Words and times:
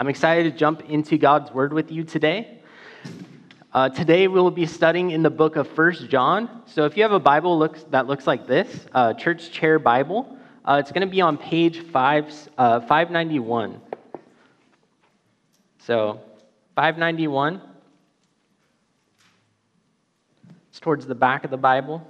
I'm 0.00 0.08
excited 0.08 0.50
to 0.50 0.58
jump 0.58 0.88
into 0.88 1.18
God's 1.18 1.52
Word 1.52 1.74
with 1.74 1.92
you 1.92 2.04
today. 2.04 2.62
Uh, 3.70 3.90
today 3.90 4.28
we'll 4.28 4.50
be 4.50 4.64
studying 4.64 5.10
in 5.10 5.22
the 5.22 5.28
book 5.28 5.56
of 5.56 5.68
First 5.68 6.08
John. 6.08 6.62
So 6.64 6.86
if 6.86 6.96
you 6.96 7.02
have 7.02 7.12
a 7.12 7.20
Bible 7.20 7.58
looks, 7.58 7.82
that 7.90 8.06
looks 8.06 8.26
like 8.26 8.46
this, 8.46 8.86
uh, 8.94 9.12
Church 9.12 9.50
Chair 9.50 9.78
Bible, 9.78 10.38
uh, 10.64 10.78
it's 10.80 10.90
going 10.90 11.06
to 11.06 11.12
be 11.12 11.20
on 11.20 11.36
page 11.36 11.80
five, 11.80 12.32
uh, 12.56 12.80
591. 12.80 13.78
So 15.80 16.22
591. 16.76 17.60
It's 20.70 20.80
towards 20.80 21.06
the 21.06 21.14
back 21.14 21.44
of 21.44 21.50
the 21.50 21.58
Bible, 21.58 22.00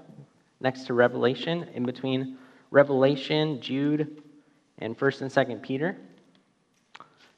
next 0.61 0.87
to 0.87 0.95
Revelation, 0.95 1.65
in 1.75 1.85
between 1.85 2.39
Revelation, 2.71 3.61
Jude, 3.61 4.23
and 4.79 4.97
1st 4.97 5.23
and 5.23 5.31
2nd 5.33 5.63
Peter. 5.63 5.97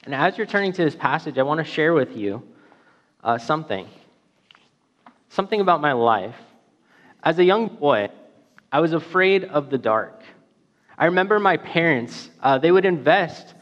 And 0.05 0.15
as 0.15 0.37
you're 0.37 0.47
turning 0.47 0.73
to 0.73 0.85
this 0.85 0.97
passage, 0.97 1.39
I 1.39 1.43
want 1.43 1.59
to 1.59 1.65
share 1.65 1.95
with 1.95 2.17
you 2.17 2.43
uh, 3.23 3.39
something. 3.39 3.87
Something 5.29 5.61
about 5.61 5.81
my 5.81 5.93
life. 5.93 6.35
As 7.23 7.39
a 7.39 7.45
young 7.45 7.69
boy, 7.69 8.11
I 8.73 8.81
was 8.81 8.95
afraid 8.95 9.45
of 9.45 9.71
the 9.71 9.79
dark. 9.79 10.21
I 10.99 11.07
remember 11.07 11.39
my 11.39 11.57
parents, 11.57 12.31
uh, 12.43 12.59
they 12.59 12.73
would 12.73 12.85
invest 12.85 13.55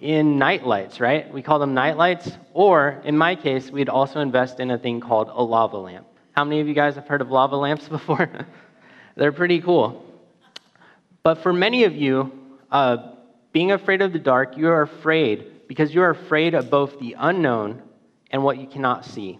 in 0.00 0.38
night 0.38 0.66
lights, 0.66 1.00
right? 1.00 1.32
We 1.32 1.42
call 1.42 1.58
them 1.58 1.72
night 1.72 1.96
lights. 1.96 2.30
Or, 2.52 3.00
in 3.04 3.16
my 3.16 3.34
case, 3.34 3.70
we'd 3.70 3.88
also 3.88 4.20
invest 4.20 4.60
in 4.60 4.70
a 4.70 4.78
thing 4.78 5.00
called 5.00 5.28
a 5.28 5.42
lava 5.42 5.78
lamp. 5.78 6.06
How 6.32 6.44
many 6.44 6.60
of 6.60 6.68
you 6.68 6.74
guys 6.74 6.96
have 6.96 7.08
heard 7.08 7.22
of 7.22 7.30
lava 7.30 7.56
lamps 7.56 7.88
before? 7.88 8.30
They're 9.16 9.32
pretty 9.32 9.62
cool. 9.62 10.04
But 11.22 11.42
for 11.42 11.52
many 11.52 11.84
of 11.84 11.96
you, 11.96 12.30
uh, 12.70 13.14
being 13.52 13.72
afraid 13.72 14.02
of 14.02 14.12
the 14.12 14.18
dark, 14.18 14.56
you 14.56 14.68
are 14.68 14.82
afraid 14.82 15.52
because 15.68 15.94
you 15.94 16.02
are 16.02 16.10
afraid 16.10 16.54
of 16.54 16.70
both 16.70 16.98
the 16.98 17.14
unknown 17.18 17.82
and 18.30 18.42
what 18.42 18.58
you 18.58 18.66
cannot 18.66 19.04
see. 19.04 19.38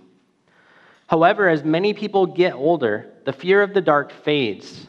However, 1.09 1.49
as 1.49 1.65
many 1.65 1.95
people 1.95 2.27
get 2.27 2.53
older, 2.53 3.15
the 3.25 3.33
fear 3.33 3.63
of 3.63 3.75
the 3.75 3.81
dark 3.81 4.13
fades, 4.13 4.87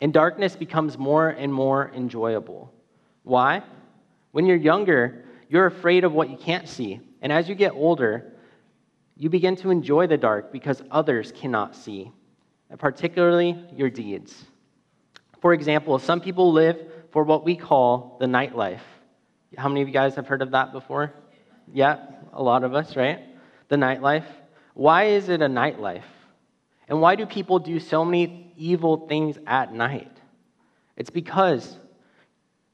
and 0.00 0.12
darkness 0.12 0.54
becomes 0.54 0.96
more 0.96 1.30
and 1.30 1.52
more 1.52 1.90
enjoyable. 1.94 2.72
Why? 3.24 3.62
When 4.30 4.46
you're 4.46 4.56
younger, 4.56 5.24
you're 5.48 5.66
afraid 5.66 6.04
of 6.04 6.12
what 6.12 6.30
you 6.30 6.36
can't 6.36 6.68
see. 6.68 7.00
And 7.20 7.32
as 7.32 7.48
you 7.48 7.56
get 7.56 7.72
older, 7.72 8.32
you 9.16 9.28
begin 9.28 9.56
to 9.56 9.70
enjoy 9.70 10.06
the 10.06 10.16
dark 10.16 10.52
because 10.52 10.80
others 10.92 11.32
cannot 11.32 11.74
see, 11.74 12.12
particularly 12.78 13.60
your 13.74 13.90
deeds. 13.90 14.44
For 15.40 15.52
example, 15.52 15.98
some 15.98 16.20
people 16.20 16.52
live 16.52 16.76
for 17.10 17.24
what 17.24 17.44
we 17.44 17.56
call 17.56 18.16
the 18.20 18.26
nightlife. 18.26 18.80
How 19.56 19.68
many 19.68 19.82
of 19.82 19.88
you 19.88 19.94
guys 19.94 20.14
have 20.16 20.26
heard 20.26 20.42
of 20.42 20.50
that 20.50 20.72
before? 20.72 21.12
Yeah, 21.72 21.98
a 22.32 22.42
lot 22.42 22.64
of 22.64 22.74
us, 22.74 22.96
right? 22.96 23.20
The 23.68 23.76
nightlife. 23.76 24.26
Why 24.74 25.04
is 25.04 25.28
it 25.28 25.42
a 25.42 25.46
nightlife? 25.46 26.02
And 26.88 27.00
why 27.00 27.16
do 27.16 27.26
people 27.26 27.58
do 27.58 27.80
so 27.80 28.04
many 28.04 28.52
evil 28.56 29.06
things 29.08 29.38
at 29.46 29.72
night? 29.72 30.12
It's 30.96 31.10
because 31.10 31.76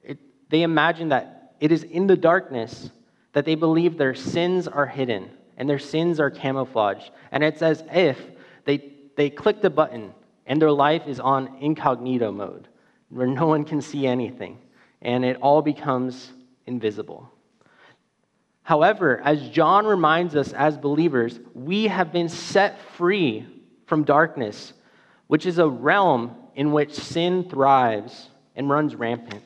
it, 0.03 0.19
they 0.51 0.63
imagine 0.63 1.09
that 1.11 1.55
it 1.61 1.73
is 1.73 1.83
in 1.83 2.07
the 2.07 2.17
darkness 2.17 2.91
that 3.33 3.45
they 3.45 3.55
believe 3.55 3.97
their 3.97 4.15
sins 4.15 4.69
are 4.69 4.87
hidden 4.87 5.31
and 5.57 5.69
their 5.69 5.79
sins 5.79 6.21
are 6.21 6.31
camouflaged. 6.31 7.11
And 7.33 7.43
it's 7.43 7.63
as 7.63 7.83
if 7.93 8.19
they, 8.65 8.93
they 9.17 9.31
click 9.31 9.61
the 9.61 9.71
button 9.71 10.13
and 10.47 10.61
their 10.61 10.73
life 10.73 11.07
is 11.07 11.21
on 11.21 11.57
incognito 11.61 12.33
mode 12.33 12.69
where 13.09 13.27
no 13.27 13.47
one 13.47 13.65
can 13.65 13.81
see 13.81 14.07
anything 14.07 14.59
and 15.03 15.25
it 15.25 15.37
all 15.41 15.63
becomes 15.63 16.33
invisible. 16.67 17.31
However, 18.63 19.21
as 19.23 19.49
John 19.51 19.85
reminds 19.85 20.35
us 20.35 20.53
as 20.53 20.79
believers, 20.79 21.39
we 21.53 21.87
have 21.89 22.13
been 22.13 22.29
set 22.29 22.81
free 22.97 23.47
from 23.87 24.05
darkness, 24.05 24.73
which 25.27 25.45
is 25.45 25.59
a 25.59 25.69
realm 25.69 26.35
in 26.55 26.73
which 26.73 26.95
sin 26.95 27.49
thrives 27.49 28.31
and 28.57 28.71
runs 28.71 28.95
rampant. 28.95 29.45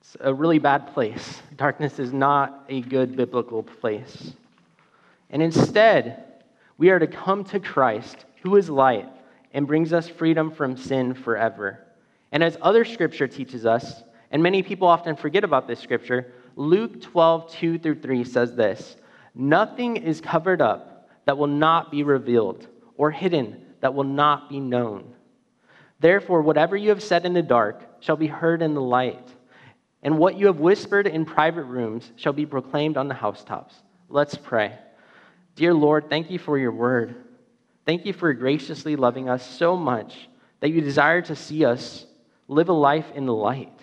It's 0.00 0.16
a 0.20 0.34
really 0.34 0.58
bad 0.58 0.92
place. 0.92 1.40
Darkness 1.56 1.98
is 1.98 2.12
not 2.12 2.64
a 2.68 2.82
good 2.82 3.16
biblical 3.16 3.62
place. 3.62 4.32
And 5.30 5.42
instead, 5.42 6.24
we 6.76 6.90
are 6.90 6.98
to 6.98 7.06
come 7.06 7.44
to 7.44 7.60
Christ, 7.60 8.26
who 8.42 8.56
is 8.56 8.68
light, 8.68 9.08
and 9.52 9.66
brings 9.66 9.92
us 9.92 10.08
freedom 10.08 10.50
from 10.50 10.76
sin 10.76 11.14
forever. 11.14 11.80
And 12.30 12.42
as 12.42 12.58
other 12.60 12.84
scripture 12.84 13.28
teaches 13.28 13.64
us, 13.64 14.02
and 14.34 14.42
many 14.42 14.64
people 14.64 14.88
often 14.88 15.14
forget 15.14 15.44
about 15.44 15.68
this 15.68 15.78
scripture, 15.78 16.32
Luke 16.56 17.00
12, 17.00 17.52
2 17.52 17.78
through 17.78 18.00
3 18.00 18.24
says 18.24 18.56
this 18.56 18.96
Nothing 19.32 19.96
is 19.96 20.20
covered 20.20 20.60
up 20.60 21.08
that 21.24 21.38
will 21.38 21.46
not 21.46 21.92
be 21.92 22.02
revealed, 22.02 22.66
or 22.96 23.12
hidden 23.12 23.64
that 23.80 23.94
will 23.94 24.02
not 24.02 24.50
be 24.50 24.58
known. 24.58 25.14
Therefore, 26.00 26.42
whatever 26.42 26.76
you 26.76 26.88
have 26.88 27.02
said 27.02 27.24
in 27.24 27.32
the 27.32 27.42
dark 27.42 27.80
shall 28.00 28.16
be 28.16 28.26
heard 28.26 28.60
in 28.60 28.74
the 28.74 28.80
light, 28.80 29.28
and 30.02 30.18
what 30.18 30.36
you 30.36 30.46
have 30.46 30.58
whispered 30.58 31.06
in 31.06 31.24
private 31.24 31.62
rooms 31.62 32.10
shall 32.16 32.32
be 32.32 32.44
proclaimed 32.44 32.96
on 32.96 33.06
the 33.06 33.14
housetops. 33.14 33.76
Let's 34.08 34.34
pray. 34.34 34.76
Dear 35.54 35.74
Lord, 35.74 36.10
thank 36.10 36.32
you 36.32 36.40
for 36.40 36.58
your 36.58 36.72
word. 36.72 37.14
Thank 37.86 38.04
you 38.04 38.12
for 38.12 38.32
graciously 38.32 38.96
loving 38.96 39.28
us 39.28 39.48
so 39.48 39.76
much 39.76 40.28
that 40.58 40.70
you 40.70 40.80
desire 40.80 41.22
to 41.22 41.36
see 41.36 41.64
us 41.64 42.04
live 42.48 42.68
a 42.68 42.72
life 42.72 43.06
in 43.14 43.26
the 43.26 43.32
light. 43.32 43.73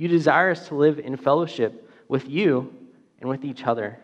You 0.00 0.08
desire 0.08 0.52
us 0.52 0.66
to 0.68 0.74
live 0.74 0.98
in 0.98 1.14
fellowship 1.18 1.92
with 2.08 2.26
you 2.26 2.72
and 3.20 3.28
with 3.28 3.44
each 3.44 3.64
other. 3.66 3.98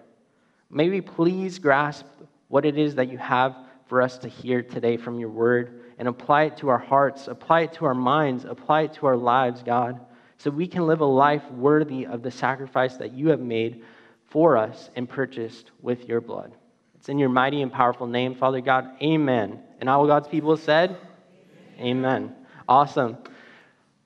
May 0.69 0.91
we 0.91 1.01
please 1.01 1.59
grasp 1.59 2.05
what 2.49 2.67
it 2.67 2.77
is 2.77 2.97
that 2.97 3.11
you 3.11 3.17
have 3.17 3.57
for 3.87 4.03
us 4.03 4.19
to 4.19 4.29
hear 4.29 4.63
today 4.63 4.99
from 4.99 5.19
your 5.19 5.31
word 5.31 5.81
and 5.99 6.07
apply 6.07 6.43
it 6.43 6.59
to 6.59 6.69
our 6.69 6.77
hearts, 6.77 7.29
apply 7.29 7.63
it 7.63 7.73
to 7.73 7.87
our 7.87 7.95
minds, 7.95 8.45
apply 8.45 8.83
it 8.83 8.93
to 8.93 9.07
our 9.07 9.17
lives, 9.17 9.63
God, 9.63 9.99
so 10.37 10.51
we 10.51 10.67
can 10.67 10.87
live 10.87 11.01
a 11.01 11.07
life 11.07 11.51
worthy 11.51 12.05
of 12.05 12.23
the 12.23 12.31
sacrifice 12.31 12.99
that 12.99 13.15
you 13.15 13.29
have 13.29 13.41
made 13.41 13.83
for 14.29 14.59
us 14.59 14.91
and 14.97 15.09
purchased 15.09 15.71
with 15.81 16.07
your 16.07 16.21
blood. 16.21 16.53
It's 16.97 17.09
in 17.09 17.19
your 17.19 17.31
mighty 17.31 17.63
and 17.63 17.73
powerful 17.73 18.07
name, 18.07 18.35
Father 18.35 18.61
God. 18.61 19.03
Amen. 19.03 19.63
And 19.81 19.89
all 19.89 20.07
God's 20.07 20.29
people 20.29 20.59
said, 20.59 20.99
Amen. 21.79 22.05
Amen. 22.05 22.35
Awesome. 22.69 23.17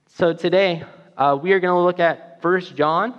So 0.07 0.31
today, 0.31 0.85
uh, 1.17 1.37
we 1.41 1.51
are 1.53 1.59
going 1.59 1.73
to 1.73 1.81
look 1.81 1.99
at 1.99 2.41
First 2.41 2.75
John, 2.75 3.13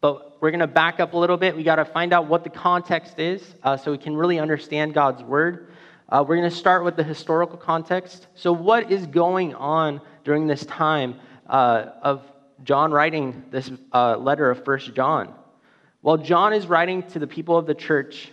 but 0.00 0.40
we're 0.40 0.50
going 0.50 0.60
to 0.60 0.66
back 0.66 1.00
up 1.00 1.12
a 1.12 1.16
little 1.16 1.36
bit. 1.36 1.56
We 1.56 1.62
got 1.62 1.76
to 1.76 1.84
find 1.84 2.12
out 2.12 2.26
what 2.26 2.44
the 2.44 2.50
context 2.50 3.18
is 3.18 3.42
uh, 3.62 3.76
so 3.76 3.90
we 3.90 3.98
can 3.98 4.16
really 4.16 4.38
understand 4.38 4.94
God's 4.94 5.22
word. 5.22 5.72
Uh, 6.08 6.24
we're 6.26 6.36
going 6.36 6.50
to 6.50 6.56
start 6.56 6.84
with 6.84 6.96
the 6.96 7.04
historical 7.04 7.56
context. 7.56 8.26
So, 8.34 8.52
what 8.52 8.90
is 8.90 9.06
going 9.06 9.54
on 9.54 10.00
during 10.24 10.46
this 10.46 10.64
time 10.66 11.20
uh, 11.46 11.86
of 12.02 12.22
John 12.64 12.90
writing 12.90 13.44
this 13.50 13.70
uh, 13.92 14.16
letter 14.16 14.50
of 14.50 14.64
First 14.64 14.94
John? 14.94 15.34
Well, 16.02 16.16
John 16.16 16.52
is 16.52 16.66
writing 16.66 17.02
to 17.10 17.18
the 17.18 17.26
people 17.26 17.56
of 17.56 17.66
the 17.66 17.74
church. 17.74 18.32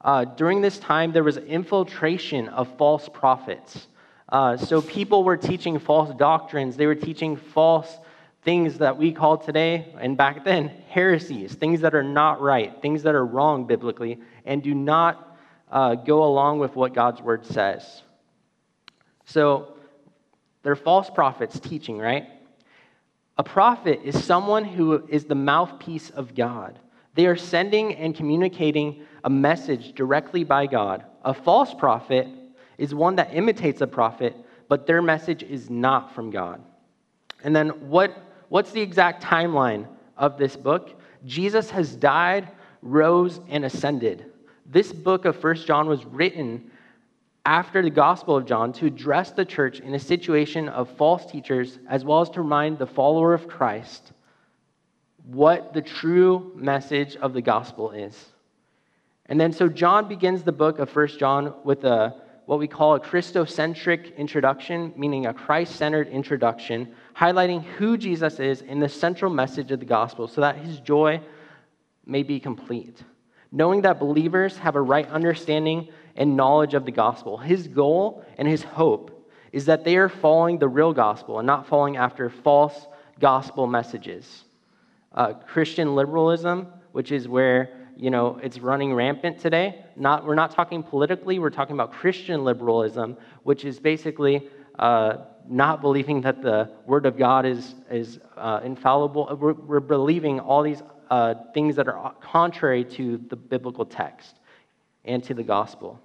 Uh, 0.00 0.24
during 0.24 0.60
this 0.60 0.78
time, 0.78 1.12
there 1.12 1.24
was 1.24 1.38
infiltration 1.38 2.48
of 2.48 2.76
false 2.76 3.08
prophets. 3.08 3.86
Uh, 4.28 4.56
so 4.56 4.80
people 4.80 5.24
were 5.24 5.36
teaching 5.36 5.78
false 5.78 6.14
doctrines. 6.16 6.76
They 6.76 6.86
were 6.86 6.94
teaching 6.94 7.36
false 7.36 7.98
things 8.42 8.78
that 8.78 8.96
we 8.96 9.12
call 9.12 9.38
today, 9.38 9.94
and 9.98 10.16
back 10.16 10.44
then, 10.44 10.68
heresies, 10.88 11.54
things 11.54 11.80
that 11.80 11.94
are 11.94 12.02
not 12.02 12.40
right, 12.42 12.80
things 12.82 13.02
that 13.04 13.14
are 13.14 13.24
wrong 13.24 13.66
biblically, 13.66 14.20
and 14.44 14.62
do 14.62 14.74
not 14.74 15.38
uh, 15.70 15.94
go 15.94 16.24
along 16.24 16.58
with 16.58 16.76
what 16.76 16.92
God's 16.92 17.22
word 17.22 17.46
says. 17.46 18.02
So 19.24 19.74
they're 20.62 20.76
false 20.76 21.08
prophets 21.08 21.58
teaching, 21.58 21.98
right? 21.98 22.26
A 23.38 23.42
prophet 23.42 24.00
is 24.04 24.22
someone 24.22 24.64
who 24.64 25.06
is 25.08 25.24
the 25.24 25.34
mouthpiece 25.34 26.10
of 26.10 26.34
God. 26.34 26.78
They 27.14 27.26
are 27.26 27.36
sending 27.36 27.94
and 27.94 28.14
communicating 28.14 29.04
a 29.24 29.30
message 29.30 29.94
directly 29.94 30.44
by 30.44 30.66
God. 30.66 31.04
A 31.24 31.32
false 31.32 31.72
prophet 31.72 32.28
is 32.78 32.94
one 32.94 33.16
that 33.16 33.34
imitates 33.34 33.80
a 33.80 33.86
prophet, 33.86 34.36
but 34.68 34.86
their 34.86 35.02
message 35.02 35.42
is 35.42 35.70
not 35.70 36.14
from 36.14 36.30
God. 36.30 36.62
And 37.42 37.54
then 37.54 37.68
what, 37.88 38.16
what's 38.48 38.72
the 38.72 38.80
exact 38.80 39.22
timeline 39.22 39.86
of 40.16 40.38
this 40.38 40.56
book? 40.56 41.00
Jesus 41.26 41.70
has 41.70 41.94
died, 41.94 42.48
rose, 42.82 43.40
and 43.48 43.64
ascended. 43.64 44.32
This 44.66 44.92
book 44.92 45.24
of 45.24 45.36
First 45.36 45.66
John 45.66 45.86
was 45.86 46.04
written 46.04 46.70
after 47.46 47.82
the 47.82 47.90
Gospel 47.90 48.36
of 48.36 48.46
John 48.46 48.72
to 48.74 48.86
address 48.86 49.30
the 49.30 49.44
church 49.44 49.80
in 49.80 49.94
a 49.94 49.98
situation 49.98 50.68
of 50.68 50.88
false 50.96 51.26
teachers, 51.26 51.78
as 51.88 52.04
well 52.04 52.22
as 52.22 52.30
to 52.30 52.40
remind 52.40 52.78
the 52.78 52.86
follower 52.86 53.34
of 53.34 53.46
Christ 53.46 54.12
what 55.26 55.72
the 55.72 55.82
true 55.82 56.52
message 56.54 57.16
of 57.16 57.32
the 57.32 57.42
gospel 57.42 57.90
is. 57.90 58.32
And 59.26 59.40
then, 59.40 59.52
so 59.52 59.68
John 59.68 60.06
begins 60.06 60.42
the 60.42 60.52
book 60.52 60.78
of 60.78 60.90
First 60.90 61.18
John 61.18 61.54
with 61.64 61.84
a 61.84 62.14
what 62.46 62.58
we 62.58 62.68
call 62.68 62.94
a 62.94 63.00
Christocentric 63.00 64.16
introduction, 64.16 64.92
meaning 64.96 65.26
a 65.26 65.34
Christ 65.34 65.76
centered 65.76 66.08
introduction, 66.08 66.94
highlighting 67.16 67.62
who 67.62 67.96
Jesus 67.96 68.38
is 68.38 68.60
in 68.62 68.80
the 68.80 68.88
central 68.88 69.32
message 69.32 69.70
of 69.70 69.80
the 69.80 69.86
gospel 69.86 70.28
so 70.28 70.40
that 70.42 70.56
his 70.56 70.80
joy 70.80 71.20
may 72.04 72.22
be 72.22 72.38
complete. 72.38 73.02
Knowing 73.50 73.82
that 73.82 73.98
believers 73.98 74.58
have 74.58 74.76
a 74.76 74.80
right 74.80 75.08
understanding 75.08 75.88
and 76.16 76.36
knowledge 76.36 76.74
of 76.74 76.84
the 76.84 76.92
gospel. 76.92 77.38
His 77.38 77.66
goal 77.66 78.24
and 78.36 78.46
his 78.46 78.62
hope 78.62 79.30
is 79.52 79.66
that 79.66 79.84
they 79.84 79.96
are 79.96 80.08
following 80.08 80.58
the 80.58 80.68
real 80.68 80.92
gospel 80.92 81.38
and 81.38 81.46
not 81.46 81.66
following 81.66 81.96
after 81.96 82.28
false 82.28 82.86
gospel 83.20 83.66
messages. 83.66 84.44
Uh, 85.12 85.32
Christian 85.32 85.94
liberalism, 85.94 86.66
which 86.92 87.12
is 87.12 87.28
where 87.28 87.83
you 87.96 88.10
know 88.10 88.38
it's 88.42 88.58
running 88.58 88.94
rampant 88.94 89.38
today. 89.38 89.84
Not 89.96 90.24
we're 90.24 90.34
not 90.34 90.50
talking 90.50 90.82
politically. 90.82 91.38
We're 91.38 91.50
talking 91.50 91.74
about 91.74 91.92
Christian 91.92 92.44
liberalism, 92.44 93.16
which 93.42 93.64
is 93.64 93.78
basically 93.78 94.48
uh, 94.78 95.18
not 95.48 95.80
believing 95.80 96.20
that 96.22 96.42
the 96.42 96.70
Word 96.86 97.06
of 97.06 97.16
God 97.16 97.46
is 97.46 97.74
is 97.90 98.18
uh, 98.36 98.60
infallible. 98.64 99.36
We're, 99.40 99.52
we're, 99.52 99.80
believing 99.80 100.40
all 100.40 100.62
these 100.62 100.82
uh, 101.10 101.34
things 101.52 101.76
that 101.76 101.88
are 101.88 102.14
contrary 102.20 102.84
to 102.84 103.18
the 103.28 103.36
biblical 103.36 103.84
text 103.84 104.36
and 105.04 105.22
to 105.24 105.34
the 105.34 105.42
gospel. 105.42 106.00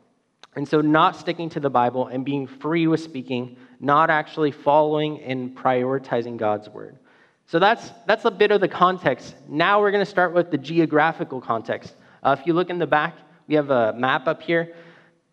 And 0.56 0.68
so, 0.68 0.82
not 0.82 1.16
sticking 1.16 1.50
to 1.52 1.60
the 1.60 1.70
Bible 1.70 2.08
and 2.08 2.26
being 2.26 2.48
free 2.48 2.88
with 2.88 3.02
speaking, 3.02 3.58
not 3.80 4.10
actually 4.10 4.52
following 4.52 5.22
and 5.22 5.56
prioritizing 5.56 6.38
God's 6.38 6.70
word. 6.70 6.98
So, 7.50 7.58
that's, 7.58 7.92
that's 8.06 8.26
a 8.26 8.32
bit 8.32 8.52
of 8.52 8.62
the 8.62 8.68
context. 8.68 9.34
Now, 9.48 9.82
we're 9.82 9.90
going 9.90 10.06
to 10.06 10.10
start 10.10 10.36
with 10.36 10.52
the 10.52 10.58
geographical 10.60 11.42
context. 11.42 11.96
Uh, 12.22 12.36
if 12.40 12.46
you 12.46 12.54
look 12.54 12.70
in 12.70 12.78
the 12.78 12.86
back, 12.86 13.16
we 13.48 13.56
have 13.56 13.72
a 13.72 13.92
map 13.94 14.28
up 14.28 14.44
here. 14.44 14.76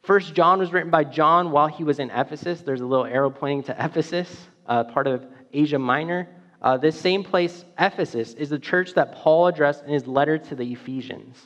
First 0.02 0.34
John 0.34 0.58
was 0.58 0.72
written 0.72 0.90
by 0.90 1.04
John 1.04 1.50
while 1.50 1.66
he 1.66 1.84
was 1.84 1.98
in 1.98 2.10
Ephesus. 2.10 2.62
There's 2.62 2.80
a 2.80 2.86
little 2.86 3.04
arrow 3.04 3.28
pointing 3.28 3.64
to 3.64 3.84
Ephesus, 3.84 4.46
uh, 4.64 4.84
part 4.84 5.06
of 5.06 5.26
Asia 5.52 5.78
Minor. 5.78 6.26
Uh, 6.62 6.78
this 6.78 6.98
same 6.98 7.22
place, 7.22 7.66
Ephesus, 7.78 8.32
is 8.32 8.48
the 8.48 8.58
church 8.58 8.94
that 8.94 9.12
Paul 9.12 9.48
addressed 9.48 9.84
in 9.84 9.90
his 9.90 10.06
letter 10.06 10.38
to 10.38 10.54
the 10.54 10.72
Ephesians. 10.72 11.36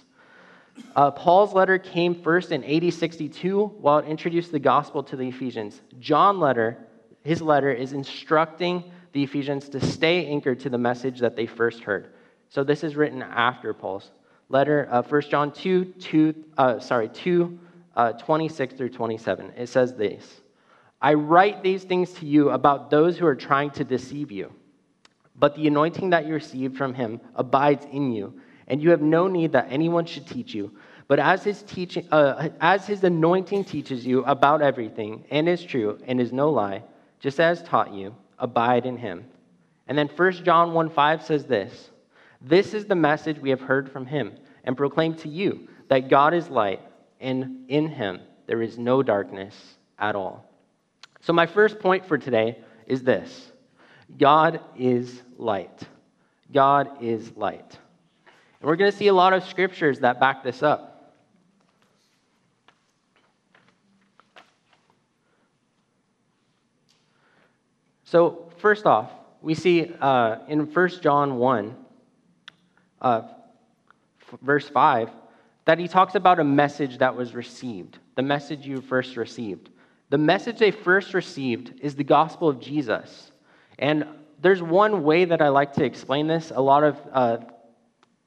Uh, 0.94 1.10
Paul's 1.10 1.52
letter 1.52 1.78
came 1.78 2.14
first 2.22 2.52
in 2.52 2.62
AD 2.62 2.94
62 2.94 3.66
while 3.80 3.98
it 3.98 4.06
introduced 4.06 4.52
the 4.52 4.60
gospel 4.60 5.02
to 5.02 5.16
the 5.16 5.26
Ephesians. 5.26 5.80
John's 5.98 6.38
letter, 6.38 6.78
his 7.24 7.42
letter, 7.42 7.72
is 7.72 7.92
instructing 7.92 8.84
the 9.12 9.22
Ephesians 9.22 9.68
to 9.70 9.80
stay 9.80 10.26
anchored 10.26 10.60
to 10.60 10.70
the 10.70 10.78
message 10.78 11.20
that 11.20 11.36
they 11.36 11.46
first 11.46 11.80
heard. 11.80 12.12
So 12.48 12.64
this 12.64 12.84
is 12.84 12.96
written 12.96 13.22
after 13.22 13.72
Paul's 13.72 14.10
letter, 14.48 14.88
uh, 14.90 15.02
1 15.02 15.22
John 15.22 15.52
2, 15.52 15.84
2 15.84 16.34
uh, 16.58 16.78
sorry, 16.80 17.08
2, 17.08 17.58
uh, 17.96 18.12
26 18.12 18.74
through 18.74 18.90
27. 18.90 19.52
It 19.56 19.68
says 19.68 19.94
this 19.94 20.40
I 21.00 21.14
write 21.14 21.62
these 21.62 21.84
things 21.84 22.12
to 22.14 22.26
you 22.26 22.50
about 22.50 22.90
those 22.90 23.18
who 23.18 23.26
are 23.26 23.36
trying 23.36 23.70
to 23.72 23.84
deceive 23.84 24.30
you. 24.30 24.52
But 25.36 25.56
the 25.56 25.66
anointing 25.66 26.10
that 26.10 26.26
you 26.26 26.34
received 26.34 26.76
from 26.76 26.92
him 26.92 27.20
abides 27.34 27.86
in 27.90 28.12
you 28.12 28.40
and 28.70 28.82
you 28.82 28.90
have 28.90 29.02
no 29.02 29.26
need 29.26 29.52
that 29.52 29.66
anyone 29.70 30.04
should 30.04 30.26
teach 30.26 30.54
you. 30.54 30.70
But 31.08 31.18
as 31.18 31.42
his, 31.42 31.62
teaching, 31.62 32.06
uh, 32.12 32.50
as 32.60 32.86
his 32.86 33.02
anointing 33.02 33.64
teaches 33.64 34.06
you 34.06 34.22
about 34.24 34.62
everything 34.62 35.24
and 35.30 35.48
is 35.48 35.62
true 35.62 35.98
and 36.06 36.20
is 36.20 36.32
no 36.32 36.50
lie, 36.50 36.84
just 37.18 37.40
as 37.40 37.62
taught 37.64 37.92
you, 37.92 38.14
abide 38.40 38.86
in 38.86 38.96
him. 38.96 39.24
And 39.86 39.96
then 39.96 40.08
1 40.08 40.32
John 40.44 40.72
1 40.72 40.90
5 40.90 41.24
says 41.24 41.44
this 41.44 41.90
This 42.40 42.74
is 42.74 42.86
the 42.86 42.94
message 42.94 43.38
we 43.38 43.50
have 43.50 43.60
heard 43.60 43.90
from 43.90 44.06
him 44.06 44.32
and 44.64 44.76
proclaim 44.76 45.14
to 45.16 45.28
you 45.28 45.68
that 45.88 46.08
God 46.08 46.34
is 46.34 46.48
light, 46.48 46.80
and 47.20 47.64
in 47.68 47.88
him 47.88 48.20
there 48.46 48.62
is 48.62 48.78
no 48.78 49.02
darkness 49.02 49.76
at 49.98 50.16
all. 50.16 50.44
So, 51.20 51.32
my 51.32 51.46
first 51.46 51.78
point 51.78 52.06
for 52.06 52.18
today 52.18 52.58
is 52.86 53.02
this 53.02 53.52
God 54.18 54.60
is 54.76 55.22
light. 55.36 55.82
God 56.52 57.02
is 57.02 57.36
light. 57.36 57.78
And 58.60 58.68
we're 58.68 58.76
going 58.76 58.90
to 58.90 58.96
see 58.96 59.06
a 59.06 59.14
lot 59.14 59.32
of 59.32 59.44
scriptures 59.44 60.00
that 60.00 60.20
back 60.20 60.42
this 60.42 60.62
up. 60.62 60.89
So, 68.10 68.50
first 68.56 68.86
off, 68.86 69.08
we 69.40 69.54
see 69.54 69.94
uh, 70.00 70.38
in 70.48 70.66
1 70.66 70.88
John 71.00 71.36
1, 71.36 71.76
uh, 73.00 73.22
verse 74.42 74.68
5, 74.68 75.10
that 75.64 75.78
he 75.78 75.86
talks 75.86 76.16
about 76.16 76.40
a 76.40 76.44
message 76.44 76.98
that 76.98 77.14
was 77.14 77.36
received, 77.36 78.00
the 78.16 78.22
message 78.22 78.66
you 78.66 78.80
first 78.80 79.16
received. 79.16 79.70
The 80.08 80.18
message 80.18 80.58
they 80.58 80.72
first 80.72 81.14
received 81.14 81.74
is 81.80 81.94
the 81.94 82.02
gospel 82.02 82.48
of 82.48 82.58
Jesus. 82.58 83.30
And 83.78 84.04
there's 84.42 84.60
one 84.60 85.04
way 85.04 85.24
that 85.24 85.40
I 85.40 85.46
like 85.46 85.72
to 85.74 85.84
explain 85.84 86.26
this. 86.26 86.50
A 86.52 86.60
lot 86.60 86.82
of 86.82 86.98
uh, 87.12 87.38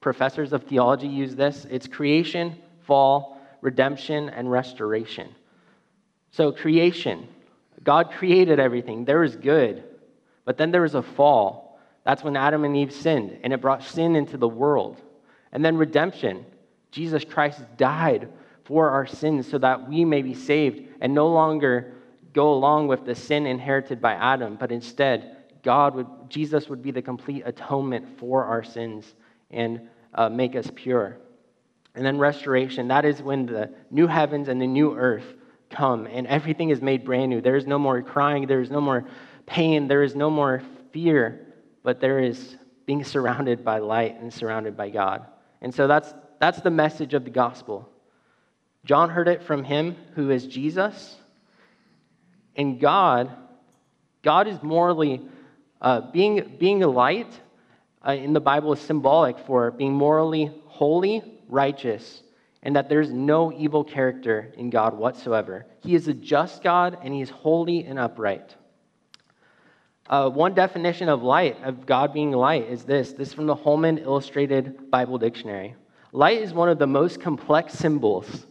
professors 0.00 0.54
of 0.54 0.64
theology 0.64 1.08
use 1.08 1.36
this 1.36 1.66
it's 1.68 1.86
creation, 1.86 2.56
fall, 2.86 3.38
redemption, 3.60 4.30
and 4.30 4.50
restoration. 4.50 5.28
So, 6.30 6.52
creation, 6.52 7.28
God 7.84 8.10
created 8.10 8.58
everything, 8.58 9.04
there 9.04 9.20
was 9.20 9.36
good, 9.36 9.84
but 10.44 10.56
then 10.56 10.70
there 10.70 10.82
was 10.82 10.94
a 10.94 11.02
fall. 11.02 11.78
That's 12.04 12.24
when 12.24 12.36
Adam 12.36 12.64
and 12.64 12.76
Eve 12.76 12.92
sinned, 12.92 13.38
and 13.42 13.52
it 13.52 13.60
brought 13.60 13.82
sin 13.82 14.16
into 14.16 14.36
the 14.36 14.48
world. 14.48 15.00
And 15.52 15.64
then 15.64 15.76
redemption, 15.76 16.44
Jesus 16.90 17.24
Christ 17.24 17.62
died 17.76 18.28
for 18.64 18.90
our 18.90 19.06
sins 19.06 19.48
so 19.48 19.58
that 19.58 19.88
we 19.88 20.04
may 20.04 20.22
be 20.22 20.34
saved 20.34 20.88
and 21.00 21.14
no 21.14 21.28
longer 21.28 21.94
go 22.32 22.52
along 22.52 22.88
with 22.88 23.04
the 23.04 23.14
sin 23.14 23.46
inherited 23.46 24.00
by 24.00 24.14
Adam, 24.14 24.56
but 24.56 24.72
instead, 24.72 25.36
God 25.62 25.94
would, 25.94 26.06
Jesus 26.28 26.68
would 26.68 26.82
be 26.82 26.90
the 26.90 27.02
complete 27.02 27.42
atonement 27.46 28.18
for 28.18 28.44
our 28.44 28.62
sins 28.62 29.14
and 29.50 29.88
uh, 30.14 30.28
make 30.28 30.56
us 30.56 30.70
pure. 30.74 31.18
And 31.94 32.04
then 32.04 32.18
restoration, 32.18 32.88
that 32.88 33.04
is 33.04 33.22
when 33.22 33.46
the 33.46 33.70
new 33.90 34.06
heavens 34.06 34.48
and 34.48 34.60
the 34.60 34.66
new 34.66 34.96
earth 34.96 35.34
come 35.74 36.06
and 36.06 36.26
everything 36.26 36.70
is 36.70 36.80
made 36.80 37.04
brand 37.04 37.30
new. 37.30 37.40
There 37.40 37.56
is 37.56 37.66
no 37.66 37.78
more 37.78 38.02
crying, 38.02 38.46
there 38.46 38.60
is 38.60 38.70
no 38.70 38.80
more 38.80 39.04
pain, 39.46 39.88
there 39.88 40.02
is 40.02 40.14
no 40.14 40.30
more 40.30 40.62
fear, 40.92 41.46
but 41.82 42.00
there 42.00 42.20
is 42.20 42.56
being 42.86 43.04
surrounded 43.04 43.64
by 43.64 43.78
light 43.78 44.20
and 44.20 44.32
surrounded 44.32 44.76
by 44.76 44.90
God. 44.90 45.26
And 45.60 45.74
so 45.74 45.86
that's, 45.86 46.14
that's 46.40 46.60
the 46.60 46.70
message 46.70 47.14
of 47.14 47.24
the 47.24 47.30
gospel. 47.30 47.88
John 48.84 49.10
heard 49.10 49.28
it 49.28 49.42
from 49.42 49.64
him 49.64 49.96
who 50.14 50.30
is 50.30 50.46
Jesus. 50.46 51.16
And 52.54 52.78
God, 52.78 53.30
God 54.22 54.46
is 54.46 54.62
morally, 54.62 55.22
uh, 55.80 56.02
being, 56.12 56.56
being 56.58 56.82
a 56.82 56.88
light 56.88 57.32
uh, 58.06 58.12
in 58.12 58.34
the 58.34 58.40
Bible 58.40 58.74
is 58.74 58.80
symbolic 58.80 59.38
for 59.40 59.70
being 59.70 59.94
morally 59.94 60.52
holy, 60.66 61.22
righteous, 61.48 62.22
and 62.64 62.74
that 62.74 62.88
there's 62.88 63.12
no 63.12 63.52
evil 63.52 63.84
character 63.84 64.52
in 64.56 64.70
God 64.70 64.94
whatsoever. 64.94 65.66
He 65.82 65.94
is 65.94 66.08
a 66.08 66.14
just 66.14 66.62
God, 66.62 66.98
and 67.02 67.14
He 67.14 67.20
is 67.20 67.30
holy 67.30 67.84
and 67.84 67.98
upright. 67.98 68.56
Uh, 70.08 70.28
one 70.28 70.54
definition 70.54 71.08
of 71.08 71.22
light, 71.22 71.62
of 71.62 71.86
God 71.86 72.12
being 72.12 72.32
light, 72.32 72.68
is 72.68 72.84
this. 72.84 73.12
This 73.12 73.28
is 73.28 73.34
from 73.34 73.46
the 73.46 73.54
Holman 73.54 73.98
Illustrated 73.98 74.90
Bible 74.90 75.18
Dictionary. 75.18 75.74
Light 76.12 76.40
is 76.40 76.52
one 76.52 76.68
of 76.68 76.78
the 76.78 76.86
most 76.86 77.20
complex 77.20 77.74
symbols. 77.74 78.46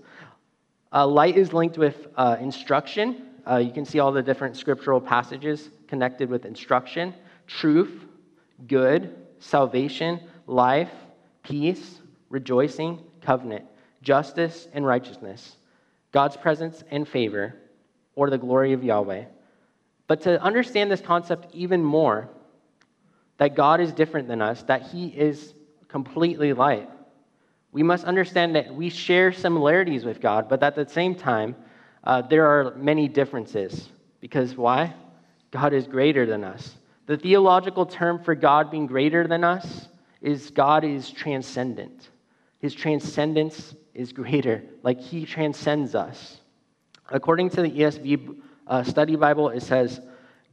Uh, 0.92 1.08
light 1.08 1.36
is 1.36 1.54
linked 1.54 1.78
with 1.78 2.08
uh, 2.16 2.38
instruction. 2.40 3.30
Uh, 3.50 3.58
you 3.58 3.72
can 3.72 3.84
see 3.86 4.00
all 4.00 4.12
the 4.12 4.22
different 4.22 4.56
scriptural 4.56 5.02
passages 5.02 5.70
connected 5.88 6.30
with 6.30 6.46
instruction, 6.46 7.14
truth, 7.48 8.06
good, 8.68 9.16
salvation, 9.40 10.20
life, 10.48 10.92
peace, 11.44 12.00
rejoicing, 12.30 13.00
covenant, 13.22 13.66
justice, 14.04 14.68
and 14.74 14.86
righteousness, 14.86 15.58
God's 16.12 16.38
presence 16.38 16.84
and 16.92 17.08
favor, 17.08 17.56
or 18.16 18.30
the 18.30 18.38
glory 18.38 18.74
of 18.74 18.84
Yahweh. 18.84 19.26
But 20.08 20.22
to 20.22 20.40
understand 20.42 20.92
this 20.92 21.02
concept 21.02 21.48
even 21.54 21.84
more, 21.84 22.30
that 23.38 23.56
God 23.56 23.82
is 23.82 23.92
different 23.92 24.28
than 24.28 24.42
us, 24.42 24.62
that 24.64 24.84
He 24.84 25.08
is 25.08 25.56
completely 25.88 26.54
light, 26.54 26.90
we 27.74 27.82
must 27.82 28.06
understand 28.06 28.56
that 28.56 28.74
we 28.74 28.90
share 28.90 29.34
similarities 29.34 30.06
with 30.06 30.22
God, 30.22 30.48
but 30.48 30.62
at 30.62 30.76
the 30.76 30.88
same 30.88 31.16
time, 31.16 31.56
uh, 32.04 32.22
there 32.22 32.46
are 32.46 32.76
many 32.76 33.08
differences. 33.08 33.90
Because 34.22 34.56
why? 34.56 34.94
God 35.50 35.74
is 35.74 35.88
greater 35.88 36.28
than 36.28 36.44
us. 36.44 36.76
The 37.08 37.18
theological 37.18 37.88
term 37.88 38.24
for 38.24 38.36
God 38.36 38.70
being 38.70 38.86
greater 38.86 39.28
than 39.28 39.44
us 39.44 39.88
is 40.22 40.52
God 40.52 40.84
is 40.84 41.10
transcendent. 41.10 42.10
His 42.64 42.74
transcendence 42.74 43.76
is 43.94 44.14
greater, 44.14 44.64
like 44.84 44.98
he 44.98 45.26
transcends 45.26 45.96
us. 45.96 46.40
According 47.10 47.50
to 47.50 47.62
the 47.62 47.70
ESV 47.70 48.38
uh, 48.66 48.84
study 48.84 49.18
Bible, 49.18 49.50
it 49.50 49.64
says, 49.64 50.00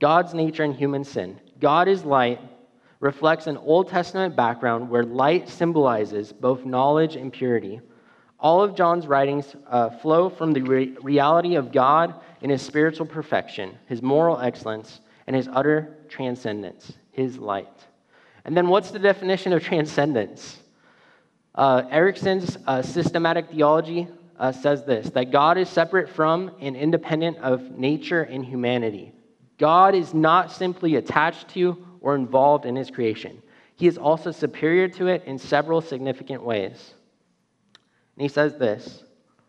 God's 0.00 0.34
nature 0.34 0.64
and 0.64 0.74
human 0.74 1.04
sin. 1.04 1.38
God 1.60 1.86
is 1.86 2.04
light 2.04 2.40
reflects 2.98 3.46
an 3.46 3.56
Old 3.58 3.90
Testament 3.90 4.34
background 4.34 4.90
where 4.90 5.04
light 5.04 5.48
symbolizes 5.48 6.32
both 6.32 6.64
knowledge 6.64 7.14
and 7.14 7.32
purity. 7.32 7.80
All 8.40 8.60
of 8.60 8.74
John's 8.74 9.06
writings 9.06 9.54
uh, 9.68 9.90
flow 9.90 10.28
from 10.28 10.52
the 10.52 10.62
re- 10.62 10.96
reality 11.02 11.54
of 11.54 11.70
God 11.70 12.16
in 12.40 12.50
his 12.50 12.60
spiritual 12.60 13.06
perfection, 13.06 13.78
his 13.86 14.02
moral 14.02 14.40
excellence, 14.40 15.00
and 15.28 15.36
his 15.36 15.46
utter 15.46 15.96
transcendence, 16.08 16.92
his 17.12 17.38
light. 17.38 17.86
And 18.44 18.56
then, 18.56 18.66
what's 18.66 18.90
the 18.90 18.98
definition 18.98 19.52
of 19.52 19.62
transcendence? 19.62 20.59
Uh, 21.54 21.82
Erickson's 21.90 22.58
uh, 22.66 22.82
systematic 22.82 23.50
theology 23.50 24.08
uh, 24.38 24.52
says 24.52 24.84
this 24.84 25.10
that 25.10 25.30
God 25.30 25.58
is 25.58 25.68
separate 25.68 26.08
from 26.08 26.52
and 26.60 26.76
independent 26.76 27.38
of 27.38 27.70
nature 27.72 28.22
and 28.22 28.44
humanity. 28.44 29.12
God 29.58 29.94
is 29.94 30.14
not 30.14 30.50
simply 30.50 30.96
attached 30.96 31.48
to 31.50 31.76
or 32.00 32.14
involved 32.14 32.64
in 32.64 32.76
his 32.76 32.90
creation, 32.90 33.42
he 33.76 33.86
is 33.86 33.98
also 33.98 34.30
superior 34.30 34.88
to 34.88 35.08
it 35.08 35.24
in 35.24 35.38
several 35.38 35.80
significant 35.80 36.42
ways. 36.42 36.94
And 38.16 38.22
he 38.22 38.28
says 38.28 38.56
this 38.56 39.04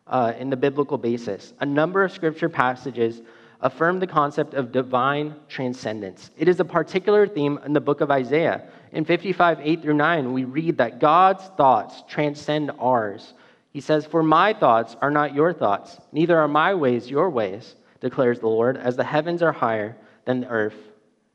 uh, 0.07 0.33
in 0.37 0.49
the 0.49 0.57
biblical 0.57 0.97
basis 0.97 1.53
a 1.59 1.65
number 1.65 2.03
of 2.03 2.11
scripture 2.11 2.49
passages 2.49 3.21
affirm 3.61 3.99
the 3.99 4.07
concept 4.07 4.53
of 4.53 4.71
divine 4.71 5.35
transcendence. 5.47 6.31
It 6.37 6.47
is 6.47 6.59
a 6.59 6.65
particular 6.65 7.27
theme 7.27 7.59
in 7.65 7.73
the 7.73 7.81
book 7.81 8.01
of 8.01 8.09
Isaiah. 8.09 8.67
In 8.91 9.05
55, 9.05 9.59
8 9.61 9.81
through 9.81 9.93
9, 9.93 10.33
we 10.33 10.45
read 10.45 10.77
that 10.77 10.99
God's 10.99 11.45
thoughts 11.57 12.03
transcend 12.07 12.71
ours. 12.79 13.33
He 13.71 13.79
says, 13.79 14.05
For 14.05 14.23
my 14.23 14.53
thoughts 14.53 14.95
are 15.01 15.11
not 15.11 15.35
your 15.35 15.53
thoughts, 15.53 15.97
neither 16.11 16.37
are 16.39 16.47
my 16.47 16.73
ways 16.73 17.09
your 17.09 17.29
ways, 17.29 17.75
declares 17.99 18.39
the 18.39 18.47
Lord. 18.47 18.77
As 18.77 18.95
the 18.95 19.03
heavens 19.03 19.41
are 19.41 19.53
higher 19.53 19.95
than 20.25 20.41
the 20.41 20.47
earth, 20.47 20.75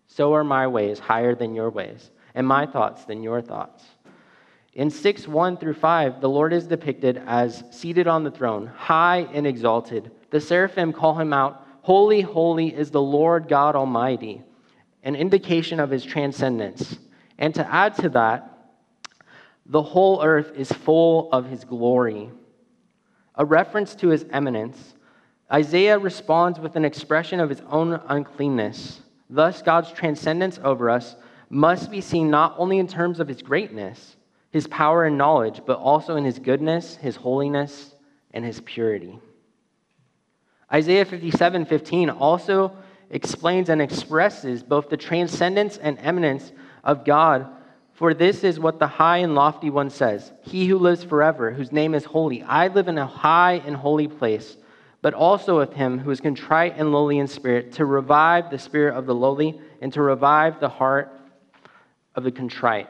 so 0.07 0.35
are 0.35 0.45
my 0.45 0.67
ways 0.67 0.99
higher 0.99 1.35
than 1.35 1.55
your 1.55 1.71
ways, 1.71 2.11
and 2.35 2.47
my 2.47 2.67
thoughts 2.67 3.05
than 3.05 3.23
your 3.23 3.41
thoughts. 3.41 3.85
In 4.75 4.91
6 4.91 5.27
1 5.27 5.57
through 5.57 5.75
5, 5.75 6.21
the 6.21 6.29
Lord 6.29 6.53
is 6.53 6.67
depicted 6.67 7.23
as 7.27 7.65
seated 7.71 8.07
on 8.07 8.25
the 8.25 8.31
throne, 8.31 8.67
high 8.67 9.27
and 9.33 9.47
exalted. 9.47 10.11
The 10.31 10.41
seraphim 10.41 10.93
call 10.93 11.15
him 11.19 11.33
out, 11.33 11.66
Holy, 11.87 12.21
holy 12.21 12.75
is 12.75 12.91
the 12.91 13.01
Lord 13.01 13.47
God 13.47 13.77
Almighty, 13.77 14.43
an 15.05 15.15
indication 15.15 15.79
of 15.79 15.89
his 15.89 16.05
transcendence. 16.05 16.99
And 17.39 17.55
to 17.55 17.73
add 17.73 17.95
to 17.99 18.09
that, 18.09 18.73
the 19.67 19.85
whole 19.85 20.21
earth 20.21 20.51
is 20.57 20.73
full 20.73 21.31
of 21.31 21.47
his 21.47 21.63
glory. 21.63 22.29
A 23.37 23.45
reference 23.45 23.95
to 23.95 24.09
his 24.09 24.27
immanence, 24.35 24.97
Isaiah 25.53 25.97
responds 25.97 26.59
with 26.59 26.75
an 26.75 26.85
expression 26.85 27.39
of 27.39 27.51
his 27.51 27.63
own 27.71 28.01
uncleanness. 28.09 29.03
Thus, 29.31 29.63
God's 29.63 29.93
transcendence 29.93 30.59
over 30.65 30.91
us 30.91 31.15
must 31.51 31.93
be 31.93 32.01
seen 32.01 32.31
not 32.31 32.57
only 32.59 32.81
in 32.81 32.89
terms 32.89 33.21
of 33.21 33.29
his 33.29 33.43
greatness, 33.43 34.17
his 34.51 34.67
power 34.67 35.05
and 35.05 35.17
knowledge, 35.17 35.61
but 35.65 35.79
also 35.79 36.17
in 36.17 36.25
his 36.25 36.41
goodness, 36.41 36.97
his 36.97 37.15
holiness, 37.15 37.95
and 38.35 38.45
his 38.45 38.61
purity. 38.61 39.21
Isaiah 40.73 41.05
57 41.05 41.67
15 41.67 42.11
also 42.11 42.77
explains 43.11 43.69
and 43.69 43.81
expresses 43.81 44.63
both 44.63 44.89
the 44.89 44.97
transcendence 44.97 45.79
and 45.79 45.99
immanence 45.99 46.53
of 46.83 47.05
God. 47.05 47.47
For 47.93 48.13
this 48.13 48.45
is 48.45 48.61
what 48.61 48.79
the 48.79 48.87
high 48.87 49.19
and 49.19 49.35
lofty 49.35 49.71
one 49.71 49.91
says 49.91 50.33
He 50.43 50.67
who 50.67 50.79
lives 50.79 51.05
forever, 51.05 51.53
whose 51.53 51.73
name 51.73 51.95
is 51.95 52.05
holy. 52.05 52.43
I 52.43 52.69
live 52.69 52.89
in 52.89 52.99
a 52.99 53.07
high 53.07 53.63
and 53.65 53.77
holy 53.77 54.09
place, 54.09 54.57
but 55.03 55.15
also 55.15 55.59
with 55.59 55.73
him 55.73 55.99
who 55.99 56.11
is 56.11 56.21
contrite 56.21 56.75
and 56.77 56.93
lowly 56.93 57.19
in 57.19 57.27
spirit, 57.27 57.73
to 57.73 57.85
revive 57.85 58.51
the 58.51 58.59
spirit 58.59 58.97
of 58.97 59.07
the 59.07 59.15
lowly 59.15 59.61
and 59.81 59.93
to 59.93 60.03
revive 60.03 60.61
the 60.61 60.69
heart 60.69 61.13
of 62.15 62.25
the 62.25 62.33
contrite 62.33 62.89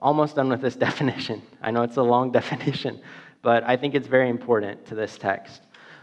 almost 0.00 0.36
done 0.36 0.48
with 0.48 0.60
this 0.60 0.76
definition. 0.86 1.42
I 1.60 1.70
know 1.70 1.82
it's 1.82 1.96
a 1.96 2.02
long 2.02 2.30
definition, 2.40 3.00
but 3.42 3.64
I 3.64 3.76
think 3.76 3.94
it's 3.94 4.08
very 4.08 4.28
important 4.28 4.86
to 4.86 4.94
this 4.94 5.18
text. 5.18 5.62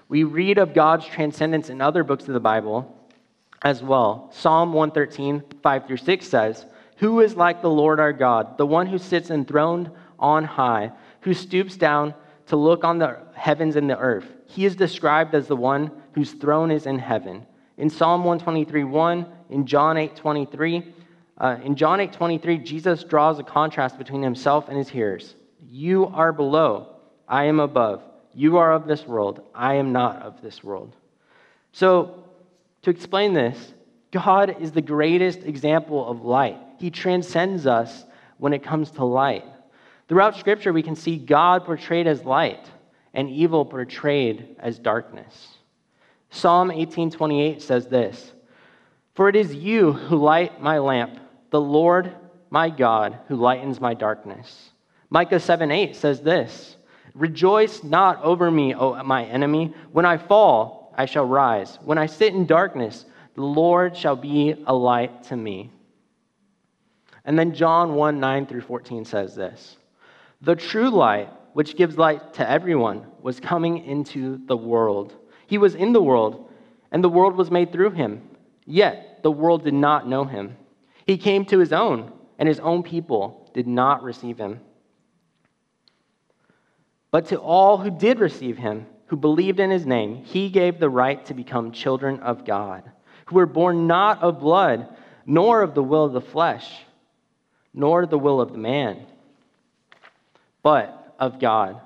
We 0.10 0.24
read 0.24 0.58
of 0.58 0.74
God's 0.74 1.06
transcendence 1.06 1.70
in 1.70 1.82
other 1.82 2.04
books 2.04 2.28
of 2.28 2.34
the 2.34 2.40
Bible 2.40 2.96
as 3.62 3.82
well. 3.82 4.30
Psalm 4.34 4.74
113, 4.74 5.44
5 5.62 5.88
through 5.88 5.98
6 5.98 6.28
says, 6.28 6.66
Who 6.98 7.22
is 7.22 7.36
like 7.36 7.62
the 7.62 7.70
Lord 7.70 8.00
our 8.00 8.14
God, 8.14 8.58
the 8.58 8.66
one 8.66 8.88
who 8.88 8.98
sits 8.98 9.30
enthroned 9.30 9.90
on 10.20 10.44
high, 10.44 10.92
who 11.22 11.34
stoops 11.34 11.78
down 11.78 12.14
to 12.48 12.58
look 12.58 12.84
on 12.84 13.00
the 13.00 13.20
heavens 13.34 13.76
and 13.76 13.90
the 13.90 13.98
earth? 13.98 14.26
He 14.46 14.66
is 14.66 14.76
described 14.76 15.34
as 15.34 15.48
the 15.48 15.56
one 15.56 15.92
whose 16.12 16.34
throne 16.34 16.72
is 16.72 16.86
in 16.86 17.00
heaven. 17.00 17.46
In 17.78 17.90
Psalm 17.90 18.24
123, 18.24 18.84
1, 18.84 19.26
in 19.50 19.66
John 19.66 19.98
8, 19.98 20.16
23, 20.16 20.94
uh, 21.40 21.58
in 21.64 21.76
John 21.76 22.00
8 22.00 22.14
23, 22.14 22.60
Jesus 22.60 23.04
draws 23.04 23.40
a 23.40 23.44
contrast 23.44 23.98
between 23.98 24.22
himself 24.22 24.70
and 24.70 24.78
his 24.78 24.90
hearers. 24.90 25.36
You 25.70 26.06
are 26.08 26.32
below, 26.32 26.93
I 27.28 27.46
am 27.46 27.60
above. 27.60 28.02
You 28.34 28.58
are 28.58 28.72
of 28.72 28.88
this 28.88 29.06
world, 29.06 29.42
I 29.54 29.76
am 29.76 29.92
not 29.92 30.22
of 30.22 30.42
this 30.42 30.64
world. 30.64 30.96
So, 31.72 32.24
to 32.82 32.90
explain 32.90 33.34
this, 33.34 33.74
God 34.12 34.62
is 34.62 34.72
the 34.72 34.82
greatest 34.82 35.44
example 35.44 36.08
of 36.08 36.24
light. 36.24 36.58
He 36.80 36.90
transcends 36.90 37.66
us 37.66 38.06
when 38.38 38.54
it 38.54 38.64
comes 38.64 38.92
to 38.92 39.06
light. 39.06 39.46
Throughout 40.08 40.36
Scripture, 40.36 40.74
we 40.74 40.84
can 40.84 40.96
see 40.96 41.18
God 41.18 41.66
portrayed 41.66 42.08
as 42.08 42.24
light 42.24 42.70
and 43.14 43.30
evil 43.30 43.66
portrayed 43.66 44.56
as 44.60 44.80
darkness. 44.80 45.58
Psalm 46.30 46.72
18:28 46.72 47.62
says 47.62 47.88
this, 47.88 48.34
"For 49.14 49.30
it 49.30 49.36
is 49.36 49.56
you 49.56 49.94
who 49.94 50.18
light 50.18 50.62
my 50.62 50.80
lamp. 50.80 51.20
The 51.52 51.62
Lord 51.62 52.16
my 52.54 52.70
God 52.70 53.18
who 53.28 53.36
lightens 53.36 53.82
my 53.82 53.96
darkness. 53.96 54.70
Micah 55.10 55.40
7 55.40 55.72
8 55.72 55.96
says 55.96 56.22
this 56.22 56.78
Rejoice 57.16 57.84
not 57.84 58.22
over 58.24 58.50
me, 58.50 58.74
O 58.74 59.02
my 59.04 59.26
enemy. 59.26 59.74
When 59.92 60.06
I 60.06 60.18
fall, 60.18 60.94
I 60.98 61.06
shall 61.06 61.26
rise. 61.26 61.78
When 61.84 61.98
I 61.98 62.08
sit 62.08 62.34
in 62.34 62.46
darkness, 62.46 63.06
the 63.36 63.44
Lord 63.44 63.96
shall 63.96 64.16
be 64.16 64.56
a 64.66 64.74
light 64.74 65.24
to 65.26 65.36
me. 65.36 65.72
And 67.26 67.38
then 67.38 67.54
John 67.54 67.96
1 67.96 68.20
9 68.20 68.46
through 68.46 68.62
14 68.62 69.06
says 69.06 69.36
this 69.36 69.78
The 70.42 70.56
true 70.56 70.90
light, 70.90 71.30
which 71.54 71.78
gives 71.78 71.98
light 71.98 72.34
to 72.36 72.50
everyone, 72.50 73.06
was 73.22 73.40
coming 73.40 73.86
into 73.86 74.40
the 74.46 74.58
world. 74.58 75.16
He 75.48 75.58
was 75.58 75.76
in 75.76 75.94
the 75.94 76.02
world, 76.02 76.50
and 76.92 77.04
the 77.04 77.10
world 77.10 77.36
was 77.36 77.52
made 77.52 77.72
through 77.72 77.92
him. 77.92 78.22
Yet 78.66 79.22
the 79.24 79.32
world 79.32 79.64
did 79.64 79.74
not 79.74 80.08
know 80.08 80.26
him. 80.26 80.58
He 81.06 81.18
came 81.18 81.46
to 81.46 81.60
his 81.60 81.74
own, 81.74 82.12
and 82.40 82.48
his 82.48 82.60
own 82.60 82.84
people 82.84 83.50
did 83.54 83.68
not 83.68 84.04
receive 84.04 84.38
him. 84.38 84.62
But 87.14 87.28
to 87.28 87.38
all 87.38 87.78
who 87.78 87.92
did 87.92 88.18
receive 88.18 88.58
him, 88.58 88.88
who 89.06 89.18
believed 89.18 89.60
in 89.60 89.70
his 89.70 89.86
name, 89.86 90.24
he 90.24 90.50
gave 90.50 90.80
the 90.80 90.90
right 90.90 91.24
to 91.28 91.36
become 91.36 91.72
children 91.72 92.20
of 92.22 92.44
God, 92.44 92.82
who 93.28 93.36
were 93.36 93.46
born 93.46 93.86
not 93.86 94.24
of 94.24 94.40
blood, 94.40 94.90
nor 95.24 95.62
of 95.62 95.76
the 95.76 95.84
will 95.84 96.06
of 96.06 96.14
the 96.14 96.22
flesh, 96.22 96.82
nor 97.72 98.08
the 98.08 98.18
will 98.18 98.42
of 98.42 98.52
the 98.52 98.58
man, 98.58 99.06
but 100.64 101.14
of 101.20 101.40
God. 101.40 101.80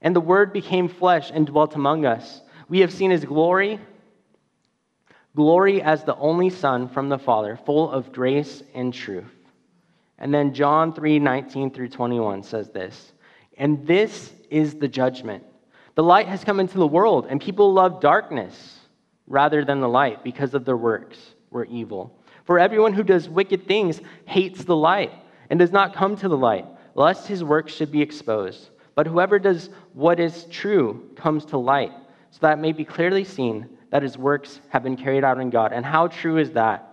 And 0.00 0.16
the 0.16 0.20
Word 0.20 0.54
became 0.54 0.88
flesh 0.88 1.30
and 1.30 1.46
dwelt 1.46 1.74
among 1.74 2.06
us. 2.06 2.40
We 2.70 2.80
have 2.80 2.90
seen 2.90 3.10
his 3.10 3.26
glory 3.26 3.80
Glory 5.36 5.80
as 5.80 6.02
the 6.02 6.16
only 6.16 6.50
Son 6.50 6.88
from 6.88 7.08
the 7.08 7.18
Father, 7.18 7.56
full 7.64 7.90
of 7.90 8.12
grace 8.12 8.62
and 8.74 8.92
truth. 8.92 9.30
And 10.18 10.34
then 10.34 10.54
John 10.54 10.92
3 10.92 11.18
19 11.18 11.70
through 11.70 11.88
21 11.90 12.42
says 12.42 12.70
this 12.70 13.12
And 13.56 13.86
this 13.86 14.32
is 14.50 14.74
the 14.74 14.88
judgment. 14.88 15.44
The 15.94 16.02
light 16.02 16.28
has 16.28 16.44
come 16.44 16.60
into 16.60 16.78
the 16.78 16.86
world, 16.86 17.26
and 17.28 17.40
people 17.40 17.72
love 17.72 18.00
darkness 18.00 18.78
rather 19.26 19.64
than 19.64 19.80
the 19.80 19.88
light 19.88 20.24
because 20.24 20.54
of 20.54 20.64
their 20.64 20.76
works 20.76 21.18
were 21.50 21.64
evil. 21.66 22.18
For 22.44 22.58
everyone 22.58 22.92
who 22.92 23.02
does 23.02 23.28
wicked 23.28 23.66
things 23.66 24.00
hates 24.24 24.64
the 24.64 24.76
light 24.76 25.12
and 25.50 25.58
does 25.58 25.72
not 25.72 25.94
come 25.94 26.16
to 26.16 26.28
the 26.28 26.36
light, 26.36 26.66
lest 26.94 27.26
his 27.26 27.44
works 27.44 27.72
should 27.72 27.92
be 27.92 28.02
exposed. 28.02 28.70
But 28.94 29.06
whoever 29.06 29.38
does 29.38 29.70
what 29.94 30.20
is 30.20 30.44
true 30.46 31.10
comes 31.16 31.44
to 31.46 31.58
light, 31.58 31.92
so 32.30 32.38
that 32.42 32.58
it 32.58 32.60
may 32.60 32.72
be 32.72 32.84
clearly 32.84 33.24
seen 33.24 33.68
that 33.90 34.02
his 34.02 34.18
works 34.18 34.60
have 34.68 34.82
been 34.82 34.96
carried 34.96 35.24
out 35.24 35.40
in 35.40 35.50
God. 35.50 35.72
And 35.72 35.84
how 35.84 36.08
true 36.08 36.38
is 36.38 36.52
that? 36.52 36.86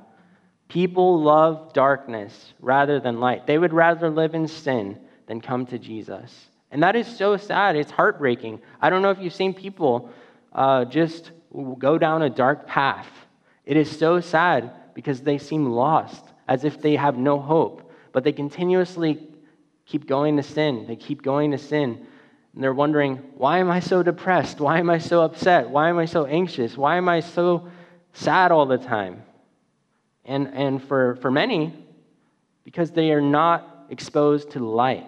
People 0.67 1.21
love 1.21 1.73
darkness 1.73 2.53
rather 2.59 2.99
than 2.99 3.19
light. 3.19 3.47
They 3.47 3.57
would 3.57 3.73
rather 3.73 4.09
live 4.09 4.35
in 4.35 4.47
sin 4.47 4.99
than 5.27 5.41
come 5.41 5.65
to 5.67 5.79
Jesus. 5.79 6.47
And 6.71 6.83
that 6.83 6.95
is 6.95 7.07
so 7.07 7.37
sad. 7.37 7.75
It's 7.75 7.91
heartbreaking. 7.91 8.61
I 8.81 8.89
don't 8.89 9.01
know 9.01 9.11
if 9.11 9.19
you've 9.19 9.33
seen 9.33 9.53
people 9.53 10.09
uh, 10.53 10.85
just 10.85 11.31
go 11.79 11.97
down 11.97 12.21
a 12.21 12.29
dark 12.29 12.67
path. 12.67 13.07
It 13.65 13.77
is 13.77 13.89
so 13.89 14.19
sad 14.19 14.71
because 14.93 15.21
they 15.21 15.37
seem 15.37 15.65
lost, 15.65 16.23
as 16.47 16.63
if 16.63 16.81
they 16.81 16.95
have 16.95 17.17
no 17.17 17.39
hope. 17.39 17.91
But 18.11 18.23
they 18.23 18.31
continuously 18.31 19.27
keep 19.85 20.07
going 20.07 20.37
to 20.37 20.43
sin. 20.43 20.85
They 20.87 20.95
keep 20.95 21.21
going 21.21 21.51
to 21.51 21.57
sin 21.57 22.05
and 22.57 22.63
they're 22.63 22.73
wondering, 22.73 23.17
why 23.35 23.59
am 23.59 23.69
I 23.69 23.79
so 23.79 24.01
depressed? 24.01 24.59
Why 24.59 24.79
am 24.79 24.89
I 24.89 24.97
so 24.97 25.21
upset? 25.21 25.69
Why 25.69 25.89
am 25.89 25.99
I 25.99 26.05
so 26.05 26.25
anxious? 26.25 26.75
Why 26.75 26.97
am 26.97 27.07
I 27.07 27.19
so 27.19 27.69
sad 28.13 28.51
all 28.51 28.65
the 28.65 28.79
time? 28.79 29.21
And, 30.25 30.47
and 30.55 30.83
for, 30.83 31.17
for 31.17 31.29
many, 31.29 31.71
because 32.63 32.89
they 32.89 33.11
are 33.11 33.21
not 33.21 33.85
exposed 33.91 34.49
to 34.53 34.59
light. 34.59 35.05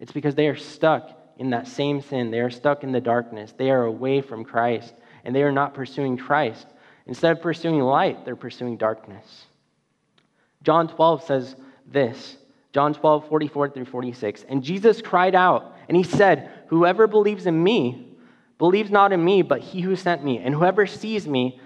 It's 0.00 0.12
because 0.12 0.34
they 0.34 0.48
are 0.48 0.56
stuck 0.56 1.10
in 1.38 1.50
that 1.50 1.68
same 1.68 2.00
sin. 2.00 2.30
They 2.30 2.40
are 2.40 2.50
stuck 2.50 2.82
in 2.82 2.92
the 2.92 3.00
darkness. 3.00 3.52
They 3.56 3.70
are 3.70 3.84
away 3.84 4.20
from 4.20 4.44
Christ, 4.44 4.94
and 5.24 5.34
they 5.34 5.42
are 5.42 5.52
not 5.52 5.74
pursuing 5.74 6.16
Christ. 6.16 6.66
Instead 7.06 7.32
of 7.32 7.42
pursuing 7.42 7.80
light, 7.80 8.24
they're 8.24 8.36
pursuing 8.36 8.76
darkness. 8.76 9.46
John 10.62 10.88
12 10.88 11.24
says 11.24 11.56
this 11.86 12.36
John 12.72 12.92
12, 12.92 13.28
44 13.28 13.70
through 13.70 13.84
46. 13.86 14.44
And 14.48 14.62
Jesus 14.62 15.00
cried 15.00 15.34
out, 15.34 15.74
and 15.88 15.96
he 15.96 16.02
said, 16.02 16.50
Whoever 16.68 17.06
believes 17.06 17.46
in 17.46 17.62
me 17.62 18.16
believes 18.58 18.90
not 18.90 19.12
in 19.12 19.24
me, 19.24 19.42
but 19.42 19.60
he 19.60 19.80
who 19.80 19.96
sent 19.96 20.24
me. 20.24 20.38
And 20.38 20.54
whoever 20.54 20.86
sees 20.86 21.26
me 21.26 21.60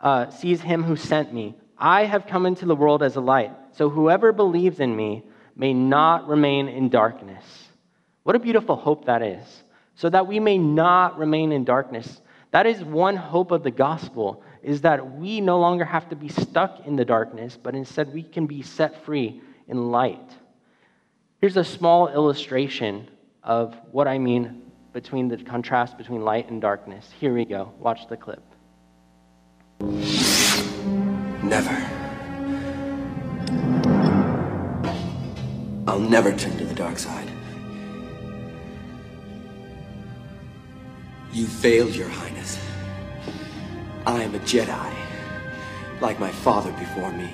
uh, 0.00 0.30
sees 0.30 0.60
him 0.60 0.82
who 0.82 0.96
sent 0.96 1.32
me. 1.32 1.56
I 1.78 2.04
have 2.04 2.26
come 2.26 2.46
into 2.46 2.66
the 2.66 2.76
world 2.76 3.02
as 3.02 3.16
a 3.16 3.20
light, 3.20 3.52
so 3.72 3.90
whoever 3.90 4.32
believes 4.32 4.80
in 4.80 4.94
me 4.94 5.24
may 5.56 5.72
not 5.72 6.28
remain 6.28 6.68
in 6.68 6.88
darkness. 6.88 7.44
What 8.22 8.36
a 8.36 8.38
beautiful 8.38 8.76
hope 8.76 9.06
that 9.06 9.22
is. 9.22 9.62
So 9.96 10.10
that 10.10 10.26
we 10.26 10.40
may 10.40 10.58
not 10.58 11.18
remain 11.18 11.52
in 11.52 11.64
darkness. 11.64 12.20
That 12.50 12.66
is 12.66 12.82
one 12.82 13.16
hope 13.16 13.50
of 13.50 13.62
the 13.62 13.70
gospel 13.70 14.42
is 14.62 14.80
that 14.80 15.16
we 15.16 15.40
no 15.40 15.58
longer 15.58 15.84
have 15.84 16.08
to 16.08 16.16
be 16.16 16.28
stuck 16.28 16.86
in 16.86 16.96
the 16.96 17.04
darkness, 17.04 17.58
but 17.62 17.74
instead 17.74 18.12
we 18.12 18.22
can 18.22 18.46
be 18.46 18.62
set 18.62 19.04
free 19.04 19.40
in 19.68 19.90
light. 19.90 20.30
Here's 21.40 21.56
a 21.56 21.64
small 21.64 22.08
illustration 22.08 23.08
of 23.42 23.76
what 23.92 24.08
I 24.08 24.18
mean 24.18 24.62
between 24.92 25.28
the 25.28 25.36
contrast 25.36 25.98
between 25.98 26.22
light 26.22 26.48
and 26.48 26.62
darkness. 26.62 27.10
Here 27.20 27.34
we 27.34 27.44
go. 27.44 27.72
Watch 27.78 28.08
the 28.08 28.16
clip. 28.16 28.42
Never. 31.42 32.03
I'll 35.86 36.00
never 36.00 36.32
turn 36.34 36.56
to 36.56 36.64
the 36.64 36.74
dark 36.74 36.98
side. 36.98 37.28
You 41.32 41.46
failed, 41.46 41.94
Your 41.94 42.08
Highness. 42.08 42.58
I 44.06 44.22
am 44.22 44.34
a 44.34 44.38
Jedi, 44.40 44.94
like 46.00 46.18
my 46.18 46.30
father 46.30 46.72
before 46.72 47.12
me. 47.12 47.30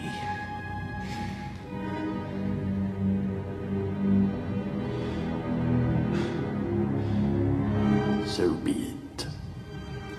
So 8.27 8.53
be 8.55 8.73
it, 8.73 9.27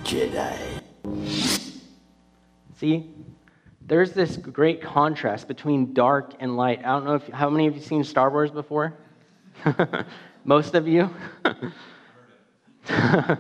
Jedi. 0.04 0.82
See, 2.78 3.10
there's 3.91 4.13
this 4.13 4.38
great 4.38 4.81
contrast 4.81 5.50
between 5.50 5.93
dark 5.93 6.33
and 6.39 6.55
light. 6.55 6.79
I 6.79 6.83
don't 6.83 7.03
know 7.03 7.15
if 7.15 7.27
how 7.27 7.50
many 7.50 7.67
of 7.67 7.75
you 7.75 7.81
seen 7.81 8.05
Star 8.05 8.29
Wars 8.29 8.50
before? 8.50 8.93
Most 10.45 10.75
of 10.75 10.88
you. 10.88 11.13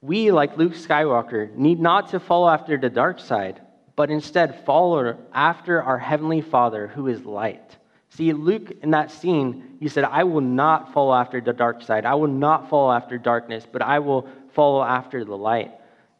we, 0.00 0.32
like 0.32 0.56
Luke 0.56 0.72
Skywalker, 0.72 1.54
need 1.54 1.78
not 1.78 2.10
to 2.10 2.18
follow 2.18 2.48
after 2.48 2.76
the 2.76 2.90
dark 2.90 3.20
side, 3.20 3.60
but 3.94 4.10
instead 4.10 4.64
follow 4.64 5.16
after 5.32 5.80
our 5.80 5.96
Heavenly 5.96 6.40
Father 6.40 6.88
who 6.88 7.06
is 7.06 7.24
light. 7.24 7.76
See, 8.08 8.32
Luke, 8.32 8.72
in 8.82 8.90
that 8.90 9.12
scene, 9.12 9.76
he 9.78 9.86
said, 9.86 10.02
I 10.02 10.24
will 10.24 10.40
not 10.40 10.92
follow 10.92 11.14
after 11.14 11.40
the 11.40 11.52
dark 11.52 11.80
side. 11.80 12.04
I 12.04 12.16
will 12.16 12.26
not 12.26 12.68
follow 12.70 12.90
after 12.90 13.18
darkness, 13.18 13.64
but 13.70 13.82
I 13.82 14.00
will 14.00 14.26
follow 14.52 14.82
after 14.82 15.24
the 15.24 15.36
light. 15.36 15.70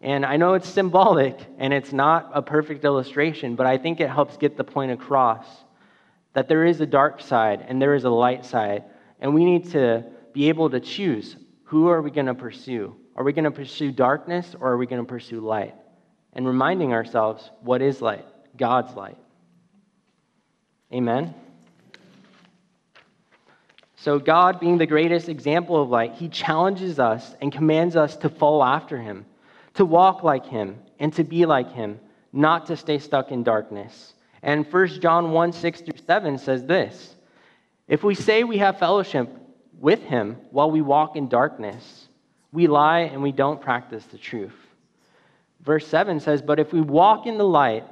And 0.06 0.24
I 0.24 0.36
know 0.36 0.54
it's 0.54 0.68
symbolic 0.68 1.36
and 1.58 1.74
it's 1.74 1.92
not 1.92 2.30
a 2.32 2.40
perfect 2.40 2.84
illustration, 2.84 3.56
but 3.56 3.66
I 3.66 3.76
think 3.76 3.98
it 3.98 4.08
helps 4.08 4.36
get 4.36 4.56
the 4.56 4.62
point 4.62 4.92
across 4.92 5.44
that 6.32 6.46
there 6.46 6.64
is 6.64 6.80
a 6.80 6.86
dark 6.86 7.20
side 7.20 7.66
and 7.66 7.82
there 7.82 7.92
is 7.92 8.04
a 8.04 8.08
light 8.08 8.44
side. 8.44 8.84
And 9.20 9.34
we 9.34 9.44
need 9.44 9.72
to 9.72 10.04
be 10.32 10.48
able 10.48 10.70
to 10.70 10.78
choose 10.78 11.34
who 11.64 11.88
are 11.88 12.00
we 12.00 12.12
going 12.12 12.26
to 12.26 12.34
pursue? 12.34 12.94
Are 13.16 13.24
we 13.24 13.32
going 13.32 13.46
to 13.46 13.50
pursue 13.50 13.90
darkness 13.90 14.54
or 14.60 14.70
are 14.70 14.76
we 14.76 14.86
going 14.86 15.02
to 15.02 15.08
pursue 15.08 15.40
light? 15.40 15.74
And 16.34 16.46
reminding 16.46 16.92
ourselves 16.92 17.50
what 17.62 17.82
is 17.82 18.00
light? 18.00 18.24
God's 18.56 18.94
light. 18.94 19.18
Amen. 20.92 21.34
So, 23.96 24.20
God, 24.20 24.60
being 24.60 24.78
the 24.78 24.86
greatest 24.86 25.28
example 25.28 25.82
of 25.82 25.88
light, 25.88 26.12
He 26.12 26.28
challenges 26.28 27.00
us 27.00 27.34
and 27.42 27.50
commands 27.50 27.96
us 27.96 28.16
to 28.18 28.28
follow 28.28 28.62
after 28.62 28.98
Him, 28.98 29.26
to 29.76 29.84
walk 29.84 30.22
like 30.22 30.46
Him, 30.46 30.78
and 30.98 31.12
to 31.14 31.24
be 31.24 31.46
like 31.46 31.72
Him, 31.72 32.00
not 32.32 32.66
to 32.66 32.76
stay 32.76 32.98
stuck 32.98 33.30
in 33.30 33.42
darkness. 33.42 34.14
And 34.42 34.70
1 34.70 35.00
John 35.00 35.32
1 35.32 35.52
6 35.52 35.80
through 35.82 36.04
7 36.06 36.38
says 36.38 36.64
this 36.64 37.14
If 37.88 38.02
we 38.02 38.14
say 38.14 38.44
we 38.44 38.58
have 38.58 38.78
fellowship 38.78 39.28
with 39.78 40.02
Him 40.02 40.36
while 40.50 40.70
we 40.70 40.82
walk 40.82 41.16
in 41.16 41.28
darkness, 41.28 42.08
we 42.52 42.66
lie 42.66 43.00
and 43.00 43.22
we 43.22 43.32
don't 43.32 43.60
practice 43.60 44.04
the 44.06 44.18
truth. 44.18 44.54
Verse 45.60 45.86
7 45.86 46.20
says, 46.20 46.42
But 46.42 46.60
if 46.60 46.72
we 46.72 46.80
walk 46.80 47.26
in 47.26 47.38
the 47.38 47.46
light, 47.46 47.84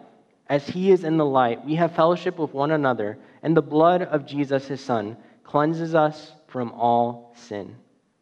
as 0.48 0.66
He 0.66 0.90
is 0.90 1.04
in 1.04 1.16
the 1.16 1.24
light, 1.24 1.64
we 1.64 1.74
have 1.74 1.94
fellowship 1.94 2.38
with 2.38 2.54
one 2.54 2.70
another, 2.70 3.18
and 3.42 3.56
the 3.56 3.62
blood 3.62 4.02
of 4.02 4.26
Jesus, 4.26 4.68
His 4.68 4.80
Son, 4.80 5.16
cleanses 5.42 5.94
us 5.94 6.32
from 6.46 6.72
all 6.72 7.34
sin. 7.36 7.74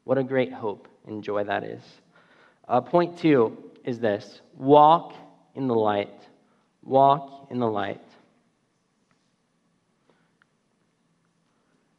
What 0.04 0.18
a 0.18 0.24
great 0.24 0.52
hope 0.52 0.88
and 1.06 1.22
joy 1.22 1.44
that 1.44 1.64
is. 1.64 1.82
Uh, 2.68 2.80
point 2.80 3.18
two 3.18 3.56
is 3.84 3.98
this 3.98 4.40
walk 4.56 5.14
in 5.54 5.66
the 5.66 5.74
light. 5.74 6.20
Walk 6.82 7.48
in 7.50 7.58
the 7.58 7.66
light. 7.66 8.02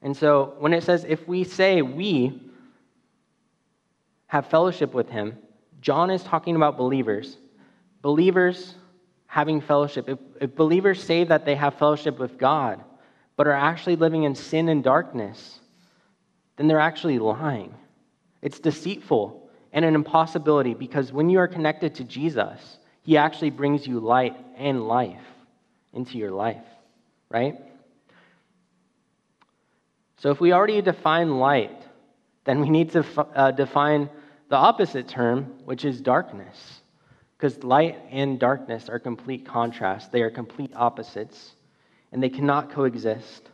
And 0.02 0.16
so 0.16 0.56
when 0.60 0.74
it 0.74 0.84
says, 0.84 1.06
if 1.08 1.26
we 1.28 1.44
say 1.46 1.82
we 1.82 2.42
have 4.28 4.48
fellowship 4.48 4.94
with 4.94 5.10
him, 5.10 5.38
John 5.80 6.10
is 6.10 6.24
talking 6.24 6.56
about 6.56 6.78
believers. 6.78 7.38
Believers 8.02 8.76
having 9.28 9.62
fellowship. 9.62 10.10
If, 10.10 10.20
if 10.42 10.56
believers 10.56 11.02
say 11.02 11.24
that 11.24 11.46
they 11.46 11.56
have 11.56 11.76
fellowship 11.76 12.20
with 12.20 12.38
God, 12.38 12.84
but 13.36 13.48
are 13.48 13.54
actually 13.54 13.96
living 13.96 14.24
in 14.24 14.36
sin 14.36 14.70
and 14.70 14.84
darkness, 14.84 15.60
then 16.58 16.68
they're 16.68 16.80
actually 16.80 17.20
lying. 17.20 17.74
It's 18.42 18.60
deceitful 18.60 19.43
and 19.74 19.84
an 19.84 19.96
impossibility 19.96 20.74
because 20.74 21.12
when 21.12 21.30
you 21.30 21.40
are 21.40 21.48
connected 21.48 21.96
to 21.96 22.04
Jesus, 22.04 22.78
he 23.02 23.18
actually 23.18 23.50
brings 23.50 23.86
you 23.86 24.00
light 24.00 24.38
and 24.56 24.88
life 24.88 25.26
into 25.92 26.18
your 26.18 26.32
life, 26.32 26.64
right? 27.30 27.60
So 30.18 30.32
if 30.32 30.40
we 30.40 30.54
already 30.54 30.82
define 30.82 31.38
light, 31.38 31.84
then 32.46 32.62
we 32.62 32.70
need 32.70 32.92
to 32.92 33.06
uh, 33.36 33.52
define 33.52 34.10
the 34.50 34.56
opposite 34.56 35.08
term, 35.08 35.54
which 35.66 35.84
is 35.84 36.00
darkness. 36.00 36.82
Because 37.36 37.62
light 37.64 38.00
and 38.10 38.40
darkness 38.40 38.88
are 38.88 39.00
complete 39.00 39.46
contrasts, 39.46 40.08
they 40.10 40.22
are 40.22 40.32
complete 40.32 40.72
opposites 40.76 41.56
and 42.12 42.22
they 42.22 42.30
cannot 42.30 42.72
coexist. 42.72 43.50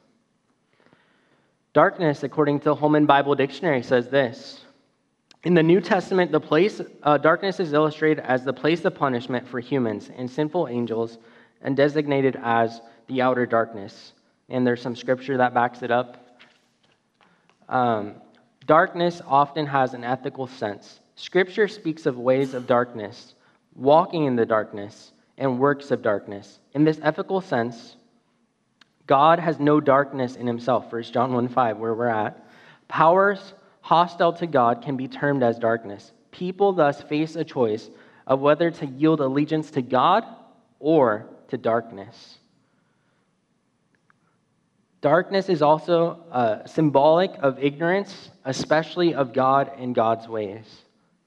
Darkness, 1.73 2.23
according 2.23 2.60
to 2.62 2.75
Holman 2.75 3.05
Bible 3.05 3.36
Dictionary, 3.36 3.82
says 3.82 4.10
this 4.10 4.60
In 5.43 5.54
the 5.54 5.63
New 5.63 5.80
Testament, 5.80 6.34
the 6.34 6.39
place, 6.39 6.82
uh, 7.04 7.17
darkness 7.17 7.62
is 7.62 7.71
illustrated 7.71 8.19
as 8.25 8.43
the 8.43 8.52
place 8.52 8.84
of 8.84 8.93
punishment 8.93 9.47
for 9.47 9.62
humans 9.62 10.12
and 10.17 10.30
sinful 10.30 10.67
angels 10.67 11.17
and 11.62 11.78
designated 11.78 12.38
as 12.43 12.82
the 13.08 13.21
outer 13.21 13.45
darkness. 13.45 14.13
And 14.49 14.67
there's 14.67 14.82
some 14.82 14.97
scripture 14.97 15.38
that 15.38 15.54
backs 15.54 15.82
it 15.82 15.91
up. 15.91 16.39
Um, 17.69 18.15
darkness 18.65 19.21
often 19.25 19.65
has 19.67 19.93
an 19.93 20.04
ethical 20.04 20.45
sense. 20.45 20.99
Scripture 21.15 21.69
speaks 21.69 22.06
of 22.06 22.17
ways 22.17 22.54
of 22.54 22.67
darkness, 22.67 23.36
walking 23.75 24.25
in 24.25 24.36
the 24.36 24.45
darkness, 24.45 25.13
and 25.38 25.58
works 25.58 25.91
of 25.91 26.02
darkness. 26.02 26.60
In 26.73 26.84
this 26.84 26.99
ethical 27.02 27.39
sense, 27.39 27.95
God 29.08 29.39
has 29.39 29.58
no 29.58 29.80
darkness 29.80 30.36
in 30.36 30.45
himself, 30.45 30.91
1 30.91 31.04
John 31.04 31.32
1 31.32 31.47
5, 31.47 31.78
where 31.78 31.93
we're 31.93 32.08
at. 32.08 32.45
Powers 32.89 33.54
hostile 33.89 34.32
to 34.32 34.45
God 34.45 34.84
can 34.84 34.95
be 34.97 35.08
termed 35.08 35.41
as 35.41 35.58
darkness. 35.58 36.12
People 36.30 36.73
thus 36.73 37.02
face 37.02 37.36
a 37.36 37.43
choice 37.43 37.89
of 38.28 38.39
whether 38.39 38.69
to 38.69 38.86
yield 38.86 39.19
allegiance 39.19 39.71
to 39.71 39.82
God 39.82 40.23
or 40.80 41.25
to 41.47 41.58
darkness. 41.58 42.38
Darkness 45.02 45.49
is 45.49 45.63
also 45.63 46.23
uh, 46.32 46.67
symbolic 46.67 47.32
of 47.39 47.58
ignorance, 47.58 48.30
especially 48.45 49.15
of 49.15 49.34
God 49.34 49.71
and 49.75 49.95
God's 49.95 50.28
ways. 50.28 50.67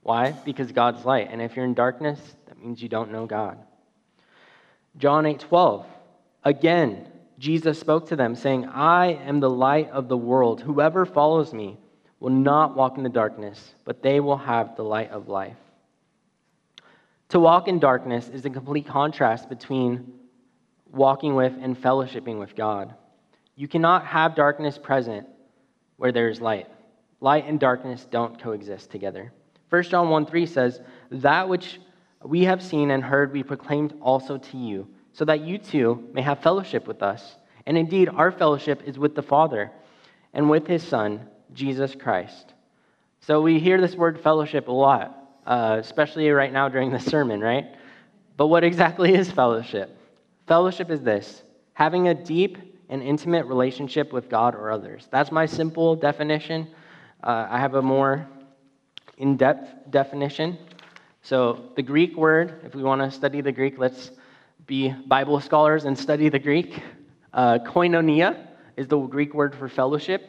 Why? 0.05 0.31
Because 0.44 0.70
God's 0.70 1.05
light. 1.05 1.31
And 1.33 1.42
if 1.42 1.57
you're 1.57 1.64
in 1.64 1.75
darkness, 1.75 2.20
that 2.46 2.62
means 2.62 2.81
you 2.81 2.88
don't 2.88 3.11
know 3.11 3.27
God. 3.27 3.59
John 4.98 5.27
8 5.27 5.40
12. 5.40 5.85
Again, 6.44 7.09
Jesus 7.40 7.81
spoke 7.81 8.07
to 8.11 8.14
them, 8.14 8.37
saying, 8.37 8.66
I 8.66 9.14
am 9.14 9.40
the 9.40 9.51
light 9.51 9.90
of 9.90 10.07
the 10.07 10.16
world. 10.16 10.61
Whoever 10.61 11.05
follows 11.05 11.53
me 11.53 11.79
will 12.23 12.31
not 12.31 12.77
walk 12.77 12.99
in 12.99 13.03
the 13.03 13.09
darkness, 13.09 13.75
but 13.85 14.01
they 14.01 14.21
will 14.21 14.37
have 14.37 14.77
the 14.77 14.85
light 14.85 15.11
of 15.11 15.29
life. 15.29 15.57
To 17.31 17.41
walk 17.41 17.67
in 17.67 17.81
darkness 17.81 18.29
is 18.29 18.45
a 18.45 18.51
complete 18.51 18.87
contrast 18.87 19.49
between 19.49 20.13
walking 20.93 21.35
with 21.35 21.53
and 21.61 21.77
fellowshipping 21.77 22.39
with 22.39 22.55
God. 22.55 22.95
You 23.57 23.67
cannot 23.67 24.07
have 24.07 24.37
darkness 24.37 24.79
present 24.79 25.27
where 25.97 26.13
there 26.13 26.29
is 26.29 26.41
light. 26.41 26.69
Light 27.21 27.49
and 27.49 27.59
darkness 27.59 28.07
don't 28.09 28.41
coexist 28.41 28.89
together. 28.93 29.33
1 29.71 29.83
John 29.85 30.09
1 30.09 30.27
3 30.27 30.47
says, 30.47 30.81
That 31.11 31.49
which 31.49 31.81
we 32.23 32.45
have 32.45 32.63
seen 32.63 32.93
and 32.93 33.03
heard 33.03 33.33
we 33.33 33.43
proclaimed 33.43 33.95
also 34.01 34.39
to 34.39 34.57
you, 34.57 34.87
so 35.13 35.25
that 35.25 35.41
you 35.41 35.59
too 35.59 36.09
may 36.13 36.23
have 36.23 36.39
fellowship 36.39 36.87
with 36.87 37.03
us. 37.03 37.35
And 37.67 37.77
indeed, 37.77 38.09
our 38.09 38.31
fellowship 38.31 38.85
is 38.87 38.97
with 38.97 39.17
the 39.17 39.23
Father 39.23 39.73
and 40.33 40.49
with 40.49 40.69
his 40.69 40.85
Son, 40.85 41.29
Jesus 41.55 41.95
Christ. 41.95 42.55
So 43.21 43.41
we 43.41 43.61
hear 43.61 43.81
this 43.81 43.95
word 43.95 44.21
fellowship 44.21 44.69
a 44.69 44.73
lot, 44.73 45.38
uh, 45.47 45.77
especially 45.81 46.29
right 46.31 46.53
now 46.53 46.69
during 46.69 46.91
the 46.91 46.99
sermon, 46.99 47.41
right? 47.41 47.67
But 48.37 48.49
what 48.49 48.65
exactly 48.65 49.15
is 49.15 49.31
fellowship? 49.31 49.97
Fellowship 50.47 50.91
is 50.91 51.01
this 51.01 51.43
having 51.75 52.09
a 52.09 52.15
deep 52.15 52.59
and 52.88 53.03
intimate 53.03 53.47
relationship 53.47 54.12
with 54.12 54.29
God 54.29 54.55
or 54.55 54.71
others. 54.71 55.09
That's 55.11 55.33
my 55.33 55.47
simple 55.47 55.97
definition. 55.97 56.69
Uh, 57.23 57.47
I 57.49 57.59
have 57.59 57.75
a 57.75 57.83
more 57.83 58.29
in 59.19 59.37
depth 59.37 59.91
definition. 59.91 60.59
So, 61.23 61.71
the 61.77 61.83
Greek 61.83 62.17
word, 62.17 62.61
if 62.65 62.75
we 62.75 62.83
want 62.83 63.01
to 63.01 63.11
study 63.11 63.41
the 63.41 63.53
Greek, 63.53 63.79
let's 63.79 64.11
be 64.67 64.93
Bible 65.07 65.41
scholars 65.41 65.85
and 65.85 65.97
study 65.97 66.29
the 66.29 66.38
Greek. 66.38 66.83
Uh, 67.33 67.59
koinonia 67.65 68.49
is 68.77 68.88
the 68.88 68.99
Greek 68.99 69.33
word 69.33 69.55
for 69.55 69.69
fellowship. 69.69 70.29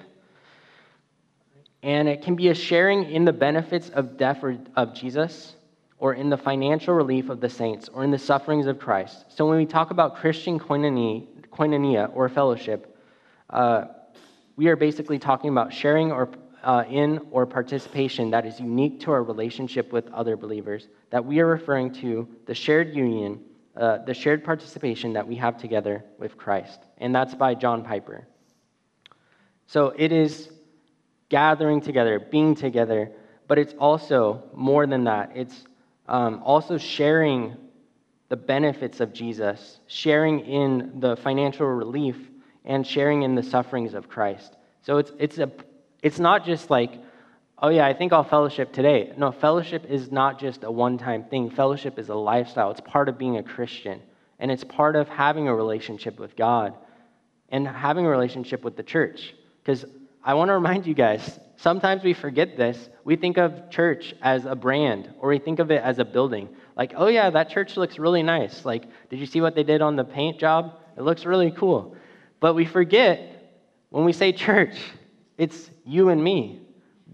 And 1.83 2.07
it 2.07 2.21
can 2.21 2.35
be 2.35 2.47
a 2.47 2.55
sharing 2.55 3.11
in 3.11 3.25
the 3.25 3.33
benefits 3.33 3.89
of 3.89 4.17
death 4.17 4.43
of 4.75 4.95
Jesus, 4.95 5.55
or 5.97 6.13
in 6.13 6.29
the 6.29 6.37
financial 6.37 6.93
relief 6.93 7.29
of 7.29 7.41
the 7.41 7.49
saints, 7.49 7.89
or 7.89 8.03
in 8.03 8.11
the 8.11 8.17
sufferings 8.17 8.67
of 8.67 8.79
Christ. 8.79 9.25
So 9.27 9.45
when 9.45 9.57
we 9.57 9.65
talk 9.65 9.91
about 9.91 10.15
Christian 10.15 10.59
koinonia, 10.59 12.11
or 12.15 12.29
fellowship, 12.29 12.97
uh, 13.49 13.85
we 14.55 14.67
are 14.67 14.77
basically 14.77 15.19
talking 15.19 15.49
about 15.49 15.73
sharing 15.73 16.11
or 16.11 16.29
uh, 16.63 16.85
in 16.89 17.19
or 17.31 17.45
participation 17.45 18.31
that 18.31 18.45
is 18.45 18.59
unique 18.59 19.01
to 19.01 19.11
our 19.11 19.21
relationship 19.21 19.91
with 19.91 20.09
other 20.13 20.37
believers. 20.37 20.87
That 21.09 21.25
we 21.25 21.39
are 21.41 21.47
referring 21.47 21.93
to 21.95 22.27
the 22.45 22.55
shared 22.55 22.95
union, 22.95 23.41
uh, 23.75 23.97
the 24.05 24.13
shared 24.13 24.45
participation 24.45 25.11
that 25.13 25.27
we 25.27 25.35
have 25.35 25.57
together 25.57 26.05
with 26.17 26.37
Christ, 26.37 26.79
and 26.99 27.13
that's 27.13 27.35
by 27.35 27.55
John 27.55 27.83
Piper. 27.83 28.25
So 29.67 29.93
it 29.97 30.13
is 30.13 30.49
gathering 31.33 31.81
together, 31.81 32.19
being 32.19 32.53
together, 32.53 33.11
but 33.47 33.57
it's 33.57 33.73
also 33.79 34.43
more 34.53 34.85
than 34.85 35.05
that. 35.05 35.31
It's 35.33 35.65
um, 36.07 36.43
also 36.45 36.77
sharing 36.77 37.57
the 38.29 38.35
benefits 38.35 38.99
of 38.99 39.13
Jesus, 39.13 39.79
sharing 39.87 40.41
in 40.41 40.99
the 40.99 41.15
financial 41.15 41.65
relief, 41.65 42.17
and 42.65 42.85
sharing 42.85 43.23
in 43.23 43.33
the 43.33 43.41
sufferings 43.41 43.95
of 43.95 44.07
Christ. 44.07 44.55
So 44.83 44.99
it's, 44.99 45.11
it's, 45.17 45.39
a, 45.39 45.49
it's 46.03 46.19
not 46.19 46.45
just 46.45 46.69
like, 46.69 46.91
oh 47.57 47.69
yeah, 47.69 47.87
I 47.87 47.93
think 47.93 48.13
I'll 48.13 48.23
fellowship 48.23 48.71
today. 48.71 49.11
No, 49.17 49.31
fellowship 49.31 49.85
is 49.89 50.11
not 50.11 50.39
just 50.39 50.63
a 50.63 50.69
one 50.69 50.99
time 50.99 51.23
thing, 51.23 51.49
fellowship 51.49 51.97
is 51.97 52.09
a 52.09 52.15
lifestyle. 52.15 52.69
It's 52.69 52.81
part 52.81 53.09
of 53.09 53.17
being 53.17 53.37
a 53.37 53.43
Christian, 53.43 53.99
and 54.37 54.51
it's 54.51 54.63
part 54.63 54.95
of 54.95 55.09
having 55.09 55.47
a 55.47 55.55
relationship 55.55 56.19
with 56.19 56.35
God 56.35 56.75
and 57.49 57.67
having 57.67 58.05
a 58.05 58.09
relationship 58.09 58.63
with 58.63 58.77
the 58.77 58.83
church. 58.83 59.33
Because 59.63 59.83
I 60.23 60.35
want 60.35 60.49
to 60.49 60.53
remind 60.53 60.87
you 60.87 60.93
guys 60.93 61.39
sometimes 61.57 62.03
we 62.03 62.13
forget 62.13 62.55
this. 62.57 62.89
We 63.03 63.15
think 63.17 63.37
of 63.37 63.69
church 63.69 64.13
as 64.21 64.45
a 64.45 64.55
brand, 64.55 65.13
or 65.19 65.29
we 65.29 65.39
think 65.39 65.59
of 65.59 65.69
it 65.69 65.81
as 65.81 65.99
a 65.99 66.05
building. 66.05 66.49
Like, 66.77 66.93
oh 66.95 67.07
yeah, 67.07 67.29
that 67.29 67.49
church 67.49 67.77
looks 67.77 67.99
really 67.99 68.23
nice. 68.23 68.65
Like, 68.65 68.85
did 69.09 69.19
you 69.19 69.25
see 69.25 69.41
what 69.41 69.53
they 69.55 69.63
did 69.63 69.81
on 69.81 69.95
the 69.95 70.03
paint 70.03 70.39
job? 70.39 70.79
It 70.97 71.01
looks 71.01 71.25
really 71.25 71.51
cool. 71.51 71.95
But 72.39 72.53
we 72.53 72.65
forget 72.65 73.61
when 73.89 74.05
we 74.05 74.13
say 74.13 74.31
church, 74.31 74.75
it's 75.37 75.69
you 75.85 76.09
and 76.09 76.23
me. 76.23 76.61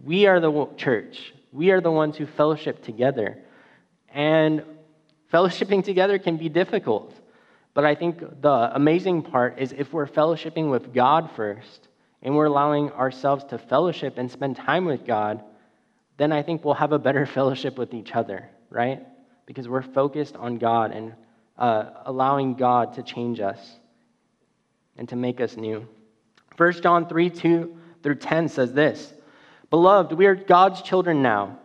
We 0.04 0.28
are 0.28 0.40
the 0.40 0.70
church. 0.78 1.34
We 1.52 1.72
are 1.72 1.82
the 1.82 1.92
ones 1.92 2.16
who 2.16 2.26
fellowship 2.26 2.84
together. 2.84 3.38
And 4.14 4.64
fellowshipping 5.34 5.84
together 5.84 6.20
can 6.20 6.38
be 6.38 6.48
difficult. 6.48 7.14
But 7.74 7.86
I 7.86 7.96
think 7.96 8.42
the 8.42 8.72
amazing 8.74 9.24
part 9.24 9.60
is 9.60 9.74
if 9.74 9.94
we're 9.94 10.08
fellowshipping 10.08 10.70
with 10.70 10.94
God 10.94 11.32
first, 11.36 11.89
and 12.22 12.36
we're 12.36 12.46
allowing 12.46 12.92
ourselves 12.92 13.44
to 13.46 13.58
fellowship 13.58 14.18
and 14.18 14.30
spend 14.30 14.56
time 14.56 14.86
with 14.86 15.06
God, 15.06 15.44
then 16.18 16.32
I 16.32 16.42
think 16.44 16.64
we'll 16.64 16.74
have 16.74 16.92
a 16.92 17.00
better 17.00 17.26
fellowship 17.38 17.78
with 17.78 17.94
each 17.94 18.16
other, 18.16 18.50
right? 18.70 19.06
Because 19.46 19.68
we're 19.68 19.82
focused 19.82 20.36
on 20.36 20.58
God 20.58 20.92
and 20.92 21.14
uh, 21.58 21.92
allowing 22.06 22.56
God 22.56 22.94
to 22.96 23.04
change 23.04 23.40
us 23.40 23.60
and 24.98 25.08
to 25.10 25.16
make 25.16 25.42
us 25.42 25.58
new. 25.58 25.88
1 26.58 26.82
John 26.82 27.08
3 27.08 27.30
2 27.30 27.78
through 28.04 28.16
10 28.16 28.50
says 28.50 28.74
this 28.74 29.14
Beloved, 29.70 30.14
we 30.14 30.26
are 30.26 30.36
God's 30.36 30.82
children 30.82 31.22
now, 31.22 31.60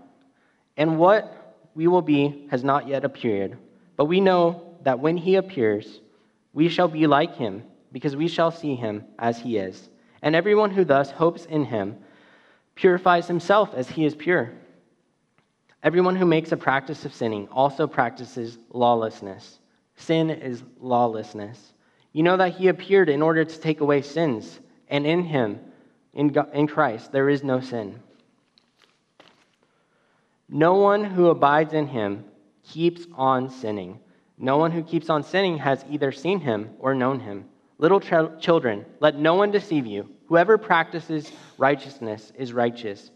and 0.76 0.98
what 0.98 1.56
we 1.74 1.88
will 1.88 2.02
be 2.02 2.46
has 2.50 2.62
not 2.62 2.86
yet 2.86 3.04
appeared. 3.04 3.58
But 3.96 4.06
we 4.06 4.20
know 4.20 4.76
that 4.82 5.00
when 5.00 5.16
he 5.16 5.36
appears, 5.36 6.00
we 6.52 6.68
shall 6.68 6.88
be 6.88 7.06
like 7.06 7.36
him, 7.36 7.64
because 7.92 8.14
we 8.14 8.28
shall 8.28 8.50
see 8.50 8.74
him 8.74 9.04
as 9.18 9.38
he 9.38 9.56
is. 9.56 9.88
And 10.24 10.34
everyone 10.34 10.70
who 10.70 10.86
thus 10.86 11.10
hopes 11.10 11.44
in 11.44 11.66
him 11.66 11.98
purifies 12.74 13.28
himself 13.28 13.74
as 13.74 13.90
he 13.90 14.06
is 14.06 14.14
pure. 14.14 14.52
Everyone 15.82 16.16
who 16.16 16.24
makes 16.24 16.50
a 16.50 16.56
practice 16.56 17.04
of 17.04 17.14
sinning 17.14 17.46
also 17.52 17.86
practices 17.86 18.56
lawlessness. 18.70 19.58
Sin 19.96 20.30
is 20.30 20.62
lawlessness. 20.80 21.74
You 22.14 22.22
know 22.22 22.38
that 22.38 22.54
he 22.54 22.68
appeared 22.68 23.10
in 23.10 23.20
order 23.20 23.44
to 23.44 23.60
take 23.60 23.82
away 23.82 24.00
sins, 24.00 24.60
and 24.88 25.06
in 25.06 25.24
him, 25.24 25.60
in, 26.14 26.28
God, 26.28 26.48
in 26.54 26.68
Christ, 26.68 27.12
there 27.12 27.28
is 27.28 27.44
no 27.44 27.60
sin. 27.60 28.00
No 30.48 30.76
one 30.76 31.04
who 31.04 31.28
abides 31.28 31.74
in 31.74 31.86
him 31.86 32.24
keeps 32.62 33.06
on 33.14 33.50
sinning. 33.50 34.00
No 34.38 34.56
one 34.56 34.70
who 34.70 34.82
keeps 34.82 35.10
on 35.10 35.22
sinning 35.22 35.58
has 35.58 35.84
either 35.90 36.12
seen 36.12 36.40
him 36.40 36.70
or 36.78 36.94
known 36.94 37.20
him. 37.20 37.44
Little 37.76 38.00
ch- 38.00 38.40
children, 38.40 38.86
let 39.00 39.18
no 39.18 39.34
one 39.34 39.50
deceive 39.50 39.84
you. 39.84 40.08
Whoever 40.34 40.58
practices 40.58 41.30
righteousness 41.58 42.32
is 42.36 42.52
righteous 42.52 43.12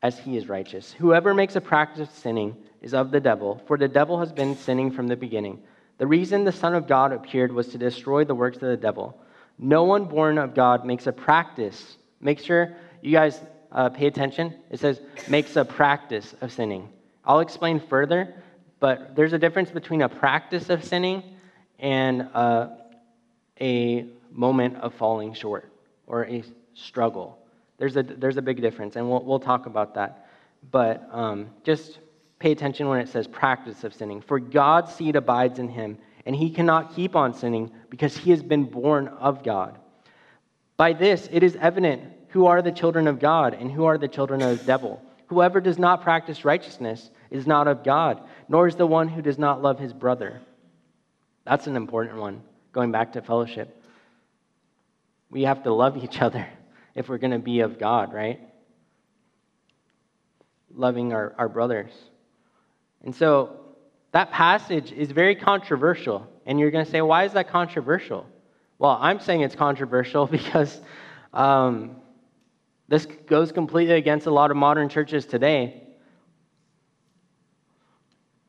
as 0.00 0.16
he 0.16 0.36
is 0.36 0.48
righteous. 0.48 0.92
Whoever 0.92 1.34
makes 1.34 1.56
a 1.56 1.60
practice 1.60 2.08
of 2.08 2.14
sinning 2.14 2.54
is 2.80 2.94
of 2.94 3.10
the 3.10 3.18
devil, 3.18 3.60
for 3.66 3.76
the 3.76 3.88
devil 3.88 4.20
has 4.20 4.30
been 4.30 4.56
sinning 4.56 4.92
from 4.92 5.08
the 5.08 5.16
beginning. 5.16 5.60
The 5.98 6.06
reason 6.06 6.44
the 6.44 6.52
Son 6.52 6.76
of 6.76 6.86
God 6.86 7.12
appeared 7.12 7.50
was 7.50 7.66
to 7.70 7.78
destroy 7.78 8.24
the 8.24 8.34
works 8.36 8.58
of 8.58 8.68
the 8.68 8.76
devil. 8.76 9.20
No 9.58 9.82
one 9.82 10.04
born 10.04 10.38
of 10.38 10.54
God 10.54 10.86
makes 10.86 11.08
a 11.08 11.12
practice. 11.12 11.96
Make 12.20 12.38
sure 12.38 12.76
you 13.02 13.10
guys 13.10 13.40
uh, 13.72 13.88
pay 13.88 14.06
attention. 14.06 14.54
It 14.70 14.78
says, 14.78 15.00
makes 15.26 15.56
a 15.56 15.64
practice 15.64 16.32
of 16.40 16.52
sinning. 16.52 16.90
I'll 17.24 17.40
explain 17.40 17.80
further, 17.80 18.32
but 18.78 19.16
there's 19.16 19.32
a 19.32 19.38
difference 19.40 19.72
between 19.72 20.02
a 20.02 20.08
practice 20.08 20.70
of 20.70 20.84
sinning 20.84 21.24
and 21.80 22.28
uh, 22.32 22.68
a 23.60 24.06
moment 24.30 24.76
of 24.76 24.94
falling 24.94 25.34
short 25.34 25.72
or 26.06 26.26
a 26.26 26.42
struggle. 26.74 27.38
There's 27.78 27.96
a, 27.96 28.02
there's 28.02 28.36
a 28.36 28.42
big 28.42 28.60
difference, 28.60 28.96
and 28.96 29.08
we'll, 29.08 29.24
we'll 29.24 29.40
talk 29.40 29.66
about 29.66 29.94
that. 29.94 30.28
But 30.70 31.08
um, 31.12 31.50
just 31.64 31.98
pay 32.38 32.52
attention 32.52 32.88
when 32.88 33.00
it 33.00 33.08
says 33.08 33.26
practice 33.26 33.84
of 33.84 33.94
sinning. 33.94 34.20
For 34.20 34.38
God's 34.38 34.94
seed 34.94 35.16
abides 35.16 35.58
in 35.58 35.68
him, 35.68 35.98
and 36.26 36.34
he 36.34 36.50
cannot 36.50 36.94
keep 36.94 37.16
on 37.16 37.34
sinning 37.34 37.70
because 37.90 38.16
he 38.16 38.30
has 38.30 38.42
been 38.42 38.64
born 38.64 39.08
of 39.08 39.42
God. 39.42 39.78
By 40.76 40.92
this, 40.92 41.28
it 41.30 41.42
is 41.42 41.56
evident 41.56 42.02
who 42.28 42.46
are 42.46 42.62
the 42.62 42.72
children 42.72 43.06
of 43.06 43.20
God 43.20 43.54
and 43.54 43.70
who 43.70 43.84
are 43.84 43.98
the 43.98 44.08
children 44.08 44.42
of 44.42 44.58
the 44.58 44.64
devil. 44.64 45.00
Whoever 45.26 45.60
does 45.60 45.78
not 45.78 46.02
practice 46.02 46.44
righteousness 46.44 47.10
is 47.30 47.46
not 47.46 47.68
of 47.68 47.84
God, 47.84 48.20
nor 48.48 48.66
is 48.66 48.76
the 48.76 48.86
one 48.86 49.08
who 49.08 49.22
does 49.22 49.38
not 49.38 49.62
love 49.62 49.78
his 49.78 49.92
brother. 49.92 50.40
That's 51.44 51.66
an 51.66 51.76
important 51.76 52.18
one, 52.18 52.42
going 52.72 52.90
back 52.90 53.12
to 53.12 53.22
fellowship. 53.22 53.82
We 55.34 55.42
have 55.42 55.64
to 55.64 55.74
love 55.74 55.96
each 55.96 56.22
other 56.22 56.46
if 56.94 57.08
we're 57.08 57.18
going 57.18 57.32
to 57.32 57.40
be 57.40 57.60
of 57.60 57.76
God, 57.78 58.14
right? 58.14 58.40
Loving 60.72 61.12
our, 61.12 61.34
our 61.36 61.48
brothers. 61.48 61.90
And 63.02 63.14
so 63.14 63.58
that 64.12 64.30
passage 64.30 64.92
is 64.92 65.10
very 65.10 65.34
controversial. 65.34 66.28
And 66.46 66.60
you're 66.60 66.70
going 66.70 66.84
to 66.84 66.90
say, 66.90 67.02
why 67.02 67.24
is 67.24 67.32
that 67.32 67.48
controversial? 67.48 68.26
Well, 68.78 68.96
I'm 69.00 69.18
saying 69.18 69.40
it's 69.40 69.56
controversial 69.56 70.26
because 70.38 70.80
um, 71.32 71.96
this 72.86 73.04
goes 73.04 73.50
completely 73.50 73.96
against 73.96 74.26
a 74.26 74.30
lot 74.30 74.52
of 74.52 74.56
modern 74.56 74.88
churches 74.88 75.26
today. 75.26 75.82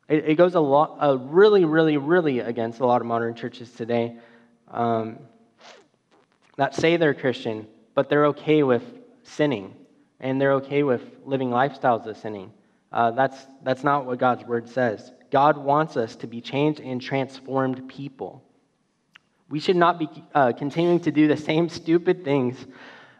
It, 0.07 0.25
it 0.25 0.35
goes 0.35 0.53
a 0.53 0.59
lot, 0.59 0.97
uh, 1.01 1.17
really, 1.17 1.65
really, 1.65 1.97
really 1.97 2.41
against 2.41 2.79
a 2.79 2.85
lot 2.85 3.01
of 3.01 3.07
modern 3.07 3.33
churches 3.33 3.71
today 3.71 4.19
um, 4.71 5.17
that 6.57 6.75
say 6.75 6.97
they're 6.97 7.13
Christian, 7.13 7.67
but 7.93 8.09
they're 8.09 8.27
okay 8.27 8.63
with 8.63 8.83
sinning 9.23 9.75
and 10.19 10.39
they're 10.39 10.53
okay 10.53 10.83
with 10.83 11.01
living 11.25 11.49
lifestyles 11.49 12.05
of 12.05 12.17
sinning. 12.17 12.51
Uh, 12.91 13.11
that's, 13.11 13.45
that's 13.63 13.83
not 13.83 14.05
what 14.05 14.19
God's 14.19 14.43
word 14.45 14.69
says. 14.69 15.11
God 15.31 15.57
wants 15.57 15.97
us 15.97 16.15
to 16.17 16.27
be 16.27 16.39
changed 16.39 16.79
and 16.79 17.01
transformed 17.01 17.87
people. 17.89 18.43
We 19.49 19.59
should 19.59 19.75
not 19.75 19.99
be 19.99 20.07
uh, 20.33 20.53
continuing 20.53 20.99
to 21.01 21.11
do 21.11 21.27
the 21.27 21.37
same 21.37 21.69
stupid 21.69 22.23
things 22.23 22.65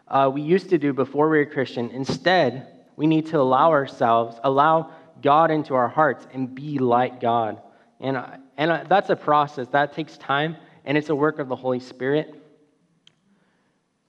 uh, 0.08 0.30
we 0.32 0.40
used 0.40 0.70
to 0.70 0.78
do 0.78 0.92
before 0.92 1.28
we 1.28 1.38
were 1.38 1.46
Christian. 1.46 1.90
Instead, 1.90 2.68
we 2.96 3.06
need 3.06 3.26
to 3.26 3.40
allow 3.40 3.70
ourselves, 3.70 4.38
allow 4.42 4.92
God 5.22 5.50
into 5.50 5.74
our 5.74 5.88
hearts 5.88 6.26
and 6.32 6.54
be 6.54 6.78
like 6.78 7.20
God. 7.20 7.60
And, 8.00 8.16
and 8.56 8.70
uh, 8.70 8.84
that's 8.88 9.10
a 9.10 9.16
process. 9.16 9.68
That 9.68 9.92
takes 9.92 10.16
time, 10.16 10.56
and 10.84 10.96
it's 10.96 11.08
a 11.08 11.14
work 11.14 11.38
of 11.38 11.48
the 11.48 11.56
Holy 11.56 11.80
Spirit. 11.80 12.34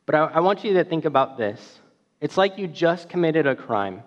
But 0.07 0.15
I, 0.15 0.23
I 0.25 0.39
want 0.39 0.63
you 0.63 0.73
to 0.73 0.83
think 0.83 1.05
about 1.05 1.37
this. 1.37 1.79
It's 2.19 2.37
like 2.37 2.57
you 2.57 2.67
just 2.67 3.09
committed 3.09 3.45
a 3.45 3.55
crime. 3.55 4.01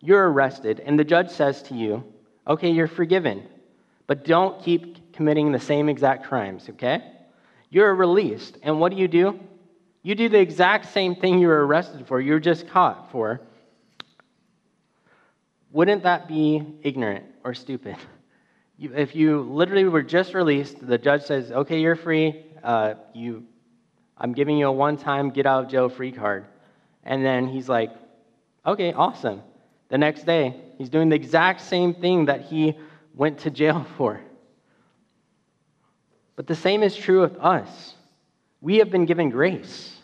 You're 0.00 0.30
arrested, 0.30 0.80
and 0.80 0.98
the 0.98 1.04
judge 1.04 1.30
says 1.30 1.62
to 1.62 1.74
you, 1.74 2.04
okay, 2.46 2.70
you're 2.70 2.88
forgiven, 2.88 3.48
but 4.06 4.26
don't 4.26 4.62
keep 4.62 5.14
committing 5.14 5.50
the 5.50 5.58
same 5.58 5.88
exact 5.88 6.26
crimes, 6.26 6.68
okay? 6.68 7.02
You're 7.70 7.94
released, 7.94 8.58
and 8.62 8.78
what 8.78 8.92
do 8.92 8.98
you 8.98 9.08
do? 9.08 9.40
You 10.02 10.14
do 10.14 10.28
the 10.28 10.40
exact 10.40 10.92
same 10.92 11.16
thing 11.16 11.38
you 11.38 11.48
were 11.48 11.66
arrested 11.66 12.06
for, 12.06 12.20
you're 12.20 12.40
just 12.40 12.68
caught 12.68 13.10
for. 13.10 13.40
Wouldn't 15.72 16.02
that 16.02 16.28
be 16.28 16.62
ignorant 16.82 17.24
or 17.42 17.54
stupid? 17.54 17.96
if 18.76 19.14
you 19.14 19.40
literally 19.40 19.84
were 19.84 20.02
just 20.02 20.34
released, 20.34 20.84
the 20.84 20.98
judge 20.98 21.22
says, 21.22 21.52
okay, 21.52 21.80
you're 21.80 21.94
free, 21.94 22.44
uh, 22.62 22.94
you, 23.14 23.44
I'm 24.16 24.32
giving 24.32 24.56
you 24.58 24.68
a 24.68 24.72
one 24.72 24.96
time 24.96 25.30
get 25.30 25.46
out 25.46 25.64
of 25.64 25.70
jail 25.70 25.88
free 25.88 26.12
card. 26.12 26.46
And 27.02 27.24
then 27.24 27.48
he's 27.48 27.68
like, 27.68 27.90
okay, 28.64 28.92
awesome. 28.92 29.42
The 29.88 29.98
next 29.98 30.24
day, 30.24 30.60
he's 30.78 30.88
doing 30.88 31.08
the 31.08 31.16
exact 31.16 31.60
same 31.60 31.94
thing 31.94 32.26
that 32.26 32.42
he 32.42 32.78
went 33.14 33.40
to 33.40 33.50
jail 33.50 33.86
for. 33.96 34.20
But 36.36 36.46
the 36.46 36.54
same 36.54 36.82
is 36.82 36.96
true 36.96 37.22
of 37.22 37.36
us. 37.36 37.94
We 38.60 38.78
have 38.78 38.90
been 38.90 39.04
given 39.04 39.30
grace, 39.30 39.96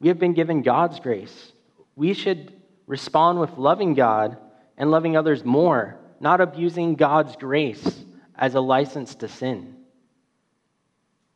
we 0.00 0.08
have 0.08 0.18
been 0.18 0.34
given 0.34 0.62
God's 0.62 1.00
grace. 1.00 1.52
We 1.96 2.12
should 2.12 2.52
respond 2.86 3.38
with 3.38 3.56
loving 3.56 3.94
God 3.94 4.36
and 4.76 4.90
loving 4.90 5.16
others 5.16 5.44
more, 5.44 5.96
not 6.18 6.40
abusing 6.40 6.96
God's 6.96 7.36
grace 7.36 8.04
as 8.36 8.54
a 8.54 8.60
license 8.60 9.14
to 9.16 9.28
sin. 9.28 9.76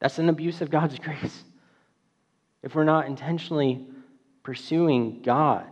That's 0.01 0.19
an 0.19 0.29
abuse 0.29 0.61
of 0.61 0.71
God's 0.71 0.99
grace. 0.99 1.45
If 2.63 2.75
we're 2.75 2.85
not 2.85 3.07
intentionally 3.07 3.87
pursuing 4.43 5.23
God 5.23 5.67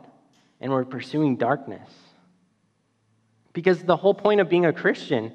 and 0.60 0.70
we're 0.70 0.84
pursuing 0.84 1.36
darkness. 1.36 1.90
Because 3.52 3.82
the 3.82 3.96
whole 3.96 4.14
point 4.14 4.40
of 4.40 4.48
being 4.48 4.66
a 4.66 4.72
Christian, 4.72 5.32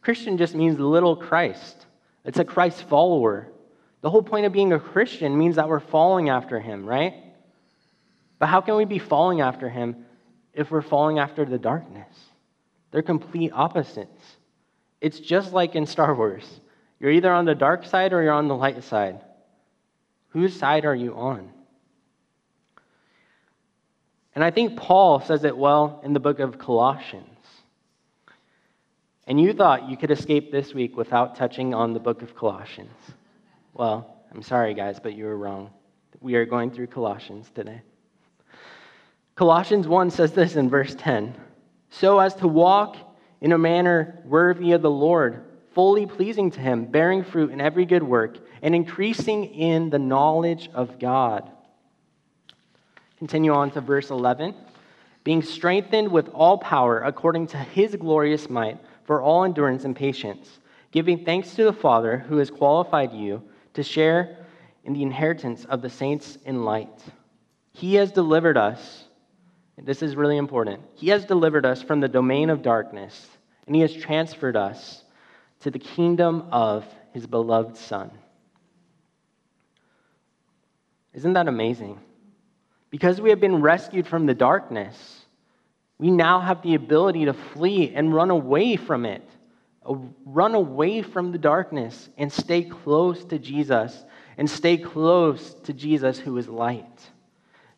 Christian 0.00 0.38
just 0.38 0.54
means 0.54 0.78
little 0.78 1.16
Christ. 1.16 1.86
It's 2.24 2.38
a 2.38 2.44
Christ 2.44 2.84
follower. 2.84 3.48
The 4.02 4.10
whole 4.10 4.22
point 4.22 4.46
of 4.46 4.52
being 4.52 4.72
a 4.72 4.78
Christian 4.78 5.36
means 5.36 5.56
that 5.56 5.68
we're 5.68 5.80
following 5.80 6.28
after 6.28 6.60
him, 6.60 6.86
right? 6.86 7.14
But 8.38 8.46
how 8.46 8.60
can 8.60 8.76
we 8.76 8.84
be 8.84 8.98
following 8.98 9.40
after 9.40 9.68
him 9.68 10.04
if 10.52 10.70
we're 10.70 10.82
following 10.82 11.18
after 11.18 11.44
the 11.44 11.58
darkness? 11.58 12.14
They're 12.90 13.02
complete 13.02 13.50
opposites. 13.52 14.36
It's 15.00 15.18
just 15.18 15.52
like 15.52 15.74
in 15.74 15.86
Star 15.86 16.14
Wars. 16.14 16.60
You're 17.00 17.10
either 17.10 17.32
on 17.32 17.44
the 17.44 17.54
dark 17.54 17.84
side 17.84 18.12
or 18.12 18.22
you're 18.22 18.32
on 18.32 18.48
the 18.48 18.54
light 18.54 18.84
side. 18.84 19.20
Whose 20.34 20.58
side 20.58 20.84
are 20.84 20.94
you 20.94 21.14
on? 21.14 21.48
And 24.34 24.42
I 24.42 24.50
think 24.50 24.76
Paul 24.76 25.20
says 25.20 25.44
it 25.44 25.56
well 25.56 26.00
in 26.02 26.12
the 26.12 26.18
book 26.18 26.40
of 26.40 26.58
Colossians. 26.58 27.28
And 29.28 29.40
you 29.40 29.52
thought 29.52 29.88
you 29.88 29.96
could 29.96 30.10
escape 30.10 30.50
this 30.50 30.74
week 30.74 30.96
without 30.96 31.36
touching 31.36 31.72
on 31.72 31.92
the 31.92 32.00
book 32.00 32.20
of 32.20 32.34
Colossians. 32.34 32.90
Well, 33.74 34.24
I'm 34.32 34.42
sorry, 34.42 34.74
guys, 34.74 34.98
but 34.98 35.14
you 35.14 35.24
were 35.24 35.38
wrong. 35.38 35.70
We 36.20 36.34
are 36.34 36.44
going 36.44 36.72
through 36.72 36.88
Colossians 36.88 37.48
today. 37.54 37.80
Colossians 39.36 39.86
1 39.86 40.10
says 40.10 40.32
this 40.32 40.56
in 40.56 40.68
verse 40.68 40.96
10 40.96 41.32
So 41.90 42.18
as 42.18 42.34
to 42.36 42.48
walk 42.48 42.96
in 43.40 43.52
a 43.52 43.58
manner 43.58 44.20
worthy 44.24 44.72
of 44.72 44.82
the 44.82 44.90
Lord, 44.90 45.44
fully 45.74 46.06
pleasing 46.06 46.50
to 46.52 46.60
Him, 46.60 46.86
bearing 46.86 47.24
fruit 47.24 47.50
in 47.50 47.60
every 47.60 47.84
good 47.84 48.02
work, 48.02 48.38
and 48.62 48.74
increasing 48.74 49.44
in 49.44 49.90
the 49.90 49.98
knowledge 49.98 50.70
of 50.74 50.98
God 50.98 51.50
Continue 53.18 53.52
on 53.52 53.70
to 53.70 53.80
verse 53.80 54.10
11. 54.10 54.54
Being 55.22 55.42
strengthened 55.42 56.10
with 56.10 56.28
all 56.28 56.58
power 56.58 57.00
according 57.00 57.46
to 57.48 57.56
his 57.56 57.96
glorious 57.96 58.50
might 58.50 58.78
for 59.04 59.22
all 59.22 59.44
endurance 59.44 59.84
and 59.84 59.96
patience, 59.96 60.58
giving 60.90 61.24
thanks 61.24 61.54
to 61.54 61.64
the 61.64 61.72
Father 61.72 62.18
who 62.18 62.38
has 62.38 62.50
qualified 62.50 63.12
you 63.12 63.42
to 63.72 63.82
share 63.82 64.44
in 64.84 64.92
the 64.92 65.02
inheritance 65.02 65.64
of 65.64 65.80
the 65.80 65.88
saints 65.88 66.36
in 66.44 66.64
light. 66.64 67.00
He 67.72 67.94
has 67.94 68.12
delivered 68.12 68.58
us, 68.58 69.04
this 69.78 70.02
is 70.02 70.16
really 70.16 70.36
important, 70.36 70.82
he 70.94 71.08
has 71.08 71.24
delivered 71.24 71.64
us 71.64 71.82
from 71.82 72.00
the 72.00 72.08
domain 72.08 72.50
of 72.50 72.62
darkness, 72.62 73.28
and 73.66 73.74
he 73.74 73.80
has 73.82 73.94
transferred 73.94 74.56
us 74.56 75.03
to 75.64 75.70
the 75.70 75.78
kingdom 75.78 76.46
of 76.52 76.84
his 77.14 77.26
beloved 77.26 77.74
Son. 77.78 78.10
Isn't 81.14 81.32
that 81.32 81.48
amazing? 81.48 81.98
Because 82.90 83.18
we 83.18 83.30
have 83.30 83.40
been 83.40 83.62
rescued 83.62 84.06
from 84.06 84.26
the 84.26 84.34
darkness, 84.34 85.24
we 85.96 86.10
now 86.10 86.40
have 86.40 86.60
the 86.60 86.74
ability 86.74 87.24
to 87.24 87.32
flee 87.32 87.90
and 87.94 88.12
run 88.12 88.30
away 88.30 88.76
from 88.76 89.06
it. 89.06 89.26
Run 90.26 90.54
away 90.54 91.00
from 91.00 91.32
the 91.32 91.38
darkness 91.38 92.10
and 92.18 92.30
stay 92.30 92.62
close 92.62 93.24
to 93.24 93.38
Jesus 93.38 94.04
and 94.36 94.50
stay 94.50 94.76
close 94.76 95.54
to 95.62 95.72
Jesus 95.72 96.18
who 96.18 96.36
is 96.36 96.46
light. 96.46 97.10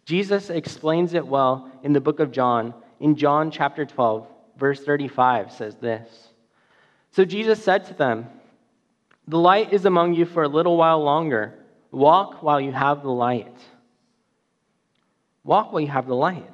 Jesus 0.05 0.51
explains 0.51 1.15
it 1.15 1.27
well 1.27 1.71
in 1.85 1.93
the 1.93 2.01
book 2.01 2.19
of 2.19 2.33
John. 2.33 2.75
In 2.99 3.15
John 3.15 3.53
chapter 3.53 3.85
12, 3.85 4.27
verse 4.57 4.83
35 4.83 5.53
says 5.53 5.77
this 5.77 6.26
So 7.17 7.25
Jesus 7.25 7.65
said 7.65 7.87
to 7.87 7.95
them, 7.95 8.27
The 9.27 9.39
light 9.39 9.73
is 9.73 9.87
among 9.87 10.13
you 10.13 10.27
for 10.27 10.43
a 10.43 10.49
little 10.49 10.77
while 10.77 11.03
longer. 11.03 11.55
Walk 11.91 12.43
while 12.43 12.61
you 12.61 12.73
have 12.73 13.03
the 13.03 13.11
light 13.11 13.57
Walk 15.47 15.73
while 15.73 15.81
you 15.81 15.89
have 15.89 16.09
the 16.09 16.15
light. 16.15 16.53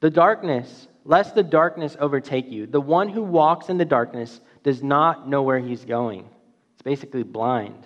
The 0.00 0.08
darkness, 0.08 0.86
lest 1.04 1.34
the 1.34 1.42
darkness 1.42 1.96
overtake 1.98 2.48
you. 2.48 2.66
The 2.66 2.80
one 2.80 3.08
who 3.08 3.22
walks 3.22 3.68
in 3.68 3.76
the 3.76 3.84
darkness 3.84 4.40
does 4.62 4.84
not 4.84 5.28
know 5.28 5.42
where 5.42 5.58
he's 5.58 5.84
going. 5.84 6.28
It's 6.74 6.82
basically 6.82 7.24
blind. 7.24 7.84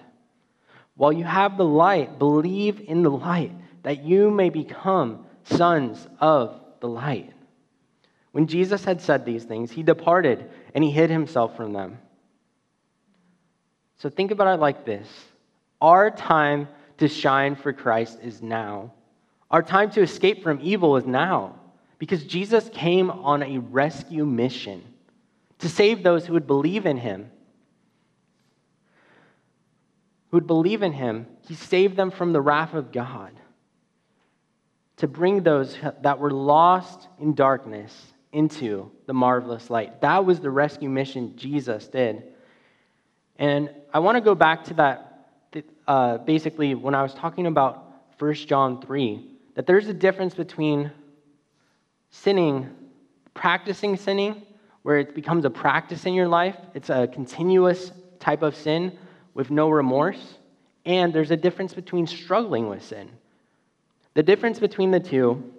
While 0.96 1.14
you 1.14 1.24
have 1.24 1.56
the 1.56 1.64
light, 1.64 2.18
believe 2.18 2.82
in 2.86 3.02
the 3.02 3.10
light, 3.10 3.52
that 3.82 4.04
you 4.04 4.30
may 4.30 4.50
become 4.50 5.24
sons 5.44 6.06
of 6.20 6.60
the 6.80 6.88
light. 6.88 7.32
When 8.32 8.46
Jesus 8.46 8.84
had 8.84 9.00
said 9.00 9.24
these 9.24 9.44
things, 9.44 9.70
he 9.70 9.82
departed 9.82 10.50
and 10.74 10.84
he 10.84 10.90
hid 10.90 11.10
himself 11.10 11.56
from 11.56 11.72
them. 11.72 11.98
So 13.98 14.08
think 14.08 14.30
about 14.30 14.54
it 14.54 14.60
like 14.60 14.84
this 14.84 15.08
Our 15.80 16.10
time 16.10 16.68
to 16.98 17.08
shine 17.08 17.56
for 17.56 17.72
Christ 17.72 18.18
is 18.22 18.42
now. 18.42 18.92
Our 19.50 19.62
time 19.62 19.90
to 19.92 20.02
escape 20.02 20.42
from 20.42 20.60
evil 20.62 20.96
is 20.96 21.06
now 21.06 21.56
because 21.98 22.24
Jesus 22.24 22.70
came 22.72 23.10
on 23.10 23.42
a 23.42 23.58
rescue 23.58 24.24
mission 24.24 24.82
to 25.58 25.68
save 25.68 26.02
those 26.02 26.24
who 26.24 26.32
would 26.34 26.46
believe 26.46 26.86
in 26.86 26.96
him. 26.96 27.30
Who 30.30 30.36
would 30.36 30.46
believe 30.46 30.82
in 30.82 30.92
him, 30.92 31.26
he 31.48 31.54
saved 31.54 31.96
them 31.96 32.10
from 32.10 32.32
the 32.32 32.40
wrath 32.40 32.74
of 32.74 32.92
God. 32.92 33.32
To 34.98 35.08
bring 35.08 35.42
those 35.42 35.76
that 36.02 36.18
were 36.18 36.30
lost 36.30 37.08
in 37.18 37.34
darkness 37.34 38.09
into 38.32 38.90
the 39.06 39.12
marvelous 39.12 39.70
light. 39.70 40.00
That 40.00 40.24
was 40.24 40.40
the 40.40 40.50
rescue 40.50 40.88
mission 40.88 41.36
Jesus 41.36 41.88
did. 41.88 42.22
And 43.38 43.70
I 43.92 43.98
want 43.98 44.16
to 44.16 44.20
go 44.20 44.34
back 44.34 44.64
to 44.64 44.74
that, 44.74 45.28
uh, 45.88 46.18
basically, 46.18 46.74
when 46.74 46.94
I 46.94 47.02
was 47.02 47.14
talking 47.14 47.46
about 47.46 47.86
1 48.18 48.34
John 48.34 48.80
3 48.82 49.26
that 49.54 49.66
there's 49.66 49.88
a 49.88 49.94
difference 49.94 50.34
between 50.34 50.92
sinning, 52.10 52.68
practicing 53.34 53.96
sinning, 53.96 54.42
where 54.82 54.98
it 54.98 55.14
becomes 55.14 55.44
a 55.44 55.50
practice 55.50 56.06
in 56.06 56.14
your 56.14 56.28
life, 56.28 56.56
it's 56.74 56.90
a 56.90 57.06
continuous 57.08 57.92
type 58.18 58.42
of 58.42 58.54
sin 58.54 58.96
with 59.34 59.50
no 59.50 59.68
remorse, 59.68 60.34
and 60.86 61.12
there's 61.12 61.30
a 61.30 61.36
difference 61.36 61.74
between 61.74 62.06
struggling 62.06 62.68
with 62.68 62.82
sin. 62.82 63.10
The 64.14 64.22
difference 64.22 64.58
between 64.58 64.90
the 64.90 65.00
two 65.00 65.52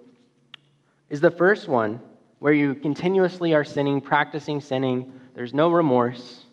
is 1.08 1.20
the 1.20 1.30
first 1.30 1.68
one, 1.68 2.00
where 2.42 2.52
you 2.52 2.74
continuously 2.74 3.54
are 3.54 3.62
sinning, 3.62 4.00
practicing 4.00 4.60
sinning, 4.60 5.12
there's 5.32 5.54
no 5.54 5.70
remorse, 5.70 6.44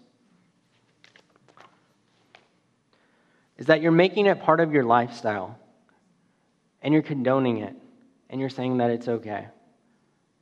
is 3.58 3.66
that 3.66 3.82
you're 3.82 3.92
making 3.92 4.28
it 4.28 4.40
part 4.40 4.60
of 4.60 4.72
your 4.72 4.84
lifestyle 4.84 5.58
and 6.84 6.94
you're 6.94 7.02
condoning 7.02 7.58
it 7.58 7.76
and 8.30 8.40
you're 8.40 8.52
saying 8.52 8.78
that 8.78 8.92
it's 8.92 9.08
okay. 9.08 9.48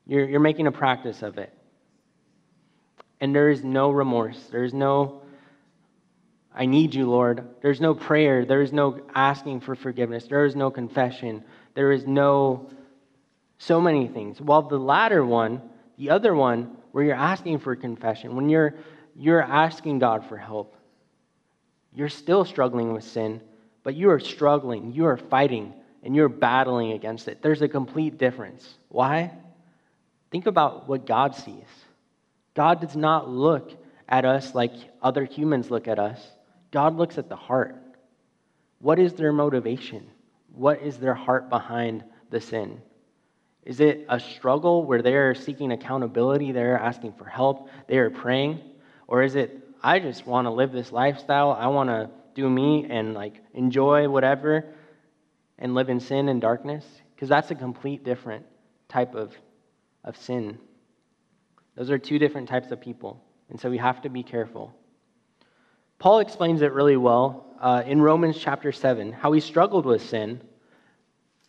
You're, 0.05 0.27
you're 0.27 0.41
making 0.41 0.67
a 0.67 0.71
practice 0.73 1.21
of 1.21 1.37
it. 1.37 1.53
And 3.21 3.33
there 3.33 3.49
is 3.49 3.63
no 3.63 3.89
remorse. 3.91 4.49
There 4.51 4.65
is 4.65 4.73
no, 4.73 5.21
I 6.53 6.65
need 6.65 6.93
you, 6.93 7.09
Lord. 7.09 7.47
There's 7.61 7.79
no 7.79 7.95
prayer. 7.95 8.43
There 8.43 8.61
is 8.61 8.73
no 8.73 8.99
asking 9.15 9.61
for 9.61 9.75
forgiveness. 9.75 10.25
There 10.25 10.43
is 10.43 10.57
no 10.57 10.69
confession. 10.71 11.45
There 11.73 11.93
is 11.93 12.05
no 12.05 12.69
so 13.57 13.81
many 13.81 14.07
things. 14.07 14.39
While 14.39 14.63
the 14.63 14.77
latter 14.77 15.25
one, 15.25 15.61
the 15.97 16.11
other 16.11 16.35
one, 16.35 16.77
where 16.91 17.03
you're 17.03 17.15
asking 17.15 17.59
for 17.59 17.75
confession, 17.75 18.35
when 18.35 18.49
you're, 18.49 18.75
you're 19.15 19.41
asking 19.41 19.99
God 19.99 20.25
for 20.27 20.37
help, 20.37 20.75
you're 21.93 22.09
still 22.09 22.45
struggling 22.45 22.93
with 22.93 23.03
sin, 23.03 23.41
but 23.83 23.95
you 23.95 24.09
are 24.11 24.19
struggling, 24.19 24.93
you 24.93 25.05
are 25.05 25.17
fighting, 25.17 25.73
and 26.03 26.15
you're 26.15 26.29
battling 26.29 26.91
against 26.91 27.27
it. 27.27 27.41
There's 27.41 27.61
a 27.61 27.67
complete 27.67 28.17
difference. 28.17 28.67
Why? 28.89 29.31
Think 30.31 30.45
about 30.45 30.87
what 30.87 31.05
God 31.05 31.35
sees. 31.35 31.65
God 32.53 32.81
does 32.81 32.95
not 32.95 33.29
look 33.29 33.71
at 34.09 34.25
us 34.25 34.53
like 34.53 34.73
other 35.01 35.25
humans 35.25 35.71
look 35.71 35.87
at 35.87 35.99
us. 35.99 36.19
God 36.71 36.95
looks 36.95 37.17
at 37.17 37.29
the 37.29 37.35
heart. 37.35 37.75
What 38.79 38.99
is 38.99 39.13
their 39.13 39.33
motivation? 39.33 40.07
What 40.53 40.81
is 40.81 40.97
their 40.97 41.13
heart 41.13 41.49
behind 41.49 42.03
the 42.29 42.41
sin? 42.41 42.81
Is 43.67 43.81
it 43.81 44.05
a 44.07 44.17
struggle 44.17 44.85
where 44.85 45.01
they're 45.01 45.35
seeking 45.35 45.73
accountability, 45.73 46.53
they're 46.53 46.79
asking 46.79 47.11
for 47.11 47.25
help, 47.25 47.67
they 47.87 47.97
are 47.97 48.09
praying? 48.09 48.61
Or 49.07 49.23
is 49.23 49.35
it, 49.35 49.61
I 49.83 49.99
just 49.99 50.25
want 50.25 50.45
to 50.45 50.51
live 50.51 50.71
this 50.71 50.93
lifestyle, 50.93 51.51
I 51.51 51.67
want 51.67 51.89
to 51.89 52.09
do 52.33 52.49
me 52.49 52.87
and 52.89 53.13
like 53.13 53.43
enjoy 53.53 54.07
whatever 54.07 54.63
and 55.59 55.75
live 55.75 55.89
in 55.89 55.99
sin 55.99 56.29
and 56.29 56.39
darkness? 56.39 56.85
Because 57.13 57.27
that's 57.27 57.51
a 57.51 57.55
complete 57.55 58.05
different 58.05 58.45
type 58.87 59.15
of, 59.15 59.35
of 60.05 60.15
sin. 60.15 60.57
Those 61.75 61.91
are 61.91 61.97
two 61.97 62.19
different 62.19 62.47
types 62.47 62.71
of 62.71 62.79
people. 62.79 63.21
And 63.49 63.59
so 63.59 63.69
we 63.69 63.79
have 63.79 64.01
to 64.03 64.09
be 64.09 64.23
careful. 64.23 64.73
Paul 65.99 66.19
explains 66.19 66.61
it 66.61 66.71
really 66.71 66.95
well 66.95 67.53
uh, 67.59 67.83
in 67.85 68.01
Romans 68.01 68.37
chapter 68.39 68.71
7, 68.71 69.11
how 69.11 69.33
he 69.33 69.41
struggled 69.41 69.85
with 69.85 70.03
sin, 70.03 70.39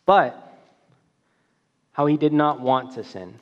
but 0.05 0.48
how 1.99 2.05
he 2.05 2.15
did 2.15 2.31
not 2.31 2.61
want 2.61 2.93
to 2.93 3.03
sin. 3.03 3.37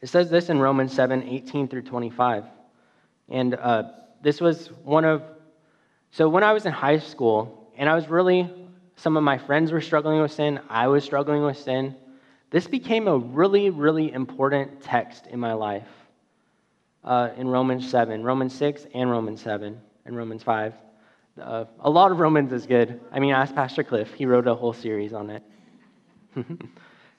It 0.00 0.08
says 0.08 0.28
this 0.28 0.48
in 0.48 0.58
Romans 0.58 0.92
7 0.92 1.22
18 1.22 1.68
through 1.68 1.82
25. 1.82 2.42
And 3.28 3.54
uh, 3.54 3.84
this 4.20 4.40
was 4.40 4.72
one 4.82 5.04
of, 5.04 5.22
so 6.10 6.28
when 6.28 6.42
I 6.42 6.52
was 6.52 6.66
in 6.66 6.72
high 6.72 6.98
school, 6.98 7.70
and 7.76 7.88
I 7.88 7.94
was 7.94 8.08
really, 8.08 8.52
some 8.96 9.16
of 9.16 9.22
my 9.22 9.38
friends 9.38 9.70
were 9.70 9.80
struggling 9.80 10.20
with 10.20 10.32
sin, 10.32 10.58
I 10.68 10.88
was 10.88 11.04
struggling 11.04 11.44
with 11.44 11.56
sin. 11.56 11.94
This 12.50 12.66
became 12.66 13.06
a 13.06 13.16
really, 13.16 13.70
really 13.70 14.12
important 14.12 14.82
text 14.82 15.28
in 15.28 15.38
my 15.38 15.52
life 15.52 15.86
uh, 17.04 17.28
in 17.36 17.46
Romans 17.46 17.88
7, 17.88 18.24
Romans 18.24 18.52
6, 18.52 18.88
and 18.94 19.12
Romans 19.12 19.40
7, 19.42 19.80
and 20.06 20.16
Romans 20.16 20.42
5. 20.42 20.74
Uh, 21.40 21.66
a 21.78 21.88
lot 21.88 22.10
of 22.10 22.18
Romans 22.18 22.52
is 22.52 22.66
good. 22.66 23.00
I 23.12 23.20
mean, 23.20 23.32
ask 23.32 23.54
Pastor 23.54 23.84
Cliff, 23.84 24.12
he 24.12 24.26
wrote 24.26 24.48
a 24.48 24.56
whole 24.56 24.72
series 24.72 25.12
on 25.12 25.30
it. 25.30 25.42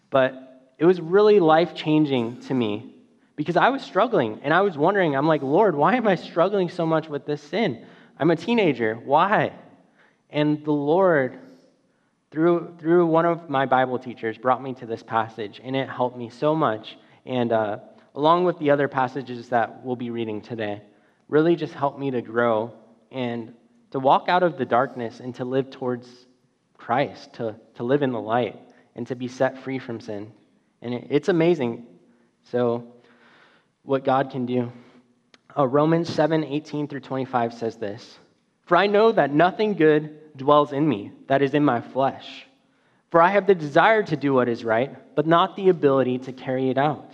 but 0.09 0.71
it 0.77 0.85
was 0.85 0.99
really 1.01 1.39
life 1.39 1.75
changing 1.75 2.41
to 2.41 2.53
me 2.53 2.95
because 3.35 3.57
I 3.57 3.69
was 3.69 3.81
struggling 3.81 4.39
and 4.43 4.53
I 4.53 4.61
was 4.61 4.77
wondering, 4.77 5.15
I'm 5.15 5.27
like, 5.27 5.41
Lord, 5.41 5.75
why 5.75 5.95
am 5.95 6.07
I 6.07 6.15
struggling 6.15 6.69
so 6.69 6.85
much 6.85 7.07
with 7.07 7.25
this 7.25 7.41
sin? 7.41 7.85
I'm 8.17 8.31
a 8.31 8.35
teenager. 8.35 8.95
Why? 8.95 9.53
And 10.29 10.63
the 10.65 10.71
Lord, 10.71 11.39
through, 12.31 12.75
through 12.79 13.07
one 13.07 13.25
of 13.25 13.49
my 13.49 13.65
Bible 13.65 13.97
teachers, 13.97 14.37
brought 14.37 14.61
me 14.61 14.73
to 14.75 14.85
this 14.85 15.01
passage, 15.01 15.61
and 15.63 15.75
it 15.75 15.89
helped 15.89 16.17
me 16.17 16.29
so 16.29 16.53
much. 16.53 16.97
And 17.25 17.51
uh, 17.51 17.79
along 18.15 18.43
with 18.43 18.59
the 18.59 18.71
other 18.71 18.87
passages 18.87 19.49
that 19.49 19.83
we'll 19.85 19.95
be 19.95 20.09
reading 20.09 20.41
today, 20.41 20.81
really 21.29 21.55
just 21.55 21.73
helped 21.73 21.97
me 21.99 22.11
to 22.11 22.21
grow 22.21 22.73
and 23.11 23.53
to 23.91 23.99
walk 23.99 24.25
out 24.27 24.43
of 24.43 24.57
the 24.57 24.65
darkness 24.65 25.19
and 25.19 25.33
to 25.35 25.45
live 25.45 25.69
towards 25.71 26.07
Christ, 26.77 27.33
to, 27.35 27.55
to 27.75 27.83
live 27.83 28.01
in 28.01 28.11
the 28.11 28.21
light, 28.21 28.59
and 28.99 29.07
to 29.07 29.15
be 29.15 29.29
set 29.29 29.57
free 29.63 29.79
from 29.79 30.01
sin. 30.01 30.29
And 30.81 30.93
it, 30.93 31.07
it's 31.09 31.29
amazing. 31.29 31.85
So, 32.51 32.85
what 33.83 34.03
God 34.03 34.29
can 34.29 34.45
do. 34.45 34.73
Uh, 35.57 35.65
Romans 35.65 36.09
7 36.13 36.43
18 36.43 36.89
through 36.89 36.99
25 36.99 37.53
says 37.53 37.77
this 37.77 38.19
For 38.65 38.75
I 38.75 38.87
know 38.87 39.13
that 39.13 39.33
nothing 39.33 39.75
good 39.75 40.35
dwells 40.35 40.73
in 40.73 40.85
me, 40.85 41.13
that 41.27 41.41
is 41.41 41.53
in 41.53 41.63
my 41.63 41.79
flesh. 41.79 42.45
For 43.09 43.21
I 43.21 43.29
have 43.29 43.47
the 43.47 43.55
desire 43.55 44.03
to 44.03 44.17
do 44.17 44.33
what 44.33 44.49
is 44.49 44.65
right, 44.65 44.93
but 45.15 45.25
not 45.25 45.55
the 45.55 45.69
ability 45.69 46.17
to 46.19 46.33
carry 46.33 46.69
it 46.69 46.77
out. 46.77 47.13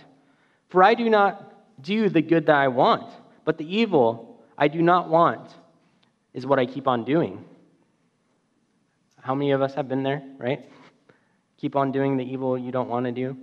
For 0.70 0.82
I 0.82 0.94
do 0.94 1.08
not 1.08 1.54
do 1.80 2.08
the 2.08 2.20
good 2.20 2.46
that 2.46 2.56
I 2.56 2.66
want, 2.66 3.08
but 3.44 3.58
the 3.58 3.76
evil 3.76 4.42
I 4.58 4.66
do 4.66 4.82
not 4.82 5.08
want 5.08 5.54
is 6.34 6.44
what 6.44 6.58
I 6.58 6.66
keep 6.66 6.88
on 6.88 7.04
doing. 7.04 7.44
How 9.22 9.36
many 9.36 9.52
of 9.52 9.62
us 9.62 9.74
have 9.74 9.88
been 9.88 10.02
there, 10.02 10.24
right? 10.36 10.68
Keep 11.58 11.76
on 11.76 11.92
doing 11.92 12.16
the 12.16 12.24
evil 12.24 12.58
you 12.58 12.70
don't 12.70 12.88
want 12.88 13.06
to 13.06 13.12
do. 13.12 13.36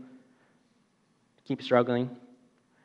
Keep 1.45 1.61
struggling. 1.61 2.09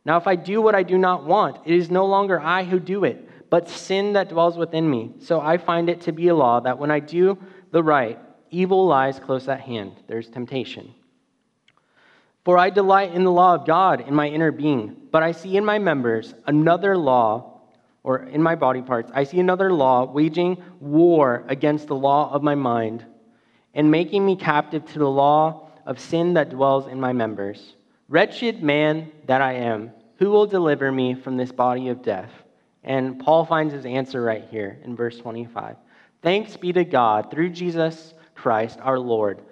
Now, 0.04 0.16
if 0.16 0.26
I 0.26 0.36
do 0.36 0.62
what 0.62 0.74
I 0.74 0.82
do 0.82 0.96
not 0.96 1.24
want, 1.24 1.58
it 1.66 1.74
is 1.74 1.90
no 1.90 2.06
longer 2.06 2.40
I 2.40 2.64
who 2.64 2.80
do 2.80 3.04
it, 3.04 3.28
but 3.50 3.68
sin 3.68 4.14
that 4.14 4.30
dwells 4.30 4.56
within 4.56 4.88
me. 4.88 5.12
So 5.20 5.40
I 5.40 5.58
find 5.58 5.90
it 5.90 6.00
to 6.02 6.12
be 6.12 6.28
a 6.28 6.34
law 6.34 6.60
that 6.60 6.78
when 6.78 6.90
I 6.90 7.00
do 7.00 7.38
the 7.72 7.82
right, 7.82 8.18
evil 8.50 8.86
lies 8.86 9.20
close 9.20 9.48
at 9.48 9.60
hand. 9.60 9.92
There's 10.06 10.28
temptation. 10.28 10.94
For 12.44 12.56
I 12.56 12.70
delight 12.70 13.12
in 13.12 13.24
the 13.24 13.32
law 13.32 13.54
of 13.54 13.66
God 13.66 14.08
in 14.08 14.14
my 14.14 14.28
inner 14.28 14.50
being, 14.50 14.96
but 15.10 15.22
I 15.22 15.32
see 15.32 15.58
in 15.58 15.64
my 15.64 15.78
members 15.78 16.32
another 16.46 16.96
law, 16.96 17.60
or 18.02 18.22
in 18.22 18.42
my 18.42 18.54
body 18.54 18.80
parts, 18.80 19.12
I 19.14 19.24
see 19.24 19.38
another 19.40 19.70
law 19.70 20.10
waging 20.10 20.62
war 20.80 21.44
against 21.48 21.88
the 21.88 21.96
law 21.96 22.32
of 22.32 22.42
my 22.42 22.54
mind 22.54 23.04
and 23.78 23.92
making 23.92 24.26
me 24.26 24.34
captive 24.34 24.84
to 24.84 24.98
the 24.98 25.08
law 25.08 25.68
of 25.86 26.00
sin 26.00 26.34
that 26.34 26.50
dwells 26.50 26.88
in 26.88 26.98
my 26.98 27.12
members. 27.12 27.76
Wretched 28.08 28.60
man 28.60 29.12
that 29.26 29.40
I 29.40 29.52
am, 29.52 29.92
who 30.16 30.30
will 30.30 30.46
deliver 30.48 30.90
me 30.90 31.14
from 31.14 31.36
this 31.36 31.52
body 31.52 31.88
of 31.88 32.02
death? 32.02 32.32
And 32.82 33.20
Paul 33.20 33.44
finds 33.44 33.72
his 33.72 33.86
answer 33.86 34.20
right 34.20 34.44
here 34.50 34.80
in 34.82 34.96
verse 34.96 35.16
25. 35.18 35.76
Thanks 36.22 36.56
be 36.56 36.72
to 36.72 36.84
God 36.84 37.30
through 37.30 37.50
Jesus 37.50 38.14
Christ 38.34 38.80
our 38.82 38.98
Lord. 38.98 39.42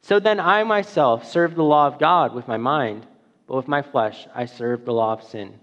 So 0.00 0.18
then 0.18 0.40
I 0.40 0.64
myself 0.64 1.30
serve 1.30 1.54
the 1.54 1.62
law 1.62 1.88
of 1.88 1.98
God 1.98 2.34
with 2.34 2.48
my 2.48 2.56
mind, 2.56 3.06
but 3.46 3.56
with 3.56 3.68
my 3.68 3.82
flesh 3.82 4.26
I 4.34 4.46
serve 4.46 4.86
the 4.86 4.94
law 4.94 5.12
of 5.12 5.22
sin. 5.22 5.60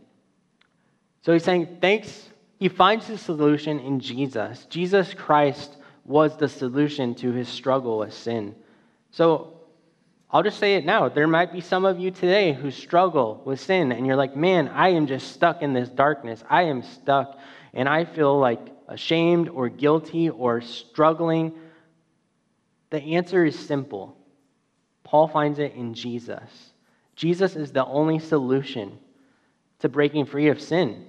So 1.24 1.34
he's 1.34 1.44
saying, 1.44 1.80
thanks. 1.82 2.30
He 2.60 2.70
finds 2.70 3.08
his 3.08 3.20
solution 3.20 3.80
in 3.80 4.00
Jesus. 4.00 4.68
Jesus 4.70 5.16
Christ 5.16 5.78
was 6.06 6.38
the 6.38 6.48
solution 6.48 7.16
to 7.16 7.32
his 7.32 7.50
struggle 7.50 7.98
with 8.00 8.14
sin. 8.14 8.56
So 9.12 9.56
I'll 10.30 10.44
just 10.44 10.60
say 10.60 10.76
it 10.76 10.86
now. 10.86 11.10
There 11.10 11.28
might 11.28 11.52
be 11.52 11.62
some 11.62 11.86
of 11.86 12.00
you 12.00 12.12
today 12.12 12.54
who 12.54 12.70
struggle 12.72 13.42
with 13.46 13.60
sin, 13.60 13.92
and 13.92 14.06
you're 14.06 14.16
like, 14.16 14.36
man, 14.36 14.68
I 14.68 14.90
am 14.90 15.08
just 15.08 15.32
stuck 15.32 15.62
in 15.62 15.74
this 15.74 15.90
darkness. 15.90 16.44
I 16.50 16.64
am 16.64 16.84
stuck, 16.84 17.40
and 17.74 17.90
I 17.90 18.06
feel 18.06 18.38
like 18.40 18.60
ashamed 18.88 19.50
or 19.50 19.70
guilty 19.70 20.30
or 20.30 20.62
struggling. 20.62 21.54
The 22.92 23.02
answer 23.02 23.46
is 23.46 23.58
simple 23.58 24.18
Paul 25.04 25.28
finds 25.28 25.60
it 25.60 25.74
in 25.74 25.94
Jesus. 25.94 26.72
Jesus 27.16 27.56
is 27.56 27.72
the 27.72 27.86
only 27.86 28.20
solution 28.20 28.98
to 29.80 29.88
breaking 29.88 30.26
free 30.26 30.50
of 30.50 30.60
sin. 30.60 31.06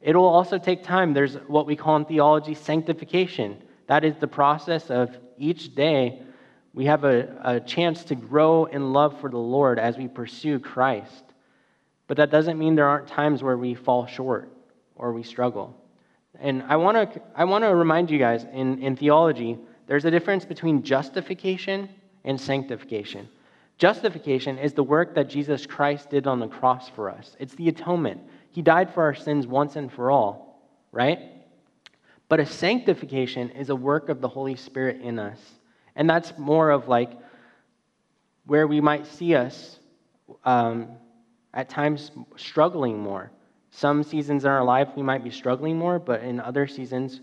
It'll 0.00 0.24
also 0.24 0.58
take 0.58 0.84
time. 0.84 1.12
There's 1.12 1.34
what 1.48 1.66
we 1.66 1.74
call 1.74 1.96
in 1.96 2.04
theology 2.04 2.54
sanctification. 2.54 3.62
That 3.88 4.04
is 4.04 4.16
the 4.16 4.28
process 4.28 4.90
of 4.90 5.16
each 5.36 5.74
day 5.74 6.22
we 6.78 6.84
have 6.84 7.02
a, 7.02 7.28
a 7.42 7.60
chance 7.60 8.04
to 8.04 8.14
grow 8.14 8.66
in 8.66 8.92
love 8.92 9.20
for 9.20 9.28
the 9.28 9.38
Lord 9.38 9.80
as 9.80 9.96
we 9.96 10.06
pursue 10.06 10.60
Christ. 10.60 11.24
But 12.06 12.18
that 12.18 12.30
doesn't 12.30 12.56
mean 12.56 12.76
there 12.76 12.88
aren't 12.88 13.08
times 13.08 13.42
where 13.42 13.56
we 13.56 13.74
fall 13.74 14.06
short 14.06 14.52
or 14.94 15.12
we 15.12 15.24
struggle. 15.24 15.76
And 16.38 16.62
I 16.68 16.76
want 16.76 17.14
to 17.14 17.22
I 17.34 17.44
want 17.44 17.64
to 17.64 17.74
remind 17.74 18.10
you 18.10 18.18
guys 18.20 18.44
in, 18.52 18.80
in 18.80 18.94
theology, 18.94 19.58
there's 19.88 20.04
a 20.04 20.10
difference 20.10 20.44
between 20.44 20.82
justification 20.82 21.88
and 22.24 22.40
sanctification. 22.40 23.28
Justification 23.78 24.58
is 24.58 24.72
the 24.72 24.82
work 24.82 25.14
that 25.14 25.28
Jesus 25.28 25.66
Christ 25.66 26.10
did 26.10 26.26
on 26.26 26.38
the 26.38 26.48
cross 26.48 26.88
for 26.90 27.10
us, 27.10 27.34
it's 27.40 27.54
the 27.54 27.68
atonement. 27.68 28.20
He 28.50 28.62
died 28.62 28.92
for 28.92 29.02
our 29.02 29.14
sins 29.14 29.46
once 29.46 29.76
and 29.76 29.92
for 29.92 30.10
all, 30.10 30.62
right? 30.92 31.18
But 32.28 32.40
a 32.40 32.46
sanctification 32.46 33.50
is 33.50 33.70
a 33.70 33.76
work 33.76 34.08
of 34.08 34.20
the 34.20 34.28
Holy 34.28 34.56
Spirit 34.56 35.00
in 35.00 35.18
us. 35.18 35.38
And 35.96 36.08
that's 36.08 36.36
more 36.38 36.70
of 36.70 36.88
like 36.88 37.10
where 38.46 38.66
we 38.66 38.80
might 38.80 39.06
see 39.06 39.34
us 39.34 39.78
um, 40.44 40.88
at 41.54 41.68
times 41.68 42.10
struggling 42.36 42.98
more. 42.98 43.30
Some 43.70 44.02
seasons 44.02 44.44
in 44.44 44.50
our 44.50 44.64
life 44.64 44.88
we 44.96 45.02
might 45.02 45.24
be 45.24 45.30
struggling 45.30 45.78
more, 45.78 45.98
but 45.98 46.22
in 46.22 46.40
other 46.40 46.66
seasons 46.66 47.20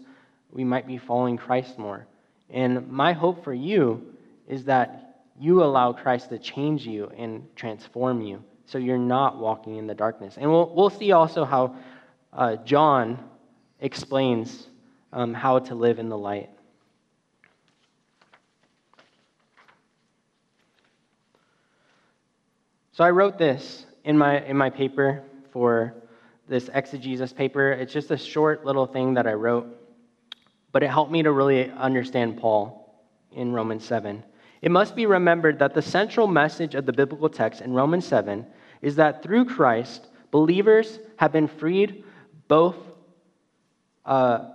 we 0.51 0.63
might 0.63 0.87
be 0.87 0.97
following 0.97 1.37
Christ 1.37 1.77
more. 1.77 2.07
And 2.49 2.89
my 2.89 3.13
hope 3.13 3.43
for 3.43 3.53
you 3.53 4.13
is 4.47 4.65
that 4.65 5.23
you 5.39 5.63
allow 5.63 5.93
Christ 5.93 6.29
to 6.29 6.39
change 6.39 6.85
you 6.85 7.11
and 7.17 7.47
transform 7.55 8.21
you 8.21 8.43
so 8.65 8.77
you're 8.77 8.97
not 8.97 9.37
walking 9.37 9.77
in 9.77 9.87
the 9.87 9.93
darkness. 9.93 10.37
And 10.37 10.49
we'll, 10.49 10.73
we'll 10.73 10.89
see 10.89 11.11
also 11.11 11.45
how 11.45 11.75
uh, 12.33 12.55
John 12.57 13.19
explains 13.79 14.67
um, 15.15 15.33
how 15.33 15.57
to 15.57 15.73
live 15.73 15.97
in 15.97 16.09
the 16.09 16.17
light. 16.17 16.49
So 22.91 23.03
I 23.03 23.09
wrote 23.09 23.37
this 23.37 23.85
in 24.03 24.17
my, 24.17 24.45
in 24.45 24.57
my 24.57 24.69
paper 24.69 25.23
for 25.51 25.95
this 26.47 26.69
exegesis 26.73 27.33
paper. 27.33 27.71
It's 27.71 27.93
just 27.93 28.11
a 28.11 28.17
short 28.17 28.65
little 28.65 28.85
thing 28.85 29.13
that 29.15 29.25
I 29.25 29.33
wrote, 29.33 29.67
but 30.71 30.83
it 30.83 30.89
helped 30.89 31.11
me 31.11 31.23
to 31.23 31.31
really 31.31 31.71
understand 31.71 32.37
Paul 32.37 33.03
in 33.31 33.53
Romans 33.53 33.85
7. 33.85 34.21
It 34.61 34.71
must 34.71 34.95
be 34.95 35.05
remembered 35.05 35.59
that 35.59 35.73
the 35.73 35.81
central 35.81 36.27
message 36.27 36.75
of 36.75 36.85
the 36.85 36.93
biblical 36.93 37.29
text 37.29 37.61
in 37.61 37.73
Romans 37.73 38.05
7 38.05 38.45
is 38.81 38.97
that 38.97 39.23
through 39.23 39.45
Christ, 39.45 40.07
believers 40.31 40.99
have 41.17 41.31
been 41.31 41.47
freed 41.47 42.03
both 42.47 42.75
uh, 44.05 44.49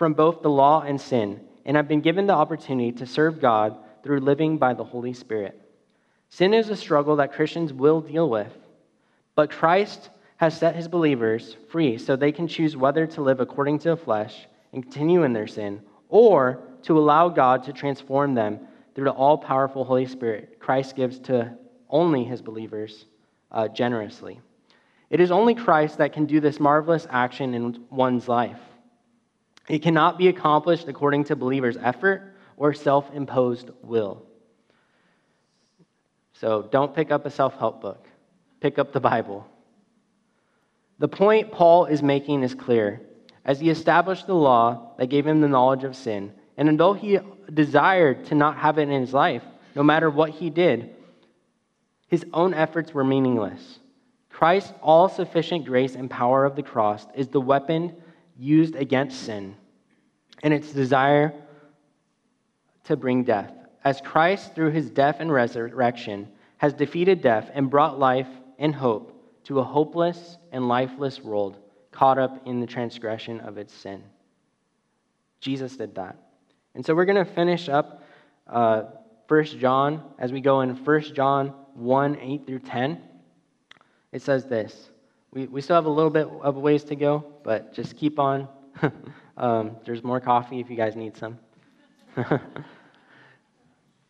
from 0.00 0.14
both 0.14 0.40
the 0.40 0.48
law 0.48 0.80
and 0.80 0.98
sin, 0.98 1.38
and 1.66 1.76
I've 1.76 1.86
been 1.86 2.00
given 2.00 2.26
the 2.26 2.32
opportunity 2.32 2.90
to 2.92 3.06
serve 3.06 3.38
God 3.38 3.76
through 4.02 4.20
living 4.20 4.56
by 4.56 4.72
the 4.72 4.82
Holy 4.82 5.12
Spirit. 5.12 5.60
Sin 6.30 6.54
is 6.54 6.70
a 6.70 6.74
struggle 6.74 7.16
that 7.16 7.34
Christians 7.34 7.70
will 7.70 8.00
deal 8.00 8.30
with, 8.30 8.50
but 9.34 9.50
Christ 9.50 10.08
has 10.38 10.56
set 10.56 10.74
his 10.74 10.88
believers 10.88 11.58
free 11.70 11.98
so 11.98 12.16
they 12.16 12.32
can 12.32 12.48
choose 12.48 12.78
whether 12.78 13.06
to 13.08 13.20
live 13.20 13.40
according 13.40 13.78
to 13.80 13.90
the 13.90 13.96
flesh 13.98 14.46
and 14.72 14.82
continue 14.82 15.24
in 15.24 15.34
their 15.34 15.46
sin, 15.46 15.82
or 16.08 16.62
to 16.84 16.98
allow 16.98 17.28
God 17.28 17.62
to 17.64 17.72
transform 17.74 18.32
them 18.32 18.58
through 18.94 19.04
the 19.04 19.10
all 19.10 19.36
powerful 19.36 19.84
Holy 19.84 20.06
Spirit 20.06 20.58
Christ 20.60 20.96
gives 20.96 21.18
to 21.18 21.52
only 21.90 22.24
his 22.24 22.40
believers 22.40 23.04
uh, 23.52 23.68
generously. 23.68 24.40
It 25.10 25.20
is 25.20 25.30
only 25.30 25.54
Christ 25.54 25.98
that 25.98 26.14
can 26.14 26.24
do 26.24 26.40
this 26.40 26.58
marvelous 26.58 27.06
action 27.10 27.52
in 27.52 27.84
one's 27.90 28.28
life. 28.28 28.60
It 29.70 29.82
cannot 29.82 30.18
be 30.18 30.26
accomplished 30.26 30.88
according 30.88 31.24
to 31.24 31.36
believers' 31.36 31.76
effort 31.80 32.34
or 32.56 32.74
self 32.74 33.08
imposed 33.14 33.70
will. 33.82 34.26
So 36.32 36.68
don't 36.72 36.92
pick 36.92 37.12
up 37.12 37.24
a 37.24 37.30
self 37.30 37.56
help 37.56 37.80
book, 37.80 38.08
pick 38.60 38.80
up 38.80 38.92
the 38.92 38.98
Bible. 38.98 39.46
The 40.98 41.06
point 41.06 41.52
Paul 41.52 41.86
is 41.86 42.02
making 42.02 42.42
is 42.42 42.52
clear. 42.52 43.00
As 43.44 43.60
he 43.60 43.70
established 43.70 44.26
the 44.26 44.34
law 44.34 44.90
that 44.98 45.06
gave 45.06 45.24
him 45.24 45.40
the 45.40 45.46
knowledge 45.46 45.84
of 45.84 45.94
sin, 45.94 46.32
and 46.56 46.68
although 46.68 46.94
he 46.94 47.20
desired 47.54 48.26
to 48.26 48.34
not 48.34 48.56
have 48.56 48.76
it 48.76 48.88
in 48.88 49.00
his 49.00 49.14
life, 49.14 49.44
no 49.76 49.84
matter 49.84 50.10
what 50.10 50.30
he 50.30 50.50
did, 50.50 50.90
his 52.08 52.26
own 52.32 52.54
efforts 52.54 52.92
were 52.92 53.04
meaningless. 53.04 53.78
Christ's 54.30 54.72
all 54.82 55.08
sufficient 55.08 55.64
grace 55.64 55.94
and 55.94 56.10
power 56.10 56.44
of 56.44 56.56
the 56.56 56.62
cross 56.64 57.06
is 57.14 57.28
the 57.28 57.40
weapon 57.40 57.94
used 58.36 58.74
against 58.74 59.22
sin 59.22 59.54
and 60.42 60.54
its 60.54 60.72
desire 60.72 61.34
to 62.84 62.96
bring 62.96 63.24
death 63.24 63.52
as 63.84 64.00
Christ, 64.00 64.54
through 64.54 64.70
his 64.70 64.90
death 64.90 65.16
and 65.20 65.32
resurrection, 65.32 66.28
has 66.58 66.74
defeated 66.74 67.22
death 67.22 67.50
and 67.54 67.70
brought 67.70 67.98
life 67.98 68.28
and 68.58 68.74
hope 68.74 69.16
to 69.44 69.60
a 69.60 69.64
hopeless 69.64 70.36
and 70.52 70.68
lifeless 70.68 71.20
world 71.20 71.58
caught 71.90 72.18
up 72.18 72.46
in 72.46 72.60
the 72.60 72.66
transgression 72.66 73.40
of 73.40 73.56
its 73.56 73.72
sin. 73.72 74.02
Jesus 75.40 75.76
did 75.76 75.94
that. 75.94 76.16
And 76.74 76.84
so 76.84 76.94
we're 76.94 77.06
going 77.06 77.24
to 77.24 77.32
finish 77.32 77.68
up 77.68 78.02
uh, 78.46 78.82
1 79.28 79.44
John 79.58 80.02
as 80.18 80.32
we 80.32 80.40
go 80.40 80.60
in 80.60 80.70
1 80.70 81.00
John 81.14 81.54
1 81.74 82.18
8 82.20 82.46
through 82.46 82.58
10. 82.58 83.00
It 84.12 84.22
says 84.22 84.44
this. 84.44 84.90
We, 85.32 85.46
we 85.46 85.62
still 85.62 85.76
have 85.76 85.86
a 85.86 85.90
little 85.90 86.10
bit 86.10 86.26
of 86.26 86.56
ways 86.56 86.84
to 86.84 86.96
go, 86.96 87.24
but 87.44 87.72
just 87.72 87.96
keep 87.96 88.18
on. 88.18 88.48
um, 89.36 89.76
there's 89.84 90.02
more 90.02 90.20
coffee 90.20 90.60
if 90.60 90.70
you 90.70 90.76
guys 90.76 90.96
need 90.96 91.16
some. 91.16 91.38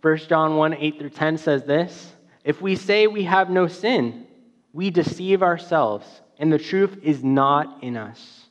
1 0.03 0.17
John 0.29 0.57
1 0.57 0.75
8 0.75 0.99
through 0.99 1.11
10 1.11 1.39
says 1.39 1.65
this 1.65 2.13
If 2.45 2.61
we 2.63 2.77
say 2.77 3.07
we 3.07 3.25
have 3.25 3.51
no 3.51 3.67
sin, 3.67 4.27
we 4.73 4.91
deceive 4.91 5.43
ourselves, 5.43 6.07
and 6.39 6.53
the 6.53 6.59
truth 6.59 6.99
is 7.03 7.23
not 7.23 7.83
in 7.83 7.97
us. 7.97 8.47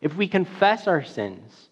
If 0.00 0.16
we 0.16 0.28
confess 0.28 0.86
our 0.86 1.04
sins, 1.04 1.68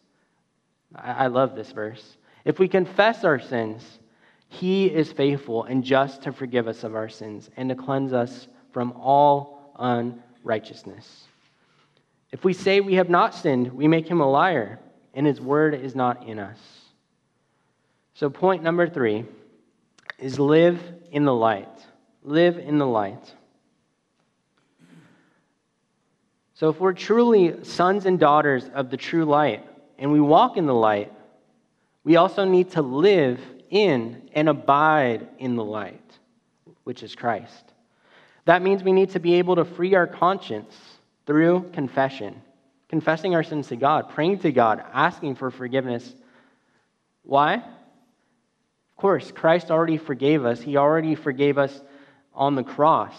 I, 0.94 1.28
love 1.28 1.54
this 1.54 1.72
verse. 1.72 2.16
If 2.44 2.58
we 2.58 2.68
confess 2.68 3.24
our 3.24 3.38
sins, 3.38 3.98
he 4.48 4.86
is 4.86 5.12
faithful 5.12 5.64
and 5.64 5.82
just 5.82 6.22
to 6.22 6.32
forgive 6.32 6.68
us 6.68 6.84
of 6.84 6.94
our 6.94 7.08
sins 7.08 7.50
and 7.56 7.68
to 7.70 7.74
cleanse 7.74 8.12
us 8.12 8.48
from 8.72 8.92
all 8.92 9.72
unrighteousness. 9.78 11.24
If 12.32 12.44
we 12.44 12.54
say 12.54 12.80
we 12.80 12.94
have 12.94 13.10
not 13.10 13.34
sinned, 13.34 13.72
we 13.72 13.86
make 13.86 14.08
him 14.08 14.20
a 14.20 14.28
liar, 14.28 14.78
and 15.12 15.26
his 15.26 15.40
word 15.40 15.74
is 15.74 15.94
not 15.94 16.26
in 16.26 16.38
us. 16.38 16.58
So, 18.14 18.30
point 18.30 18.62
number 18.62 18.88
three 18.88 19.26
is 20.18 20.38
live 20.38 20.80
in 21.10 21.24
the 21.26 21.34
light. 21.34 21.68
Live 22.24 22.58
in 22.58 22.78
the 22.78 22.86
light. 22.86 23.34
So, 26.54 26.70
if 26.70 26.80
we're 26.80 26.94
truly 26.94 27.64
sons 27.64 28.06
and 28.06 28.18
daughters 28.18 28.68
of 28.74 28.90
the 28.90 28.96
true 28.96 29.26
light 29.26 29.66
and 29.98 30.10
we 30.10 30.20
walk 30.20 30.56
in 30.56 30.64
the 30.66 30.74
light, 30.74 31.12
we 32.04 32.16
also 32.16 32.44
need 32.44 32.70
to 32.70 32.82
live 32.82 33.40
in 33.68 34.30
and 34.34 34.48
abide 34.48 35.28
in 35.38 35.56
the 35.56 35.64
light, 35.64 36.18
which 36.84 37.02
is 37.02 37.14
Christ. 37.14 37.72
That 38.46 38.62
means 38.62 38.82
we 38.82 38.92
need 38.92 39.10
to 39.10 39.20
be 39.20 39.34
able 39.34 39.56
to 39.56 39.64
free 39.64 39.94
our 39.94 40.06
conscience 40.06 40.74
through 41.32 41.64
confession, 41.72 42.42
confessing 42.90 43.34
our 43.34 43.42
sins 43.42 43.68
to 43.68 43.76
God, 43.76 44.10
praying 44.10 44.40
to 44.40 44.52
God, 44.52 44.84
asking 44.92 45.34
for 45.34 45.50
forgiveness. 45.50 46.14
Why? 47.22 47.54
Of 47.54 48.96
course, 48.98 49.32
Christ 49.32 49.70
already 49.70 49.96
forgave 49.96 50.44
us, 50.44 50.60
He 50.60 50.76
already 50.76 51.14
forgave 51.14 51.56
us 51.56 51.80
on 52.34 52.54
the 52.54 52.62
cross. 52.62 53.14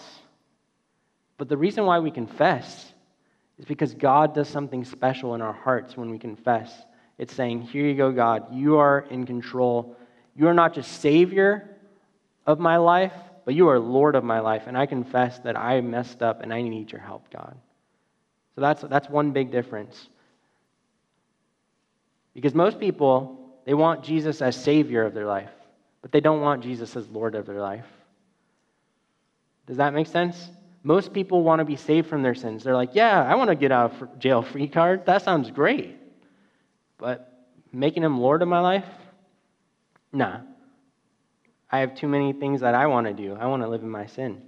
But 1.38 1.48
the 1.48 1.56
reason 1.56 1.86
why 1.86 1.98
we 1.98 2.12
confess 2.12 2.92
is 3.58 3.64
because 3.64 3.94
God 3.94 4.32
does 4.32 4.48
something 4.48 4.84
special 4.84 5.34
in 5.34 5.42
our 5.42 5.52
hearts 5.52 5.96
when 5.96 6.08
we 6.08 6.20
confess. 6.20 6.72
It's 7.18 7.34
saying, 7.34 7.62
Here 7.62 7.84
you 7.84 7.96
go, 7.96 8.12
God, 8.12 8.54
you 8.54 8.76
are 8.76 9.00
in 9.10 9.26
control. 9.26 9.96
You 10.36 10.46
are 10.46 10.54
not 10.54 10.72
just 10.72 11.00
Savior 11.00 11.68
of 12.46 12.60
my 12.60 12.76
life, 12.76 13.14
but 13.44 13.56
you 13.56 13.68
are 13.70 13.80
Lord 13.80 14.14
of 14.14 14.22
my 14.22 14.38
life. 14.38 14.68
And 14.68 14.78
I 14.78 14.86
confess 14.86 15.40
that 15.40 15.56
I 15.56 15.80
messed 15.80 16.22
up 16.22 16.42
and 16.42 16.54
I 16.54 16.62
need 16.62 16.92
your 16.92 17.00
help, 17.00 17.28
God. 17.32 17.56
So 18.54 18.60
that's, 18.60 18.82
that's 18.82 19.08
one 19.08 19.32
big 19.32 19.50
difference. 19.50 20.08
Because 22.34 22.54
most 22.54 22.78
people, 22.78 23.58
they 23.64 23.74
want 23.74 24.04
Jesus 24.04 24.42
as 24.42 24.56
Savior 24.56 25.04
of 25.04 25.14
their 25.14 25.26
life 25.26 25.50
but 26.04 26.12
they 26.12 26.20
don't 26.20 26.42
want 26.42 26.62
Jesus 26.62 26.94
as 26.96 27.08
Lord 27.08 27.34
of 27.34 27.46
their 27.46 27.62
life. 27.62 27.86
Does 29.66 29.78
that 29.78 29.94
make 29.94 30.06
sense? 30.06 30.50
Most 30.82 31.14
people 31.14 31.42
want 31.42 31.60
to 31.60 31.64
be 31.64 31.76
saved 31.76 32.10
from 32.10 32.22
their 32.22 32.34
sins. 32.34 32.62
They're 32.62 32.74
like, 32.74 32.90
yeah, 32.92 33.22
I 33.22 33.36
want 33.36 33.48
to 33.48 33.56
get 33.56 33.72
out 33.72 34.02
of 34.02 34.18
jail 34.18 34.42
free 34.42 34.68
card. 34.68 35.06
That 35.06 35.22
sounds 35.22 35.50
great. 35.50 35.96
But 36.98 37.46
making 37.72 38.02
him 38.02 38.20
Lord 38.20 38.42
of 38.42 38.48
my 38.48 38.60
life? 38.60 38.84
Nah. 40.12 40.40
I 41.72 41.78
have 41.78 41.94
too 41.94 42.06
many 42.06 42.34
things 42.34 42.60
that 42.60 42.74
I 42.74 42.86
want 42.86 43.06
to 43.06 43.14
do. 43.14 43.34
I 43.40 43.46
want 43.46 43.62
to 43.62 43.68
live 43.68 43.80
in 43.80 43.88
my 43.88 44.04
sin. 44.04 44.42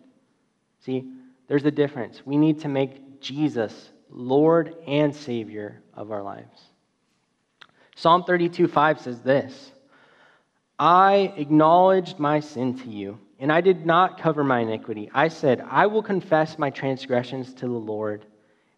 See, 0.81 1.11
there's 1.49 1.65
a 1.65 1.71
difference. 1.71 2.21
We 2.27 2.37
need 2.37 2.61
to 2.61 2.69
make 2.69 3.23
Jesus 3.23 3.93
Lord 4.11 4.75
and 4.87 5.15
Savior 5.15 5.83
of 5.95 6.11
our 6.11 6.23
lives. 6.23 6.61
Psalm 7.97 8.25
32 8.25 8.69
5 8.69 9.01
says 9.01 9.21
this 9.23 9.73
I 10.79 11.33
acknowledged 11.37 12.19
my 12.19 12.41
sin 12.41 12.79
to 12.81 12.89
you, 12.91 13.19
and 13.39 13.51
I 13.51 13.61
did 13.61 13.87
not 13.87 14.21
cover 14.21 14.45
my 14.45 14.61
iniquity. 14.61 15.11
I 15.15 15.29
said, 15.29 15.65
I 15.69 15.87
will 15.87 16.03
confess 16.03 16.59
my 16.59 16.71
transgressions 16.71 17.55
to 17.55 17.67
the 17.67 17.73
Lord, 17.73 18.27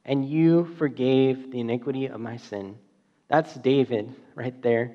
and 0.05 0.29
you 0.29 0.65
forgave 0.77 1.51
the 1.51 1.61
iniquity 1.61 2.07
of 2.07 2.21
my 2.21 2.37
sin. 2.37 2.79
That's 3.29 3.55
David 3.55 4.15
right 4.35 4.61
there, 4.63 4.95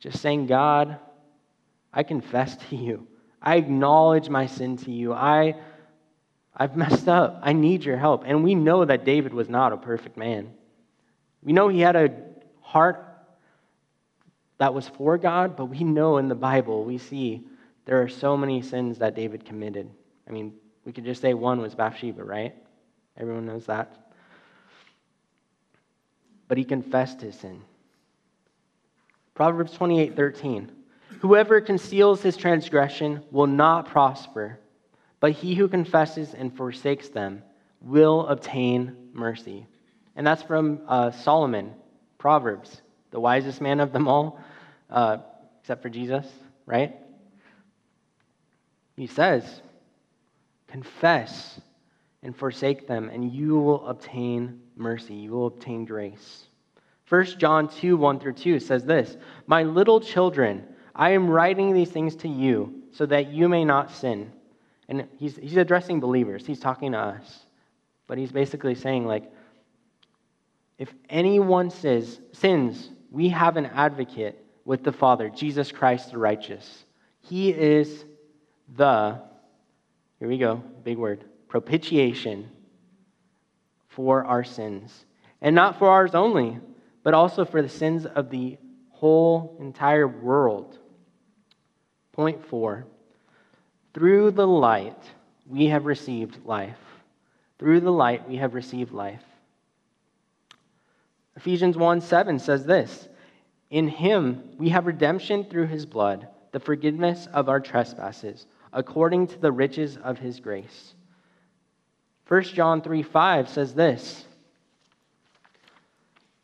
just 0.00 0.20
saying, 0.20 0.46
God, 0.46 0.98
I 1.92 2.02
confess 2.02 2.56
to 2.68 2.76
you. 2.76 3.06
I 3.42 3.56
acknowledge 3.56 4.28
my 4.28 4.46
sin 4.46 4.76
to 4.78 4.90
you. 4.90 5.12
I, 5.12 5.54
I've 6.56 6.76
messed 6.76 7.08
up. 7.08 7.40
I 7.42 7.52
need 7.52 7.84
your 7.84 7.96
help. 7.96 8.24
And 8.26 8.44
we 8.44 8.54
know 8.54 8.84
that 8.84 9.04
David 9.04 9.32
was 9.32 9.48
not 9.48 9.72
a 9.72 9.76
perfect 9.76 10.16
man. 10.16 10.52
We 11.42 11.52
know 11.52 11.68
he 11.68 11.80
had 11.80 11.96
a 11.96 12.10
heart 12.60 13.06
that 14.58 14.74
was 14.74 14.86
for 14.88 15.16
God, 15.16 15.56
but 15.56 15.66
we 15.66 15.82
know 15.84 16.18
in 16.18 16.28
the 16.28 16.34
Bible, 16.34 16.84
we 16.84 16.98
see 16.98 17.46
there 17.86 18.02
are 18.02 18.08
so 18.08 18.36
many 18.36 18.60
sins 18.60 18.98
that 18.98 19.14
David 19.14 19.44
committed. 19.44 19.90
I 20.28 20.32
mean, 20.32 20.52
we 20.84 20.92
could 20.92 21.04
just 21.04 21.22
say 21.22 21.34
one 21.34 21.60
was 21.60 21.74
Bathsheba, 21.74 22.22
right? 22.22 22.54
Everyone 23.16 23.46
knows 23.46 23.66
that. 23.66 24.12
But 26.46 26.58
he 26.58 26.64
confessed 26.64 27.20
his 27.20 27.36
sin. 27.36 27.62
Proverbs 29.34 29.72
28 29.72 30.14
13. 30.14 30.70
Whoever 31.20 31.60
conceals 31.60 32.22
his 32.22 32.36
transgression 32.36 33.22
will 33.30 33.46
not 33.46 33.86
prosper, 33.86 34.58
but 35.20 35.32
he 35.32 35.54
who 35.54 35.68
confesses 35.68 36.34
and 36.34 36.56
forsakes 36.56 37.08
them 37.08 37.42
will 37.80 38.26
obtain 38.26 38.96
mercy. 39.12 39.66
And 40.16 40.26
that's 40.26 40.42
from 40.42 40.80
uh, 40.88 41.12
Solomon, 41.12 41.74
Proverbs 42.18 42.82
the 43.10 43.20
wisest 43.20 43.60
man 43.60 43.80
of 43.80 43.92
them 43.92 44.08
all, 44.08 44.40
uh, 44.88 45.18
except 45.60 45.82
for 45.82 45.88
Jesus, 45.88 46.26
right? 46.66 46.96
He 48.96 49.06
says, 49.06 49.44
Confess 50.68 51.60
and 52.22 52.36
forsake 52.36 52.86
them, 52.86 53.08
and 53.08 53.32
you 53.32 53.58
will 53.58 53.86
obtain 53.86 54.60
mercy. 54.76 55.14
You 55.14 55.32
will 55.32 55.46
obtain 55.48 55.84
grace. 55.84 56.46
1 57.08 57.24
John 57.38 57.68
2 57.68 57.96
1 57.96 58.20
through 58.20 58.34
2 58.34 58.60
says 58.60 58.84
this 58.84 59.16
My 59.46 59.64
little 59.64 60.00
children, 60.00 60.64
I 60.94 61.10
am 61.10 61.28
writing 61.28 61.74
these 61.74 61.90
things 61.90 62.14
to 62.16 62.28
you 62.28 62.82
so 62.92 63.06
that 63.06 63.32
you 63.32 63.48
may 63.48 63.64
not 63.64 63.90
sin. 63.90 64.32
And 64.90 65.06
he's, 65.18 65.36
he's 65.36 65.56
addressing 65.56 66.00
believers, 66.00 66.44
he's 66.44 66.60
talking 66.60 66.92
to 66.92 66.98
us. 66.98 67.46
But 68.08 68.18
he's 68.18 68.32
basically 68.32 68.74
saying, 68.74 69.06
like, 69.06 69.32
if 70.78 70.92
anyone 71.08 71.70
says, 71.70 72.20
sins, 72.32 72.90
we 73.10 73.28
have 73.28 73.56
an 73.56 73.66
advocate 73.66 74.44
with 74.64 74.82
the 74.82 74.90
Father, 74.90 75.30
Jesus 75.30 75.70
Christ 75.70 76.10
the 76.10 76.18
righteous. 76.18 76.84
He 77.20 77.50
is 77.50 78.04
the, 78.76 79.20
here 80.18 80.28
we 80.28 80.38
go, 80.38 80.56
big 80.82 80.98
word, 80.98 81.24
propitiation 81.46 82.50
for 83.88 84.24
our 84.24 84.42
sins. 84.42 85.04
And 85.40 85.54
not 85.54 85.78
for 85.78 85.88
ours 85.88 86.16
only, 86.16 86.58
but 87.04 87.14
also 87.14 87.44
for 87.44 87.62
the 87.62 87.68
sins 87.68 88.06
of 88.06 88.30
the 88.30 88.58
whole 88.90 89.56
entire 89.60 90.08
world. 90.08 90.76
Point 92.12 92.44
four 92.44 92.86
through 93.94 94.30
the 94.30 94.46
light 94.46 95.02
we 95.46 95.66
have 95.66 95.84
received 95.84 96.44
life. 96.44 96.78
Through 97.58 97.80
the 97.80 97.92
light 97.92 98.28
we 98.28 98.36
have 98.36 98.54
received 98.54 98.92
life. 98.92 99.22
Ephesians 101.36 101.76
1 101.76 102.00
7 102.00 102.38
says 102.38 102.64
this 102.64 103.08
In 103.70 103.88
him 103.88 104.42
we 104.58 104.68
have 104.70 104.86
redemption 104.86 105.44
through 105.44 105.66
his 105.66 105.86
blood, 105.86 106.28
the 106.52 106.60
forgiveness 106.60 107.28
of 107.32 107.48
our 107.48 107.60
trespasses, 107.60 108.46
according 108.72 109.26
to 109.28 109.38
the 109.38 109.52
riches 109.52 109.96
of 109.98 110.18
his 110.18 110.40
grace. 110.40 110.94
1 112.28 112.42
John 112.44 112.80
3 112.80 113.02
5 113.02 113.48
says 113.48 113.74
this 113.74 114.24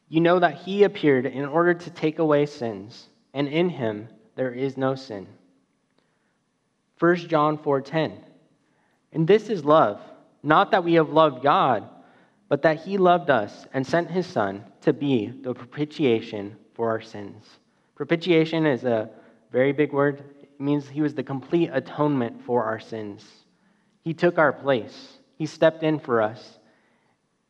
You 0.08 0.20
know 0.20 0.38
that 0.40 0.56
he 0.56 0.82
appeared 0.82 1.26
in 1.26 1.44
order 1.44 1.74
to 1.74 1.90
take 1.90 2.18
away 2.18 2.46
sins, 2.46 3.06
and 3.32 3.48
in 3.48 3.68
him 3.68 4.08
there 4.34 4.52
is 4.52 4.76
no 4.76 4.94
sin. 4.94 5.26
1 6.98 7.28
John 7.28 7.58
4:10. 7.58 8.12
And 9.12 9.26
this 9.26 9.48
is 9.48 9.64
love, 9.64 10.00
not 10.42 10.70
that 10.70 10.84
we 10.84 10.94
have 10.94 11.10
loved 11.10 11.42
God, 11.42 11.88
but 12.48 12.62
that 12.62 12.78
he 12.78 12.98
loved 12.98 13.30
us 13.30 13.66
and 13.72 13.86
sent 13.86 14.10
his 14.10 14.26
son 14.26 14.64
to 14.82 14.92
be 14.92 15.26
the 15.26 15.54
propitiation 15.54 16.56
for 16.74 16.90
our 16.90 17.00
sins. 17.00 17.44
Propitiation 17.94 18.66
is 18.66 18.84
a 18.84 19.10
very 19.50 19.72
big 19.72 19.92
word. 19.92 20.22
It 20.42 20.60
means 20.60 20.88
he 20.88 21.00
was 21.00 21.14
the 21.14 21.22
complete 21.22 21.70
atonement 21.72 22.42
for 22.44 22.64
our 22.64 22.78
sins. 22.78 23.24
He 24.02 24.14
took 24.14 24.38
our 24.38 24.52
place. 24.52 25.18
He 25.36 25.46
stepped 25.46 25.82
in 25.82 25.98
for 25.98 26.22
us. 26.22 26.58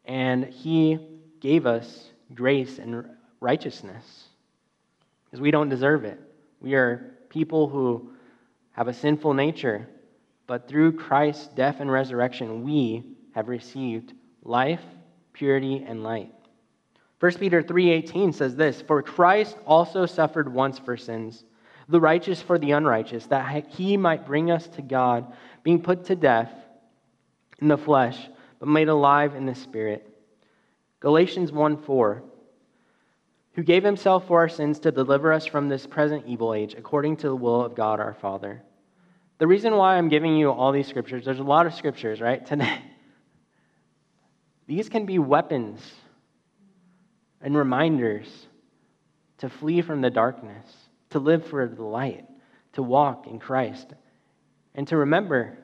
And 0.04 0.44
he 0.44 0.98
gave 1.40 1.66
us 1.66 2.10
grace 2.34 2.78
and 2.78 3.04
righteousness 3.40 4.28
because 5.24 5.40
we 5.40 5.50
don't 5.50 5.68
deserve 5.68 6.04
it. 6.04 6.20
We 6.60 6.74
are 6.74 7.14
people 7.28 7.68
who 7.68 8.12
have 8.76 8.88
a 8.88 8.92
sinful 8.92 9.32
nature, 9.32 9.88
but 10.46 10.68
through 10.68 10.92
Christ's 10.92 11.48
death 11.48 11.80
and 11.80 11.90
resurrection, 11.90 12.62
we 12.62 13.16
have 13.34 13.48
received 13.48 14.12
life, 14.42 14.82
purity, 15.32 15.82
and 15.86 16.02
light. 16.02 16.30
1 17.18 17.32
Peter 17.38 17.62
3:18 17.62 18.32
says 18.34 18.54
this, 18.54 18.82
"For 18.82 19.02
Christ 19.02 19.56
also 19.66 20.04
suffered 20.04 20.52
once 20.52 20.78
for 20.78 20.98
sins, 20.98 21.44
the 21.88 22.00
righteous 22.00 22.42
for 22.42 22.58
the 22.58 22.72
unrighteous, 22.72 23.26
that 23.28 23.66
he 23.68 23.96
might 23.96 24.26
bring 24.26 24.50
us 24.50 24.68
to 24.68 24.82
God, 24.82 25.32
being 25.62 25.80
put 25.80 26.04
to 26.04 26.14
death 26.14 26.52
in 27.58 27.68
the 27.68 27.78
flesh, 27.78 28.28
but 28.58 28.68
made 28.68 28.88
alive 28.88 29.34
in 29.34 29.46
the 29.46 29.54
spirit." 29.54 30.06
Galatians 31.00 31.50
1:4 31.50 32.22
who 33.56 33.62
gave 33.62 33.82
himself 33.82 34.26
for 34.26 34.40
our 34.40 34.50
sins 34.50 34.78
to 34.78 34.92
deliver 34.92 35.32
us 35.32 35.46
from 35.46 35.68
this 35.68 35.86
present 35.86 36.22
evil 36.26 36.52
age, 36.52 36.74
according 36.76 37.16
to 37.16 37.28
the 37.28 37.34
will 37.34 37.64
of 37.64 37.74
God 37.74 38.00
our 38.00 38.12
Father. 38.12 38.62
The 39.38 39.46
reason 39.46 39.74
why 39.74 39.96
I'm 39.96 40.10
giving 40.10 40.36
you 40.36 40.50
all 40.50 40.72
these 40.72 40.86
scriptures, 40.86 41.24
there's 41.24 41.38
a 41.38 41.42
lot 41.42 41.64
of 41.66 41.72
scriptures, 41.74 42.20
right, 42.20 42.44
today. 42.46 42.78
These 44.66 44.88
can 44.88 45.06
be 45.06 45.18
weapons 45.18 45.80
and 47.40 47.56
reminders 47.56 48.26
to 49.38 49.48
flee 49.48 49.80
from 49.80 50.00
the 50.00 50.10
darkness, 50.10 50.66
to 51.10 51.18
live 51.18 51.46
for 51.46 51.66
the 51.66 51.82
light, 51.82 52.26
to 52.72 52.82
walk 52.82 53.26
in 53.26 53.38
Christ, 53.38 53.86
and 54.74 54.88
to 54.88 54.96
remember 54.96 55.56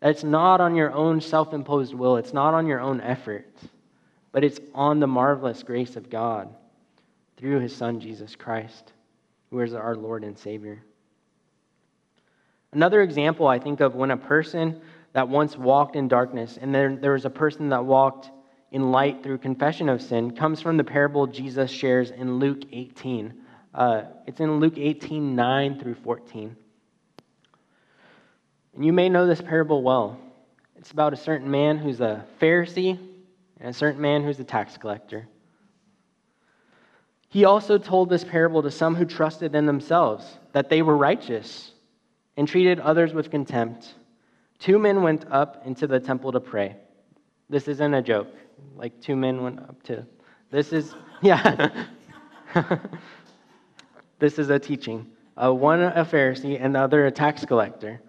that 0.00 0.10
it's 0.10 0.24
not 0.24 0.60
on 0.60 0.74
your 0.74 0.92
own 0.92 1.20
self 1.20 1.54
imposed 1.54 1.94
will, 1.94 2.16
it's 2.16 2.34
not 2.34 2.52
on 2.52 2.66
your 2.66 2.80
own 2.80 3.00
effort, 3.00 3.54
but 4.32 4.42
it's 4.42 4.60
on 4.74 4.98
the 5.00 5.06
marvelous 5.06 5.62
grace 5.62 5.96
of 5.96 6.10
God 6.10 6.54
through 7.40 7.60
his 7.60 7.74
Son, 7.74 7.98
Jesus 7.98 8.36
Christ, 8.36 8.92
who 9.50 9.60
is 9.60 9.72
our 9.72 9.96
Lord 9.96 10.24
and 10.24 10.38
Savior. 10.38 10.82
Another 12.72 13.00
example 13.00 13.48
I 13.48 13.58
think 13.58 13.80
of 13.80 13.94
when 13.94 14.10
a 14.10 14.16
person 14.16 14.80
that 15.14 15.28
once 15.28 15.56
walked 15.56 15.96
in 15.96 16.06
darkness 16.06 16.58
and 16.60 16.74
then 16.74 17.00
there 17.00 17.12
was 17.12 17.24
a 17.24 17.30
person 17.30 17.70
that 17.70 17.84
walked 17.84 18.30
in 18.70 18.92
light 18.92 19.22
through 19.22 19.38
confession 19.38 19.88
of 19.88 20.02
sin 20.02 20.36
comes 20.36 20.60
from 20.60 20.76
the 20.76 20.84
parable 20.84 21.26
Jesus 21.26 21.70
shares 21.70 22.10
in 22.10 22.38
Luke 22.38 22.62
18. 22.70 23.34
Uh, 23.74 24.02
it's 24.26 24.38
in 24.38 24.60
Luke 24.60 24.76
18, 24.76 25.34
9 25.34 25.80
through 25.80 25.94
14. 25.94 26.54
And 28.74 28.84
you 28.84 28.92
may 28.92 29.08
know 29.08 29.26
this 29.26 29.40
parable 29.40 29.82
well. 29.82 30.20
It's 30.76 30.92
about 30.92 31.14
a 31.14 31.16
certain 31.16 31.50
man 31.50 31.78
who's 31.78 32.00
a 32.00 32.24
Pharisee 32.40 32.98
and 33.58 33.68
a 33.68 33.72
certain 33.72 34.00
man 34.00 34.22
who's 34.22 34.38
a 34.38 34.44
tax 34.44 34.76
collector. 34.76 35.26
He 37.30 37.44
also 37.44 37.78
told 37.78 38.10
this 38.10 38.24
parable 38.24 38.60
to 38.62 38.72
some 38.72 38.96
who 38.96 39.04
trusted 39.04 39.54
in 39.54 39.64
themselves 39.64 40.38
that 40.52 40.68
they 40.68 40.82
were 40.82 40.96
righteous 40.96 41.70
and 42.36 42.46
treated 42.46 42.80
others 42.80 43.14
with 43.14 43.30
contempt. 43.30 43.94
Two 44.58 44.80
men 44.80 45.02
went 45.02 45.24
up 45.30 45.62
into 45.64 45.86
the 45.86 46.00
temple 46.00 46.32
to 46.32 46.40
pray. 46.40 46.76
This 47.48 47.68
isn't 47.68 47.94
a 47.94 48.02
joke. 48.02 48.34
Like 48.74 49.00
two 49.00 49.14
men 49.14 49.42
went 49.42 49.60
up 49.60 49.80
to. 49.84 50.04
This 50.50 50.72
is, 50.72 50.92
yeah. 51.22 51.86
this 54.18 54.38
is 54.40 54.50
a 54.50 54.58
teaching. 54.58 55.06
Uh, 55.36 55.54
one 55.54 55.80
a 55.80 56.04
Pharisee 56.04 56.58
and 56.60 56.74
the 56.74 56.80
other 56.80 57.06
a 57.06 57.12
tax 57.12 57.44
collector. 57.44 58.00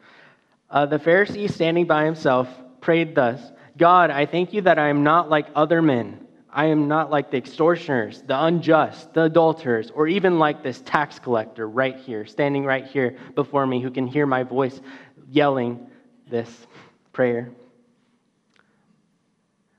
Uh, 0.71 0.87
the 0.87 0.97
Pharisee, 0.97 1.49
standing 1.49 1.85
by 1.85 2.05
himself, 2.05 2.49
prayed 2.81 3.13
thus 3.13 3.39
God, 3.77 4.09
I 4.09 4.25
thank 4.25 4.51
you 4.51 4.61
that 4.61 4.79
I 4.79 4.89
am 4.89 5.03
not 5.03 5.29
like 5.29 5.47
other 5.55 5.81
men 5.81 6.20
I 6.53 6.65
am 6.65 6.89
not 6.89 7.09
like 7.09 7.31
the 7.31 7.37
extortioners, 7.37 8.23
the 8.23 8.43
unjust, 8.43 9.13
the 9.13 9.23
adulterers, 9.23 9.89
or 9.91 10.07
even 10.07 10.37
like 10.37 10.63
this 10.63 10.81
tax 10.81 11.17
collector 11.17 11.67
right 11.67 11.95
here, 11.97 12.25
standing 12.25 12.65
right 12.65 12.85
here 12.85 13.17
before 13.35 13.65
me, 13.65 13.81
who 13.81 13.89
can 13.89 14.05
hear 14.05 14.25
my 14.25 14.43
voice 14.43 14.81
yelling 15.29 15.87
this 16.29 16.67
prayer. 17.13 17.51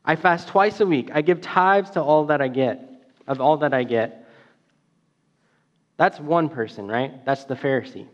I 0.05 0.17
fast 0.17 0.49
twice 0.49 0.81
a 0.81 0.87
week. 0.87 1.11
I 1.13 1.21
give 1.21 1.43
tithes 1.43 1.91
to 1.91 2.03
all 2.03 2.27
that 2.27 2.41
I 2.41 2.49
get, 2.49 2.89
of 3.29 3.41
all 3.41 3.59
that 3.59 3.75
I 3.75 3.85
get. 3.85 4.27
That's 5.99 6.19
one 6.19 6.49
person, 6.49 6.89
right? 6.89 7.25
That's 7.27 7.45
the 7.45 7.55
Pharisee. 7.55 8.07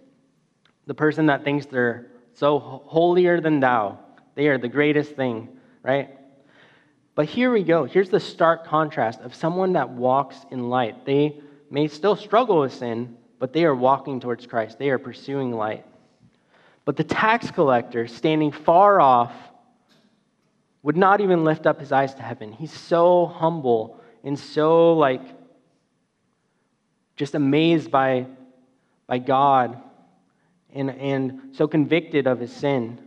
The 0.87 0.95
person 0.95 1.27
that 1.27 1.45
thinks 1.45 1.67
they're 1.67 2.09
so 2.35 2.59
holier 2.59 3.41
than 3.41 3.61
thou. 3.61 4.01
They 4.35 4.49
are 4.49 4.59
the 4.59 4.69
greatest 4.69 5.13
thing, 5.13 5.49
right? 5.83 6.11
But 7.19 7.27
here 7.27 7.51
we 7.51 7.64
go. 7.64 7.83
Here's 7.83 8.11
the 8.11 8.21
stark 8.21 8.64
contrast 8.64 9.23
of 9.23 9.35
someone 9.35 9.73
that 9.73 9.91
walks 9.91 10.37
in 10.53 10.71
light. 10.71 11.05
They 11.05 11.41
may 11.69 11.89
still 11.89 12.14
struggle 12.14 12.61
with 12.61 12.73
sin, 12.73 13.16
but 13.41 13.53
they 13.53 13.64
are 13.64 13.75
walking 13.75 14.21
towards 14.21 14.47
Christ. 14.47 14.79
They 14.79 14.91
are 14.91 15.01
pursuing 15.01 15.51
light. 15.51 15.85
But 16.85 16.95
the 16.97 17.03
tax 17.03 17.51
collector, 17.51 18.07
standing 18.07 18.53
far 18.53 19.01
off, 19.01 19.33
would 20.85 20.97
not 20.97 21.21
even 21.21 21.43
lift 21.43 21.66
up 21.66 21.81
his 21.81 21.91
eyes 21.91 22.14
to 22.14 22.23
heaven. 22.23 22.53
He's 22.53 22.73
so 22.73 23.27
humble 23.27 23.99
and 24.23 24.39
so, 24.39 24.93
like, 24.93 25.23
just 27.16 27.35
amazed 27.35 27.91
by, 27.91 28.27
by 29.09 29.19
God 29.19 29.77
and, 30.73 30.89
and 30.91 31.41
so 31.51 31.66
convicted 31.66 32.29
of 32.29 32.39
his 32.39 32.53
sin. 32.53 33.01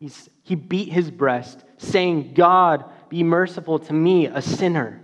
He's, 0.00 0.30
he 0.42 0.54
beat 0.54 0.90
his 0.90 1.10
breast, 1.10 1.62
saying, 1.76 2.32
God, 2.32 2.86
be 3.08 3.22
merciful 3.22 3.78
to 3.80 3.92
me, 3.92 4.26
a 4.26 4.42
sinner. 4.42 5.00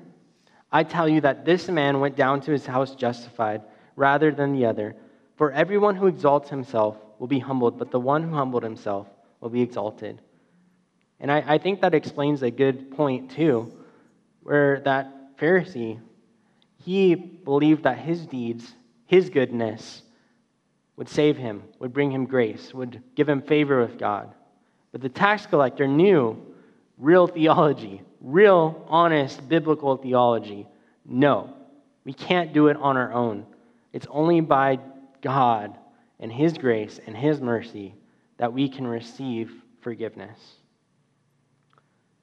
I 0.71 0.83
tell 0.83 1.09
you 1.09 1.21
that 1.21 1.45
this 1.45 1.69
man 1.69 2.01
went 2.01 2.17
down 2.17 2.41
to 2.43 2.51
his 2.53 2.67
house 2.67 2.95
justified 2.95 3.63
rather 3.97 4.33
than 4.33 4.53
the 4.53 4.67
other. 4.67 4.97
For 5.37 5.53
everyone 5.53 5.97
who 5.97 6.07
exalts 6.07 6.51
himself 6.51 6.97
will 7.19 7.27
be 7.27 7.39
humbled, 7.39 7.79
but 7.79 7.91
the 7.91 8.01
one 8.01 8.23
who 8.23 8.35
humbled 8.35 8.63
himself 8.63 9.07
will 9.41 9.51
be 9.51 9.63
exalted. 9.63 10.21
And 11.21 11.31
I, 11.31 11.55
I 11.55 11.59
think 11.59 11.81
that 11.81 11.95
explains 11.95 12.43
a 12.43 12.51
good 12.51 12.91
point, 12.91 13.31
too, 13.31 13.73
where 14.43 14.81
that 14.81 15.37
Pharisee, 15.39 16.01
He 16.85 17.15
believed 17.15 17.85
that 17.85 17.99
his 17.99 18.27
deeds, 18.27 18.73
his 19.07 19.31
goodness, 19.31 20.03
would 20.97 21.09
save 21.09 21.37
him, 21.37 21.63
would 21.79 21.93
bring 21.93 22.11
him 22.11 22.27
grace, 22.27 22.75
would 22.75 23.03
give 23.15 23.29
him 23.29 23.43
favor 23.43 23.81
with 23.81 23.99
God. 23.99 24.33
But 24.93 25.01
the 25.01 25.09
tax 25.09 25.47
collector 25.47 25.89
knew 25.89 26.54
real 26.99 27.27
theology, 27.27 28.03
real, 28.21 28.85
honest, 28.89 29.49
biblical 29.49 29.97
theology. 29.97 30.67
No, 31.05 31.55
we 32.05 32.13
can't 32.13 32.53
do 32.53 32.69
it 32.69 32.77
on 32.77 32.97
our 32.97 33.13
own. 33.13 33.47
It's 33.93 34.07
only 34.11 34.41
by 34.41 34.79
God 35.23 35.77
and 36.21 36.33
His 36.33 36.57
grace 36.59 37.01
and 37.07 37.17
His 37.17 37.41
mercy 37.41 37.95
that 38.39 38.53
we 38.53 38.69
can 38.69 38.87
receive 38.87 39.53
forgiveness. 39.81 40.39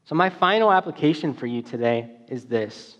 So, 0.05 0.15
my 0.15 0.29
final 0.29 0.71
application 0.71 1.33
for 1.33 1.47
you 1.47 1.61
today 1.61 2.09
is 2.27 2.45
this 2.45 2.97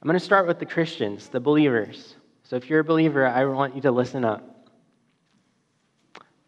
I'm 0.00 0.06
going 0.06 0.18
to 0.18 0.24
start 0.24 0.46
with 0.46 0.58
the 0.58 0.66
Christians, 0.66 1.28
the 1.28 1.40
believers. 1.40 2.14
So, 2.44 2.56
if 2.56 2.70
you're 2.70 2.80
a 2.80 2.84
believer, 2.84 3.26
I 3.26 3.44
want 3.46 3.74
you 3.74 3.82
to 3.82 3.90
listen 3.90 4.24
up. 4.24 4.68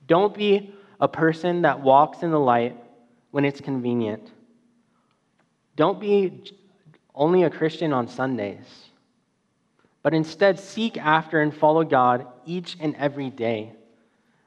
Don't 0.07 0.35
be 0.35 0.75
a 1.01 1.09
person 1.09 1.63
that 1.63 1.81
walks 1.81 2.23
in 2.23 2.31
the 2.31 2.39
light 2.39 2.77
when 3.31 3.45
it's 3.45 3.61
convenient. 3.61 4.31
Don't 5.76 6.01
be 6.01 6.53
only 7.14 7.43
a 7.45 7.51
Christian 7.51 7.93
on 7.93 8.09
Sundays, 8.09 8.66
but 10.03 10.14
instead 10.14 10.59
seek 10.59 10.97
after 10.99 11.41
and 11.41 11.55
follow 11.55 11.85
God 11.85 12.26
each 12.45 12.76
and 12.81 12.95
every 12.97 13.31
day. 13.31 13.72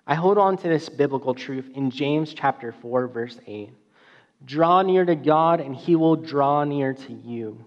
I 0.05 0.15
hold 0.15 0.38
on 0.38 0.57
to 0.57 0.67
this 0.67 0.89
biblical 0.89 1.34
truth 1.34 1.69
in 1.75 1.89
James 1.89 2.34
chapter 2.34 2.71
4 2.71 3.07
verse 3.07 3.39
8. 3.47 3.69
Draw 4.45 4.81
near 4.81 5.05
to 5.05 5.15
God 5.15 5.61
and 5.61 5.75
he 5.75 5.95
will 5.95 6.17
draw 6.17 6.63
near 6.65 6.93
to 6.93 7.13
you. 7.13 7.63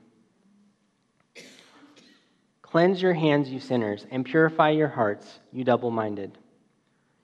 Cleanse 2.61 3.01
your 3.01 3.15
hands, 3.15 3.49
you 3.49 3.59
sinners, 3.59 4.05
and 4.11 4.25
purify 4.25 4.71
your 4.71 4.89
hearts, 4.89 5.39
you 5.51 5.65
double 5.65 5.91
minded. 5.91 6.37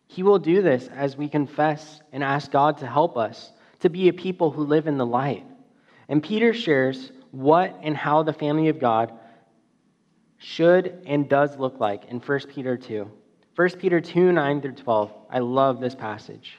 He 0.07 0.23
will 0.23 0.39
do 0.39 0.63
this 0.63 0.89
as 0.89 1.17
we 1.17 1.29
confess 1.29 2.01
and 2.13 2.23
ask 2.23 2.51
God 2.51 2.79
to 2.79 2.87
help 2.87 3.19
us 3.19 3.53
to 3.83 3.91
be 3.91 4.09
a 4.09 4.13
people 4.13 4.51
who 4.51 4.65
live 4.65 4.87
in 4.87 4.97
the 4.97 5.07
light. 5.07 5.45
And 6.09 6.23
Peter 6.23 6.55
shares 6.55 7.13
what 7.31 7.79
and 7.83 7.97
how 7.97 8.23
the 8.23 8.33
family 8.33 8.69
of 8.69 8.81
God 8.81 9.13
should 10.39 11.03
and 11.07 11.29
does 11.29 11.57
look 11.59 11.79
like 11.79 12.07
in 12.07 12.19
1 12.19 12.41
Peter 12.49 12.77
2. 12.77 13.11
1 13.55 13.71
Peter 13.79 14.01
2 14.01 14.33
9 14.33 14.61
through 14.61 14.73
12. 14.73 15.13
I 15.31 15.39
love 15.41 15.81
this 15.81 15.95
passage. 15.95 16.59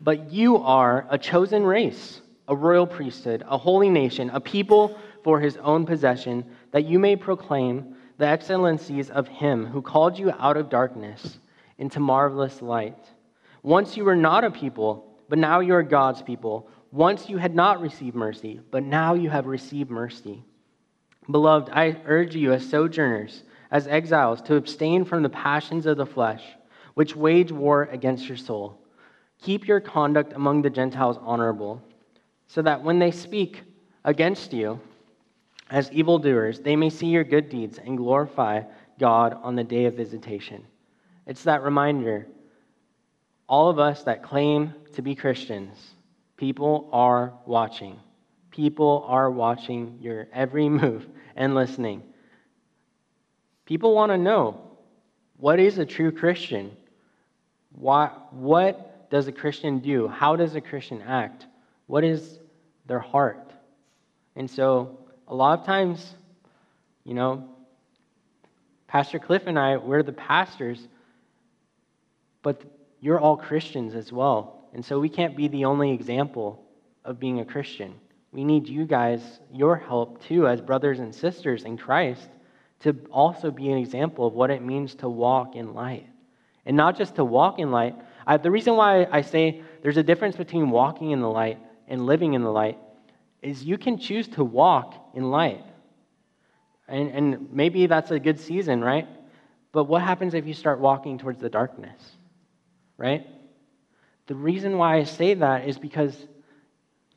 But 0.00 0.32
you 0.32 0.58
are 0.58 1.06
a 1.10 1.18
chosen 1.18 1.64
race, 1.64 2.20
a 2.46 2.54
royal 2.54 2.86
priesthood, 2.86 3.44
a 3.46 3.58
holy 3.58 3.88
nation, 3.88 4.30
a 4.30 4.40
people 4.40 4.98
for 5.24 5.40
his 5.40 5.56
own 5.58 5.86
possession, 5.86 6.44
that 6.72 6.84
you 6.84 6.98
may 6.98 7.16
proclaim 7.16 7.96
the 8.18 8.26
excellencies 8.26 9.10
of 9.10 9.28
him 9.28 9.66
who 9.66 9.82
called 9.82 10.18
you 10.18 10.32
out 10.38 10.56
of 10.56 10.68
darkness 10.68 11.38
into 11.78 12.00
marvelous 12.00 12.62
light. 12.62 12.98
Once 13.62 13.96
you 13.96 14.04
were 14.04 14.16
not 14.16 14.44
a 14.44 14.50
people, 14.50 15.07
but 15.28 15.38
now 15.38 15.60
you 15.60 15.74
are 15.74 15.82
God's 15.82 16.22
people. 16.22 16.68
Once 16.90 17.28
you 17.28 17.36
had 17.36 17.54
not 17.54 17.80
received 17.80 18.16
mercy, 18.16 18.60
but 18.70 18.82
now 18.82 19.14
you 19.14 19.28
have 19.28 19.46
received 19.46 19.90
mercy. 19.90 20.42
Beloved, 21.30 21.68
I 21.70 22.00
urge 22.06 22.34
you 22.34 22.52
as 22.52 22.68
sojourners, 22.68 23.42
as 23.70 23.86
exiles, 23.86 24.40
to 24.42 24.56
abstain 24.56 25.04
from 25.04 25.22
the 25.22 25.28
passions 25.28 25.84
of 25.84 25.98
the 25.98 26.06
flesh, 26.06 26.42
which 26.94 27.14
wage 27.14 27.52
war 27.52 27.84
against 27.92 28.26
your 28.26 28.38
soul. 28.38 28.78
Keep 29.42 29.68
your 29.68 29.80
conduct 29.80 30.32
among 30.32 30.62
the 30.62 30.70
Gentiles 30.70 31.18
honorable, 31.20 31.82
so 32.46 32.62
that 32.62 32.82
when 32.82 32.98
they 32.98 33.10
speak 33.10 33.62
against 34.04 34.54
you 34.54 34.80
as 35.70 35.92
evildoers, 35.92 36.60
they 36.60 36.76
may 36.76 36.88
see 36.88 37.08
your 37.08 37.24
good 37.24 37.50
deeds 37.50 37.78
and 37.78 37.98
glorify 37.98 38.62
God 38.98 39.38
on 39.42 39.54
the 39.54 39.64
day 39.64 39.84
of 39.84 39.94
visitation. 39.94 40.64
It's 41.26 41.44
that 41.44 41.62
reminder 41.62 42.26
all 43.48 43.70
of 43.70 43.78
us 43.78 44.02
that 44.04 44.22
claim 44.22 44.74
to 44.94 45.02
be 45.02 45.14
Christians, 45.14 45.76
people 46.36 46.88
are 46.92 47.32
watching. 47.46 47.98
People 48.50 49.04
are 49.08 49.30
watching 49.30 49.98
your 50.00 50.28
every 50.32 50.68
move 50.82 51.06
and 51.34 51.54
listening. 51.54 52.02
People 53.64 53.94
want 53.94 54.12
to 54.12 54.18
know 54.18 54.60
what 55.36 55.60
is 55.60 55.78
a 55.78 55.86
true 55.86 56.10
Christian? 56.10 56.76
Why, 57.72 58.10
what 58.30 59.10
does 59.10 59.28
a 59.28 59.32
Christian 59.32 59.78
do? 59.78 60.08
How 60.08 60.36
does 60.36 60.54
a 60.54 60.60
Christian 60.60 61.00
act? 61.02 61.46
What 61.86 62.04
is 62.04 62.38
their 62.86 62.98
heart? 62.98 63.52
And 64.36 64.50
so, 64.50 64.98
a 65.26 65.34
lot 65.34 65.60
of 65.60 65.66
times, 65.66 66.14
you 67.04 67.14
know, 67.14 67.48
Pastor 68.88 69.18
Cliff 69.18 69.42
and 69.46 69.58
I, 69.58 69.76
we're 69.76 70.02
the 70.02 70.12
pastors, 70.12 70.88
but 72.42 72.62
you're 73.00 73.20
all 73.20 73.36
Christians 73.36 73.94
as 73.94 74.12
well. 74.12 74.68
And 74.74 74.84
so 74.84 74.98
we 74.98 75.08
can't 75.08 75.36
be 75.36 75.48
the 75.48 75.64
only 75.64 75.92
example 75.92 76.64
of 77.04 77.18
being 77.18 77.40
a 77.40 77.44
Christian. 77.44 77.94
We 78.32 78.44
need 78.44 78.68
you 78.68 78.84
guys, 78.84 79.40
your 79.52 79.76
help 79.76 80.22
too, 80.22 80.46
as 80.46 80.60
brothers 80.60 80.98
and 80.98 81.14
sisters 81.14 81.64
in 81.64 81.76
Christ, 81.76 82.28
to 82.80 82.96
also 83.10 83.50
be 83.50 83.70
an 83.70 83.78
example 83.78 84.26
of 84.26 84.34
what 84.34 84.50
it 84.50 84.62
means 84.62 84.94
to 84.96 85.08
walk 85.08 85.56
in 85.56 85.74
light. 85.74 86.06
And 86.66 86.76
not 86.76 86.98
just 86.98 87.14
to 87.16 87.24
walk 87.24 87.58
in 87.58 87.70
light. 87.70 87.96
I, 88.26 88.36
the 88.36 88.50
reason 88.50 88.76
why 88.76 89.06
I 89.10 89.22
say 89.22 89.62
there's 89.82 89.96
a 89.96 90.02
difference 90.02 90.36
between 90.36 90.70
walking 90.70 91.12
in 91.12 91.20
the 91.20 91.30
light 91.30 91.58
and 91.88 92.04
living 92.04 92.34
in 92.34 92.42
the 92.42 92.50
light 92.50 92.78
is 93.40 93.64
you 93.64 93.78
can 93.78 93.98
choose 93.98 94.28
to 94.28 94.44
walk 94.44 94.94
in 95.14 95.30
light. 95.30 95.64
And, 96.86 97.10
and 97.10 97.52
maybe 97.52 97.86
that's 97.86 98.10
a 98.10 98.18
good 98.18 98.38
season, 98.38 98.82
right? 98.82 99.08
But 99.72 99.84
what 99.84 100.02
happens 100.02 100.34
if 100.34 100.46
you 100.46 100.54
start 100.54 100.78
walking 100.78 101.18
towards 101.18 101.40
the 101.40 101.48
darkness? 101.48 102.17
Right? 102.98 103.26
The 104.26 104.34
reason 104.34 104.76
why 104.76 104.96
I 104.96 105.04
say 105.04 105.32
that 105.34 105.66
is 105.66 105.78
because 105.78 106.14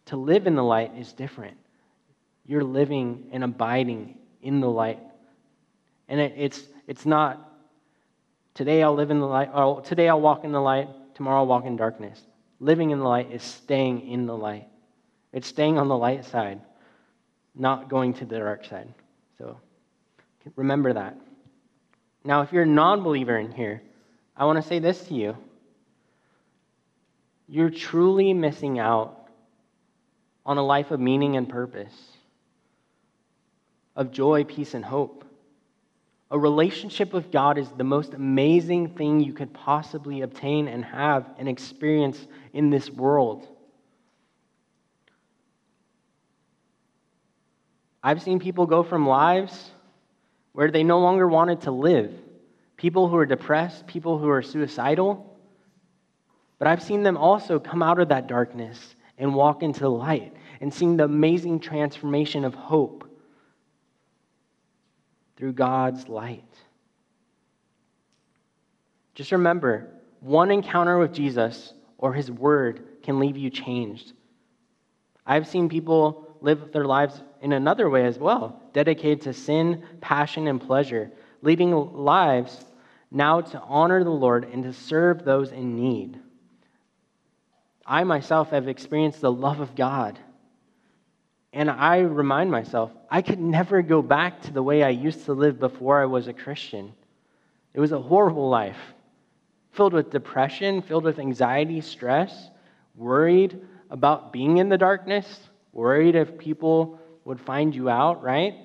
to 0.06 0.16
live 0.16 0.48
in 0.48 0.56
the 0.56 0.64
light 0.64 0.94
is 0.98 1.12
different. 1.12 1.58
You're 2.46 2.64
living 2.64 3.28
and 3.34 3.44
abiding 3.44 4.18
in 4.42 4.62
the 4.62 4.70
light. 4.70 5.00
And 6.08 6.20
it, 6.20 6.34
it's, 6.38 6.64
it's 6.88 7.06
not 7.06 7.52
today 8.54 8.82
I'll 8.84 8.96
live 8.96 9.12
in 9.12 9.20
the 9.20 9.28
light, 9.28 9.50
or 9.54 9.82
today 9.82 10.08
I'll 10.08 10.22
walk 10.22 10.44
in 10.44 10.52
the 10.52 10.62
light, 10.62 10.88
tomorrow 11.16 11.40
I'll 11.40 11.48
walk 11.48 11.66
in 11.66 11.76
darkness. 11.76 12.22
Living 12.60 12.92
in 12.92 13.00
the 13.00 13.08
light 13.08 13.32
is 13.32 13.44
staying 13.44 14.08
in 14.08 14.26
the 14.26 14.38
light. 14.38 14.68
It's 15.34 15.48
staying 15.48 15.78
on 15.78 15.88
the 15.88 15.98
light 15.98 16.26
side, 16.26 16.62
not 17.56 17.90
going 17.90 18.14
to 18.16 18.26
the 18.26 18.38
dark 18.38 18.66
side. 18.66 18.94
So 19.38 19.60
remember 20.56 20.94
that. 20.94 21.18
Now, 22.24 22.42
if 22.42 22.54
you're 22.54 22.64
a 22.64 22.68
non 22.68 23.04
believer 23.04 23.38
in 23.38 23.52
here, 23.52 23.82
I 24.38 24.46
want 24.46 24.62
to 24.62 24.68
say 24.68 24.80
this 24.80 25.08
to 25.08 25.14
you 25.14 25.36
you're 27.52 27.70
truly 27.70 28.34
missing 28.34 28.80
out 28.80 29.28
on 30.46 30.58
a 30.58 30.64
life 30.64 30.90
of 30.92 31.02
meaning 31.02 31.36
and 31.36 31.50
purpose, 31.50 31.94
of 33.94 34.10
joy, 34.10 34.46
peace, 34.46 34.74
and 34.74 34.86
hope. 34.86 35.26
A 36.32 36.40
relationship 36.40 37.12
with 37.12 37.30
God 37.30 37.58
is 37.58 37.68
the 37.72 37.84
most 37.84 38.14
amazing 38.14 38.96
thing 38.96 39.20
you 39.20 39.34
could 39.34 39.54
possibly 39.54 40.22
obtain 40.22 40.70
and 40.70 40.86
have 40.86 41.26
and 41.38 41.50
experience 41.50 42.26
in 42.54 42.70
this 42.70 42.90
world. 42.90 43.46
I've 48.02 48.22
seen 48.22 48.40
people 48.40 48.66
go 48.66 48.82
from 48.82 49.06
lives 49.06 49.72
where 50.54 50.72
they 50.72 50.84
no 50.84 51.00
longer 51.00 51.28
wanted 51.28 51.64
to 51.64 51.72
live, 51.72 52.14
people 52.78 53.10
who 53.10 53.18
are 53.18 53.26
depressed, 53.26 53.88
people 53.88 54.18
who 54.18 54.30
are 54.30 54.42
suicidal 54.42 55.31
but 56.62 56.68
I've 56.68 56.84
seen 56.84 57.02
them 57.02 57.18
also 57.18 57.60
come 57.60 57.82
out 57.82 57.98
of 57.98 58.10
that 58.10 58.28
darkness 58.28 58.94
and 59.18 59.34
walk 59.34 59.64
into 59.64 59.80
the 59.80 59.90
light 59.90 60.32
and 60.60 60.72
seen 60.72 60.96
the 60.96 61.06
amazing 61.06 61.60
transformation 61.60 62.46
of 62.46 62.54
hope 62.54 63.04
through 65.36 65.54
God's 65.54 66.08
light. 66.08 66.54
Just 69.16 69.32
remember 69.32 69.90
one 70.20 70.52
encounter 70.52 71.00
with 71.00 71.14
Jesus 71.14 71.74
or 71.98 72.14
his 72.14 72.30
word 72.30 72.84
can 73.02 73.18
leave 73.18 73.38
you 73.38 73.50
changed. 73.50 74.14
I've 75.26 75.48
seen 75.48 75.68
people 75.68 76.38
live 76.42 76.72
their 76.72 76.86
lives 76.86 77.24
in 77.42 77.54
another 77.54 77.90
way 77.90 78.06
as 78.06 78.20
well, 78.20 78.62
dedicated 78.72 79.22
to 79.22 79.34
sin, 79.34 79.84
passion, 80.00 80.48
and 80.48 80.62
pleasure, 80.62 81.12
leading 81.42 81.72
lives 81.72 82.66
now 83.10 83.42
to 83.42 83.60
honor 83.62 84.04
the 84.04 84.12
Lord 84.12 84.44
and 84.44 84.64
to 84.66 84.74
serve 84.74 85.26
those 85.26 85.52
in 85.52 85.76
need. 85.76 86.20
I 87.86 88.04
myself 88.04 88.52
have 88.52 88.68
experienced 88.68 89.22
the 89.22 89.32
love 89.32 89.60
of 89.60 89.76
God. 89.76 90.20
And 91.54 91.70
I 91.70 92.00
remind 92.00 92.50
myself, 92.50 92.92
I 93.10 93.22
could 93.22 93.40
never 93.40 93.82
go 93.82 94.02
back 94.02 94.42
to 94.44 94.52
the 94.52 94.64
way 94.64 94.84
I 94.84 94.90
used 94.90 95.26
to 95.26 95.34
live 95.34 95.60
before 95.60 96.02
I 96.02 96.06
was 96.06 96.28
a 96.28 96.34
Christian. 96.34 96.94
It 97.74 97.80
was 97.80 97.92
a 97.92 98.00
horrible 98.00 98.50
life, 98.50 98.80
filled 99.72 99.94
with 99.94 100.12
depression, 100.12 100.82
filled 100.82 101.04
with 101.04 101.20
anxiety, 101.20 101.82
stress, 101.82 102.50
worried 102.96 103.60
about 103.90 104.32
being 104.32 104.58
in 104.58 104.70
the 104.70 104.78
darkness, 104.78 105.50
worried 105.74 106.16
if 106.16 106.38
people 106.38 107.00
would 107.26 107.40
find 107.40 107.76
you 107.76 107.90
out, 107.90 108.24
right? 108.24 108.56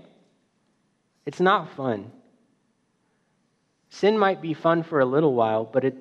It's 1.25 1.41
not 1.41 1.75
fun. 1.77 2.13
Sin 3.91 4.19
might 4.19 4.41
be 4.41 4.55
fun 4.55 4.83
for 4.83 5.01
a 5.01 5.05
little 5.05 5.35
while, 5.35 5.65
but 5.65 5.85
it, 5.85 5.97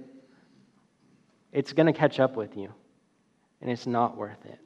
it's 1.51 1.73
going 1.73 1.87
to 1.87 1.93
catch 1.93 2.19
up 2.19 2.35
with 2.35 2.55
you, 2.55 2.73
and 3.61 3.69
it's 3.69 3.87
not 3.87 4.17
worth 4.17 4.45
it. 4.45 4.59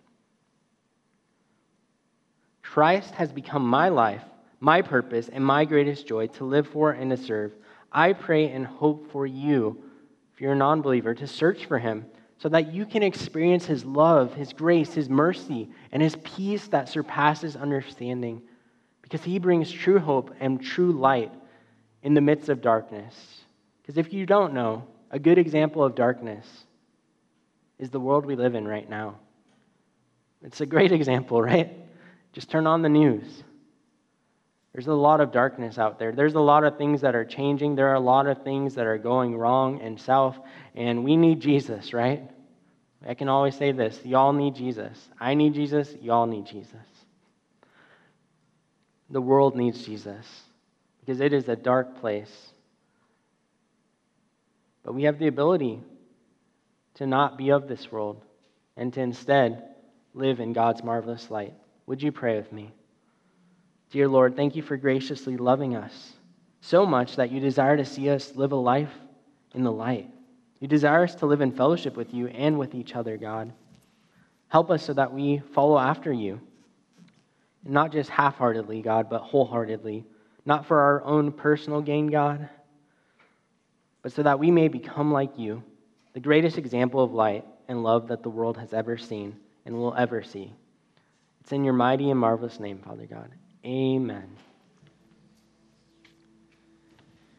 Christ 2.62 3.16
has 3.16 3.32
become 3.32 3.66
my 3.66 3.90
life, 3.90 4.24
my 4.60 4.82
purpose, 4.82 5.30
and 5.30 5.44
my 5.44 5.66
greatest 5.66 6.08
joy 6.08 6.28
to 6.28 6.44
live 6.44 6.68
for 6.68 6.92
and 6.92 7.10
to 7.12 7.18
serve. 7.18 7.54
I 7.92 8.14
pray 8.14 8.52
and 8.52 8.66
hope 8.66 9.12
for 9.12 9.26
you, 9.26 9.82
if 10.34 10.42
you're 10.42 10.54
a 10.54 10.56
non 10.56 10.82
believer, 10.82 11.16
to 11.16 11.28
search 11.28 11.66
for 11.66 11.80
him 11.80 12.06
so 12.38 12.48
that 12.50 12.72
you 12.72 12.86
can 12.86 13.04
experience 13.04 13.66
his 13.66 13.84
love, 13.84 14.34
his 14.34 14.54
grace, 14.54 14.94
his 14.94 15.10
mercy, 15.10 15.70
and 15.92 16.02
his 16.02 16.16
peace 16.24 16.68
that 16.68 16.88
surpasses 16.88 17.56
understanding 17.56 18.42
because 19.02 19.24
he 19.24 19.40
brings 19.40 19.72
true 19.72 20.00
hope 20.00 20.34
and 20.40 20.62
true 20.62 20.92
light 20.92 21.34
in 22.04 22.14
the 22.14 22.22
midst 22.22 22.48
of 22.48 22.62
darkness. 22.62 23.44
Because 23.82 23.98
if 23.98 24.14
you 24.14 24.26
don't 24.26 24.54
know, 24.54 24.86
a 25.12 25.20
good 25.20 25.38
example 25.38 25.84
of 25.84 25.96
darkness 25.96 26.46
is 27.80 27.90
the 27.90 28.00
world 28.00 28.26
we 28.26 28.36
live 28.36 28.56
in 28.56 28.68
right 28.68 28.90
now. 28.90 29.16
It's 30.44 30.62
a 30.62 30.66
great 30.66 30.92
example, 31.00 31.42
right? 31.42 31.76
Just 32.34 32.50
turn 32.50 32.68
on 32.68 32.82
the 32.82 32.90
news. 32.90 33.44
There's 34.74 34.88
a 34.88 34.94
lot 34.94 35.20
of 35.20 35.32
darkness 35.32 35.80
out 35.80 35.98
there. 35.98 36.12
There's 36.12 36.36
a 36.36 36.40
lot 36.40 36.64
of 36.64 36.78
things 36.78 37.02
that 37.02 37.16
are 37.16 37.26
changing. 37.26 37.76
There 37.76 37.90
are 37.90 37.96
a 37.96 38.00
lot 38.00 38.28
of 38.28 38.44
things 38.44 38.76
that 38.76 38.86
are 38.86 39.00
going 39.00 39.36
wrong 39.36 39.82
and 39.82 40.00
south, 40.00 40.38
and 40.76 41.04
we 41.04 41.18
need 41.18 41.40
Jesus, 41.40 41.92
right? 41.92 42.30
I 43.08 43.14
can 43.14 43.30
always 43.30 43.56
say 43.56 43.72
this 43.72 44.00
y'all 44.06 44.34
need 44.34 44.56
Jesus. 44.56 45.10
I 45.20 45.34
need 45.34 45.54
Jesus. 45.54 45.96
Y'all 46.02 46.28
need 46.28 46.46
Jesus. 46.46 46.76
The 49.10 49.22
world 49.22 49.56
needs 49.56 49.84
Jesus 49.84 50.26
because 51.00 51.20
it 51.20 51.34
is 51.34 51.50
a 51.50 51.56
dark 51.56 52.00
place. 52.00 52.32
But 54.84 54.94
we 54.94 55.04
have 55.04 55.18
the 55.18 55.28
ability 55.28 55.82
to 57.00 57.08
not 57.08 57.38
be 57.38 57.50
of 57.50 57.70
this 57.70 57.90
world 57.94 58.22
and 58.76 58.94
to 58.94 59.00
instead 59.00 59.64
live 60.14 60.42
in 60.42 60.52
God's 60.52 60.84
marvelous 60.84 61.32
light. 61.32 61.54
Would 61.88 62.04
you 62.04 62.12
pray 62.12 62.36
with 62.36 62.52
me? 62.52 62.74
Dear 63.90 64.10
Lord, 64.10 64.36
thank 64.36 64.58
you 64.58 64.62
for 64.62 64.76
graciously 64.76 65.38
loving 65.38 65.78
us 65.78 66.12
so 66.60 66.86
much 66.86 67.16
that 67.16 67.32
you 67.32 67.40
desire 67.40 67.78
to 67.78 67.86
see 67.86 68.10
us 68.10 68.36
live 68.36 68.52
a 68.52 68.58
life 68.58 68.92
in 69.54 69.64
the 69.64 69.72
light. 69.72 70.10
You 70.60 70.68
desire 70.68 71.06
us 71.06 71.16
to 71.16 71.26
live 71.26 71.40
in 71.40 71.54
fellowship 71.54 71.96
with 71.96 72.14
you 72.14 72.28
and 72.28 72.60
with 72.60 72.76
each 72.76 72.94
other, 72.94 73.16
God. 73.16 73.54
Help 74.50 74.70
us 74.70 74.84
so 74.84 74.92
that 74.92 75.14
we 75.14 75.42
follow 75.56 75.80
after 75.80 76.12
you. 76.12 76.42
not 77.64 77.94
just 77.94 78.10
half 78.10 78.36
heartedly, 78.36 78.82
God, 78.82 79.10
but 79.10 79.22
wholeheartedly. 79.22 80.06
Not 80.46 80.66
for 80.66 80.82
our 80.82 81.04
own 81.06 81.32
personal 81.32 81.82
gain, 81.82 82.08
God, 82.08 82.50
but 84.02 84.12
so 84.12 84.22
that 84.24 84.40
we 84.40 84.52
may 84.52 84.68
become 84.68 85.14
like 85.14 85.38
you, 85.38 85.64
the 86.14 86.20
greatest 86.20 86.58
example 86.58 87.04
of 87.04 87.14
light 87.14 87.46
and 87.68 87.84
love 87.84 88.08
that 88.08 88.24
the 88.24 88.30
world 88.30 88.58
has 88.58 88.74
ever 88.74 88.98
seen 88.98 89.36
and 89.66 89.76
will 89.76 89.94
ever 89.96 90.24
see. 90.24 90.54
It's 91.42 91.52
in 91.52 91.64
your 91.64 91.74
mighty 91.74 92.10
and 92.10 92.20
marvelous 92.20 92.60
name, 92.60 92.80
Father 92.80 93.06
God. 93.06 93.32
Amen. 93.66 94.30